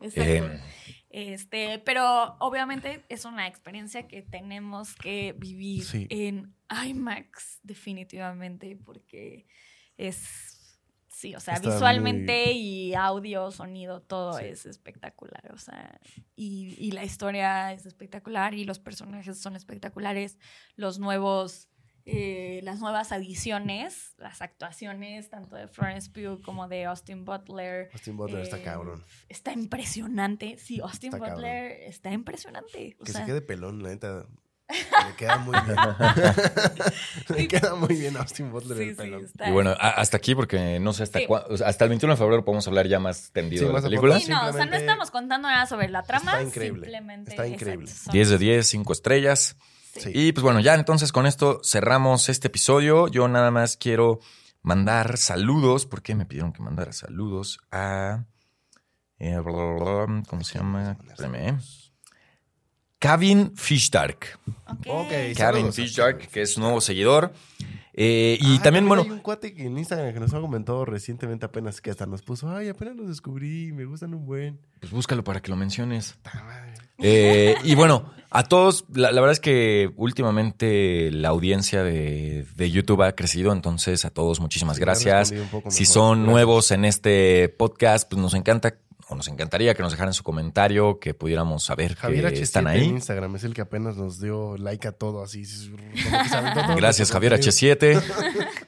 Exacto. 0.00 0.22
Eh, 0.22 0.60
Este, 1.10 1.78
pero 1.78 2.36
obviamente 2.38 3.02
es 3.08 3.24
una 3.24 3.46
experiencia 3.48 4.06
que 4.06 4.20
tenemos 4.22 4.94
que 4.94 5.34
vivir 5.38 5.82
Sí. 5.84 6.06
en 6.10 6.54
IMAX, 6.86 7.60
definitivamente, 7.62 8.76
porque 8.84 9.46
es, 9.96 10.78
sí, 11.08 11.34
o 11.34 11.40
sea, 11.40 11.54
Está 11.54 11.70
visualmente 11.70 12.52
y 12.52 12.94
audio, 12.94 13.50
sonido, 13.50 14.02
todo 14.02 14.38
Sí. 14.38 14.44
es 14.44 14.66
espectacular, 14.66 15.50
o 15.54 15.58
sea, 15.58 15.98
y, 16.36 16.74
y 16.78 16.90
la 16.92 17.04
historia 17.04 17.72
es 17.72 17.86
espectacular 17.86 18.52
y 18.52 18.64
los 18.64 18.78
personajes 18.78 19.40
son 19.40 19.56
espectaculares, 19.56 20.38
los 20.76 20.98
nuevos... 20.98 21.67
eh, 22.10 22.60
las 22.62 22.80
nuevas 22.80 23.12
adiciones, 23.12 24.14
las 24.18 24.40
actuaciones 24.42 25.28
tanto 25.28 25.56
de 25.56 25.68
Florence 25.68 26.10
Pugh 26.10 26.40
como 26.42 26.66
de 26.68 26.86
Austin 26.86 27.24
Butler, 27.24 27.90
Austin 27.92 28.16
Butler 28.16 28.40
está 28.42 28.58
eh, 28.58 28.62
cabrón. 28.62 29.04
Está 29.28 29.52
impresionante. 29.52 30.56
Sí, 30.58 30.80
Austin 30.80 31.14
Está 31.14 31.30
Butler 31.34 31.72
está 31.82 32.10
impresionante. 32.12 32.96
O 33.00 33.04
Que 33.04 33.12
sea, 33.12 33.20
se 33.22 33.26
quede 33.26 33.42
pelón, 33.42 33.82
la 33.82 33.90
neta. 33.90 34.26
Le 34.68 35.16
queda 35.16 35.38
muy 35.38 35.56
bien. 35.64 35.76
Le 37.28 37.48
queda 37.48 37.74
muy 37.74 37.94
bien 37.94 38.16
a 38.16 38.20
Austin 38.20 38.50
Butler 38.52 38.76
sí, 38.78 38.84
el 38.90 38.96
pelón. 38.96 39.26
y 39.46 39.50
bueno, 39.50 39.70
a- 39.70 39.90
hasta 40.00 40.16
aquí 40.18 40.34
porque 40.34 40.78
no 40.78 40.92
sé 40.92 41.04
hasta 41.04 41.20
Sí. 41.20 41.26
cuá- 41.26 41.46
o 41.48 41.56
sea, 41.56 41.68
hasta 41.68 41.84
el 41.84 41.88
21 41.90 42.14
de 42.14 42.18
febrero 42.18 42.44
podemos 42.44 42.66
hablar 42.68 42.86
ya 42.86 42.98
más 43.00 43.30
tendido 43.32 43.62
Sí, 43.62 43.66
de 43.68 43.72
la 43.72 43.80
película. 43.82 44.20
Sí, 44.20 44.30
no, 44.30 44.46
o 44.48 44.52
sea, 44.52 44.66
no 44.66 44.76
estamos 44.76 45.10
contando 45.10 45.48
nada 45.48 45.66
sobre 45.66 45.88
la 45.88 46.02
trama. 46.02 46.32
Está 46.32 46.42
increíble, 46.42 46.80
Simplemente, 46.86 47.30
está 47.30 47.46
increíble. 47.46 47.84
exacto, 47.86 48.04
son- 48.04 48.12
10 48.12 48.28
de 48.30 48.38
10, 48.38 48.66
5 48.66 48.92
estrellas. 48.92 49.56
Sí. 49.96 50.10
Y 50.14 50.32
pues 50.32 50.42
bueno, 50.42 50.60
ya 50.60 50.74
entonces 50.74 51.12
con 51.12 51.26
esto 51.26 51.60
cerramos 51.64 52.28
este 52.28 52.48
episodio. 52.48 53.08
Yo 53.08 53.26
nada 53.28 53.50
más 53.50 53.76
quiero 53.76 54.20
mandar 54.62 55.16
saludos, 55.18 55.86
porque 55.86 56.14
me 56.14 56.26
pidieron 56.26 56.52
que 56.52 56.62
mandara 56.62 56.92
saludos 56.92 57.58
a... 57.70 58.24
eh, 59.18 59.40
¿Cómo 59.42 60.44
se 60.44 60.58
llama? 60.58 60.96
Espérame, 61.08 61.34
¿eh? 61.48 61.58
Kevin 62.98 63.56
Fishdark. 63.56 64.38
Ok. 64.66 64.86
Ok. 64.86 65.12
Kevin 65.36 65.72
Fishdark, 65.72 66.28
que 66.28 66.42
es 66.42 66.56
un 66.56 66.64
nuevo 66.64 66.80
seguidor. 66.80 67.32
Eh, 68.00 68.38
y 68.40 68.58
Ah, 68.58 68.62
también, 68.62 68.86
bueno, 68.86 69.02
Hay 69.02 69.10
un 69.10 69.18
cuate 69.18 69.52
que 69.54 69.64
en 69.64 69.76
Instagram 69.76 70.14
que 70.14 70.20
nos 70.20 70.32
ha 70.32 70.40
comentado 70.40 70.84
recientemente 70.84 71.44
apenas 71.46 71.80
que 71.80 71.90
hasta 71.90 72.06
nos 72.06 72.22
puso, 72.22 72.48
ay, 72.48 72.68
apenas 72.68 72.94
los 72.96 73.08
descubrí, 73.08 73.72
me 73.72 73.84
gustan 73.86 74.14
un 74.14 74.24
buen. 74.24 74.60
pues 74.78 74.92
búscalo 74.92 75.24
para 75.24 75.42
que 75.42 75.50
lo 75.50 75.56
menciones. 75.56 76.16
Eh, 76.98 77.56
y 77.64 77.74
bueno, 77.74 78.12
a 78.30 78.44
todos, 78.44 78.84
la, 78.92 79.10
la 79.10 79.20
verdad 79.20 79.32
es 79.32 79.40
que 79.40 79.90
últimamente 79.96 81.10
la 81.10 81.28
audiencia 81.30 81.82
de, 81.82 82.46
de 82.56 82.70
YouTube 82.70 83.02
ha 83.02 83.12
crecido, 83.16 83.52
entonces 83.52 84.04
a 84.04 84.10
todos 84.10 84.40
muchísimas 84.40 84.76
Sí, 84.76 84.80
gracias. 84.82 85.34
Si 85.68 85.84
son 85.84 86.18
Gracias. 86.18 86.30
nuevos 86.32 86.70
en 86.70 86.84
este 86.84 87.48
podcast, 87.48 88.08
pues 88.08 88.20
nos 88.22 88.34
encanta 88.34 88.74
o 89.08 89.14
nos 89.14 89.28
encantaría 89.28 89.74
que 89.74 89.82
nos 89.82 89.92
dejaran 89.92 90.12
su 90.14 90.22
comentario, 90.22 90.98
que 91.00 91.14
pudiéramos 91.14 91.64
saber 91.64 91.94
Javier 91.94 92.26
que 92.32 92.36
H7 92.40 92.42
están 92.42 92.66
en 92.66 92.72
ahí. 92.72 92.84
Instagram 92.84 93.36
es 93.36 93.44
el 93.44 93.54
que 93.54 93.62
apenas 93.62 93.96
nos 93.96 94.20
dio 94.20 94.56
like 94.58 94.86
a 94.86 94.92
todo 94.92 95.22
así. 95.22 95.44
como 95.70 96.22
que 96.22 96.28
se 96.28 96.36
aventó 96.36 96.62
todo 96.66 96.76
Gracias, 96.76 97.10
Javier 97.10 97.32
contenido. 97.32 97.52
H7. 97.76 98.02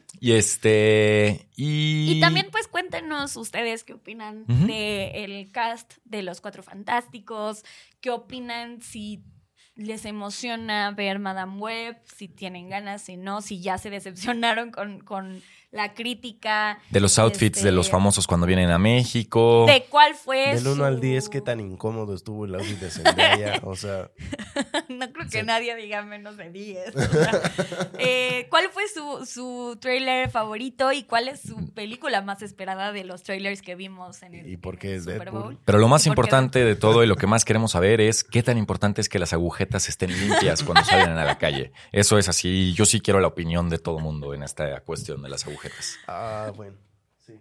y 0.20 0.32
este. 0.32 1.49
Y, 1.57 2.12
Y 2.16 2.20
también, 2.20 2.49
pues, 2.51 2.68
cuéntenos 2.68 3.36
ustedes 3.36 3.84
qué 3.84 3.93
opinan 3.95 4.45
Ujú. 4.49 4.66
del 4.66 5.51
cast 5.53 5.95
de 6.05 6.22
Los 6.22 6.41
Cuatro 6.41 6.62
Fantásticos, 6.62 7.64
qué 8.01 8.11
opinan 8.11 8.80
si 8.80 9.22
les 9.76 10.05
emociona 10.05 10.91
ver 10.91 11.18
Madame 11.20 11.57
Web, 11.59 11.97
si 12.16 12.28
tienen 12.28 12.68
ganas, 12.68 13.03
si 13.03 13.16
no, 13.16 13.41
si 13.41 13.61
ya 13.62 13.78
se 13.78 13.88
decepcionaron 13.91 14.70
con, 14.72 15.01
con 15.01 15.43
la 15.73 15.95
crítica, 15.95 16.81
de 16.91 16.99
los 16.99 17.16
outfits 17.21 17.59
este, 17.59 17.68
de 17.68 17.73
los 17.73 17.89
famosos 17.89 18.27
cuando 18.27 18.45
vienen 18.47 18.71
a 18.71 18.79
México. 18.79 19.66
de 19.68 19.85
cuál 19.89 20.16
fue 20.16 20.55
Del 20.55 20.66
1 20.66 20.75
su- 20.77 20.85
al 20.85 21.01
10, 21.01 21.29
qué 21.29 21.41
tan 21.41 21.61
incómodo 21.61 22.12
estuvo 22.14 22.45
el 22.45 22.57
outfit 22.57 22.79
de 22.81 22.91
Zendaya. 22.91 23.61
O 23.62 23.77
sea, 23.77 24.11
no 24.89 25.12
creo 25.12 25.27
que 25.31 25.41
Sí. 25.41 25.47
nadie 25.47 25.77
diga 25.77 26.03
menos 26.03 26.37
de 26.37 26.51
10. 26.51 26.97
o 26.97 27.01
sea, 27.01 27.41
eh, 27.99 28.47
¿Cuál 28.51 28.68
fue 28.73 28.83
su, 28.89 29.25
su 29.27 29.79
trailer 29.81 30.29
favorito 30.31 30.91
y 30.93 31.05
cuál 31.05 31.29
es 31.29 31.41
su 31.41 31.73
película 31.73 32.21
más 32.23 32.43
esperada 32.43 32.91
de 32.93 33.05
los 33.05 33.23
trailers 33.23 33.62
que 33.62 33.77
vimos 33.77 34.23
en 34.25 34.35
el, 34.35 34.49
¿Y 34.51 34.57
por 34.57 34.77
qué 34.77 34.89
el 34.89 34.95
es 34.97 35.05
Super 35.05 35.18
Deadpool? 35.31 35.43
Bowl? 35.43 35.59
Pero 35.64 35.79
lo 35.79 35.87
más 35.87 36.05
¿Y 36.05 36.09
por 36.09 36.16
qué 36.16 36.21
importante 36.21 36.64
de 36.64 36.75
todo 36.75 37.05
y 37.05 37.07
lo 37.07 37.14
que 37.14 37.29
más 37.29 37.45
queremos 37.45 37.71
saber 37.73 38.01
es 38.01 38.25
qué 38.25 38.43
tan 38.43 38.59
importante 38.59 39.01
es 39.01 39.09
que 39.09 39.21
las 39.21 39.33
agujetas 39.33 39.89
estén 39.89 40.11
limpias 40.18 40.64
cuando 40.64 40.85
salgan 40.85 41.16
a 41.16 41.25
la 41.25 41.39
calle. 41.39 41.71
Eso 41.93 42.18
es 42.18 42.29
así. 42.29 42.73
Yo 42.75 42.87
sí 42.87 43.01
quiero 43.01 43.21
la 43.21 43.29
opinión 43.29 43.68
de 43.71 43.79
todo 43.79 44.01
mundo 44.01 44.35
en 44.35 44.43
esta 44.43 44.81
cuestión 44.81 45.23
de 45.23 45.29
las 45.29 45.45
agujetas. 45.47 45.60
Ah, 46.07 46.53
bueno. 46.57 46.77
Sí. 47.27 47.35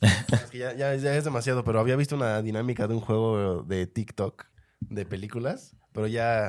Es 0.00 0.50
que 0.50 0.58
ya, 0.58 0.72
ya- 0.74 0.94
ya 0.96 1.14
es 1.16 1.24
demasiado, 1.24 1.62
pero 1.64 1.78
había 1.80 1.96
visto 1.96 2.16
una 2.16 2.40
dinámica 2.42 2.88
de 2.88 2.94
un 2.94 3.00
juego 3.00 3.62
de 3.64 3.86
TikTok 3.86 4.44
de 4.80 5.04
películas, 5.04 5.76
pero 5.92 6.06
ya, 6.06 6.48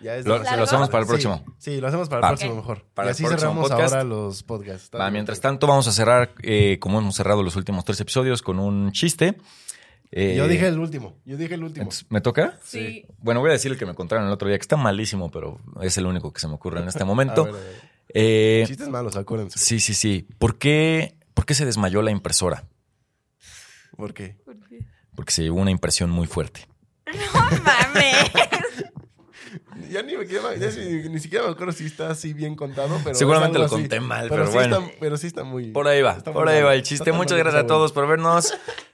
ya 0.00 0.16
es 0.16 0.24
Lo, 0.26 0.34
demasiado. 0.34 0.58
lo 0.58 0.64
hacemos 0.64 0.88
para 0.88 1.00
el 1.00 1.04
Sí, 1.04 1.08
próximo. 1.10 1.44
Sí, 1.58 1.80
lo 1.80 1.88
hacemos 1.88 2.08
para 2.08 2.22
el 2.26 2.28
próximo 2.30 2.54
mejor. 2.56 2.86
Para 2.94 3.08
y 3.08 3.08
el 3.08 3.12
así 3.12 3.22
próximo 3.24 3.40
cerramos 3.52 3.68
podcast. 3.70 3.92
ahora 3.94 4.04
los 4.04 4.42
podcasts. 4.42 4.90
Va, 4.98 5.10
mientras 5.10 5.40
tanto, 5.40 5.66
vamos 5.66 5.86
a 5.86 5.92
cerrar, 5.92 6.32
eh, 6.42 6.78
como 6.80 6.98
hemos 6.98 7.14
cerrado 7.14 7.42
los 7.42 7.56
últimos 7.56 7.84
tres 7.84 8.00
episodios, 8.00 8.40
con 8.40 8.58
un 8.58 8.90
chiste. 8.92 9.36
Eh, 10.10 10.36
Yo 10.38 10.48
dije 10.48 10.66
el 10.68 10.78
último. 10.78 11.18
Yo 11.26 11.36
dije 11.36 11.52
el 11.54 11.64
último. 11.64 11.82
entonces, 11.82 12.06
¿Me 12.08 12.22
toca? 12.22 12.58
Sí. 12.64 13.04
Bueno, 13.18 13.40
voy 13.40 13.50
a 13.50 13.52
decir 13.52 13.70
el 13.70 13.76
que 13.76 13.84
me 13.84 13.90
encontraron 13.92 14.26
el 14.26 14.32
otro 14.32 14.48
día, 14.48 14.56
que 14.56 14.62
está 14.62 14.78
malísimo, 14.78 15.30
pero 15.30 15.60
es 15.82 15.98
el 15.98 16.06
único 16.06 16.32
que 16.32 16.40
se 16.40 16.48
me 16.48 16.54
ocurre 16.54 16.80
en 16.80 16.88
este 16.88 17.04
momento. 17.04 17.42
A 17.48 17.50
ver, 17.50 17.54
a 17.54 17.58
ver. 17.58 17.97
Eh, 18.14 18.64
Chistes 18.66 18.88
malos, 18.88 19.16
acuérdense. 19.16 19.58
sí, 19.58 19.80
sí, 19.80 19.94
sí. 19.94 20.26
¿Por 20.38 20.58
qué, 20.58 21.16
¿Por 21.34 21.44
qué 21.46 21.54
se 21.54 21.64
desmayó 21.66 22.02
la 22.02 22.10
impresora? 22.10 22.64
¿Por 23.96 24.14
qué? 24.14 24.36
Porque 25.14 25.32
se 25.32 25.42
llevó 25.42 25.60
una 25.60 25.70
impresión 25.70 26.08
muy 26.10 26.26
fuerte. 26.26 26.66
No 27.06 27.40
mames. 27.62 28.30
Ya 29.90 30.02
ni, 30.02 30.16
me 30.18 30.26
queda- 30.26 30.54
ya 30.56 30.70
si- 30.70 31.08
ni 31.08 31.18
siquiera 31.18 31.46
me 31.46 31.52
acuerdo 31.52 31.72
si 31.72 31.86
está 31.86 32.10
así 32.10 32.34
bien 32.34 32.54
contado, 32.56 33.00
pero. 33.02 33.14
Seguramente 33.14 33.58
lo 33.58 33.64
así. 33.64 33.74
conté 33.74 34.00
mal, 34.00 34.28
pero 34.28 34.46
sí 34.46 34.52
bueno. 34.52 34.78
Está, 34.80 34.92
pero 35.00 35.16
sí 35.16 35.26
está 35.28 35.44
muy. 35.44 35.70
Por 35.70 35.88
ahí 35.88 36.02
va, 36.02 36.18
por 36.18 36.46
ahí 36.46 36.60
va 36.62 36.74
el 36.74 36.82
chiste. 36.82 37.10
Muchas 37.12 37.38
gracias 37.38 37.54
a 37.54 37.62
bueno. 37.62 37.68
todos 37.74 37.92
por 37.92 38.06
vernos. 38.06 38.52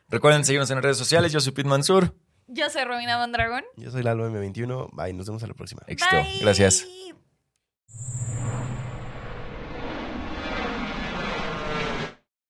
Recuerden 0.08 0.44
seguirnos 0.44 0.70
en 0.70 0.80
redes 0.82 0.96
sociales. 0.96 1.32
Yo 1.32 1.40
soy 1.40 1.52
Pete 1.52 1.68
Mansur. 1.68 2.14
Yo 2.46 2.70
soy 2.70 2.84
Romina 2.84 3.18
Mondragón. 3.18 3.64
Yo 3.76 3.90
soy 3.90 4.04
Lalo 4.04 4.30
M21. 4.30 4.90
Bye, 4.92 5.14
nos 5.14 5.26
vemos 5.26 5.42
a 5.42 5.48
la 5.48 5.54
próxima. 5.54 5.82
Éxito. 5.88 6.14
Bye. 6.14 6.38
Gracias. 6.42 6.86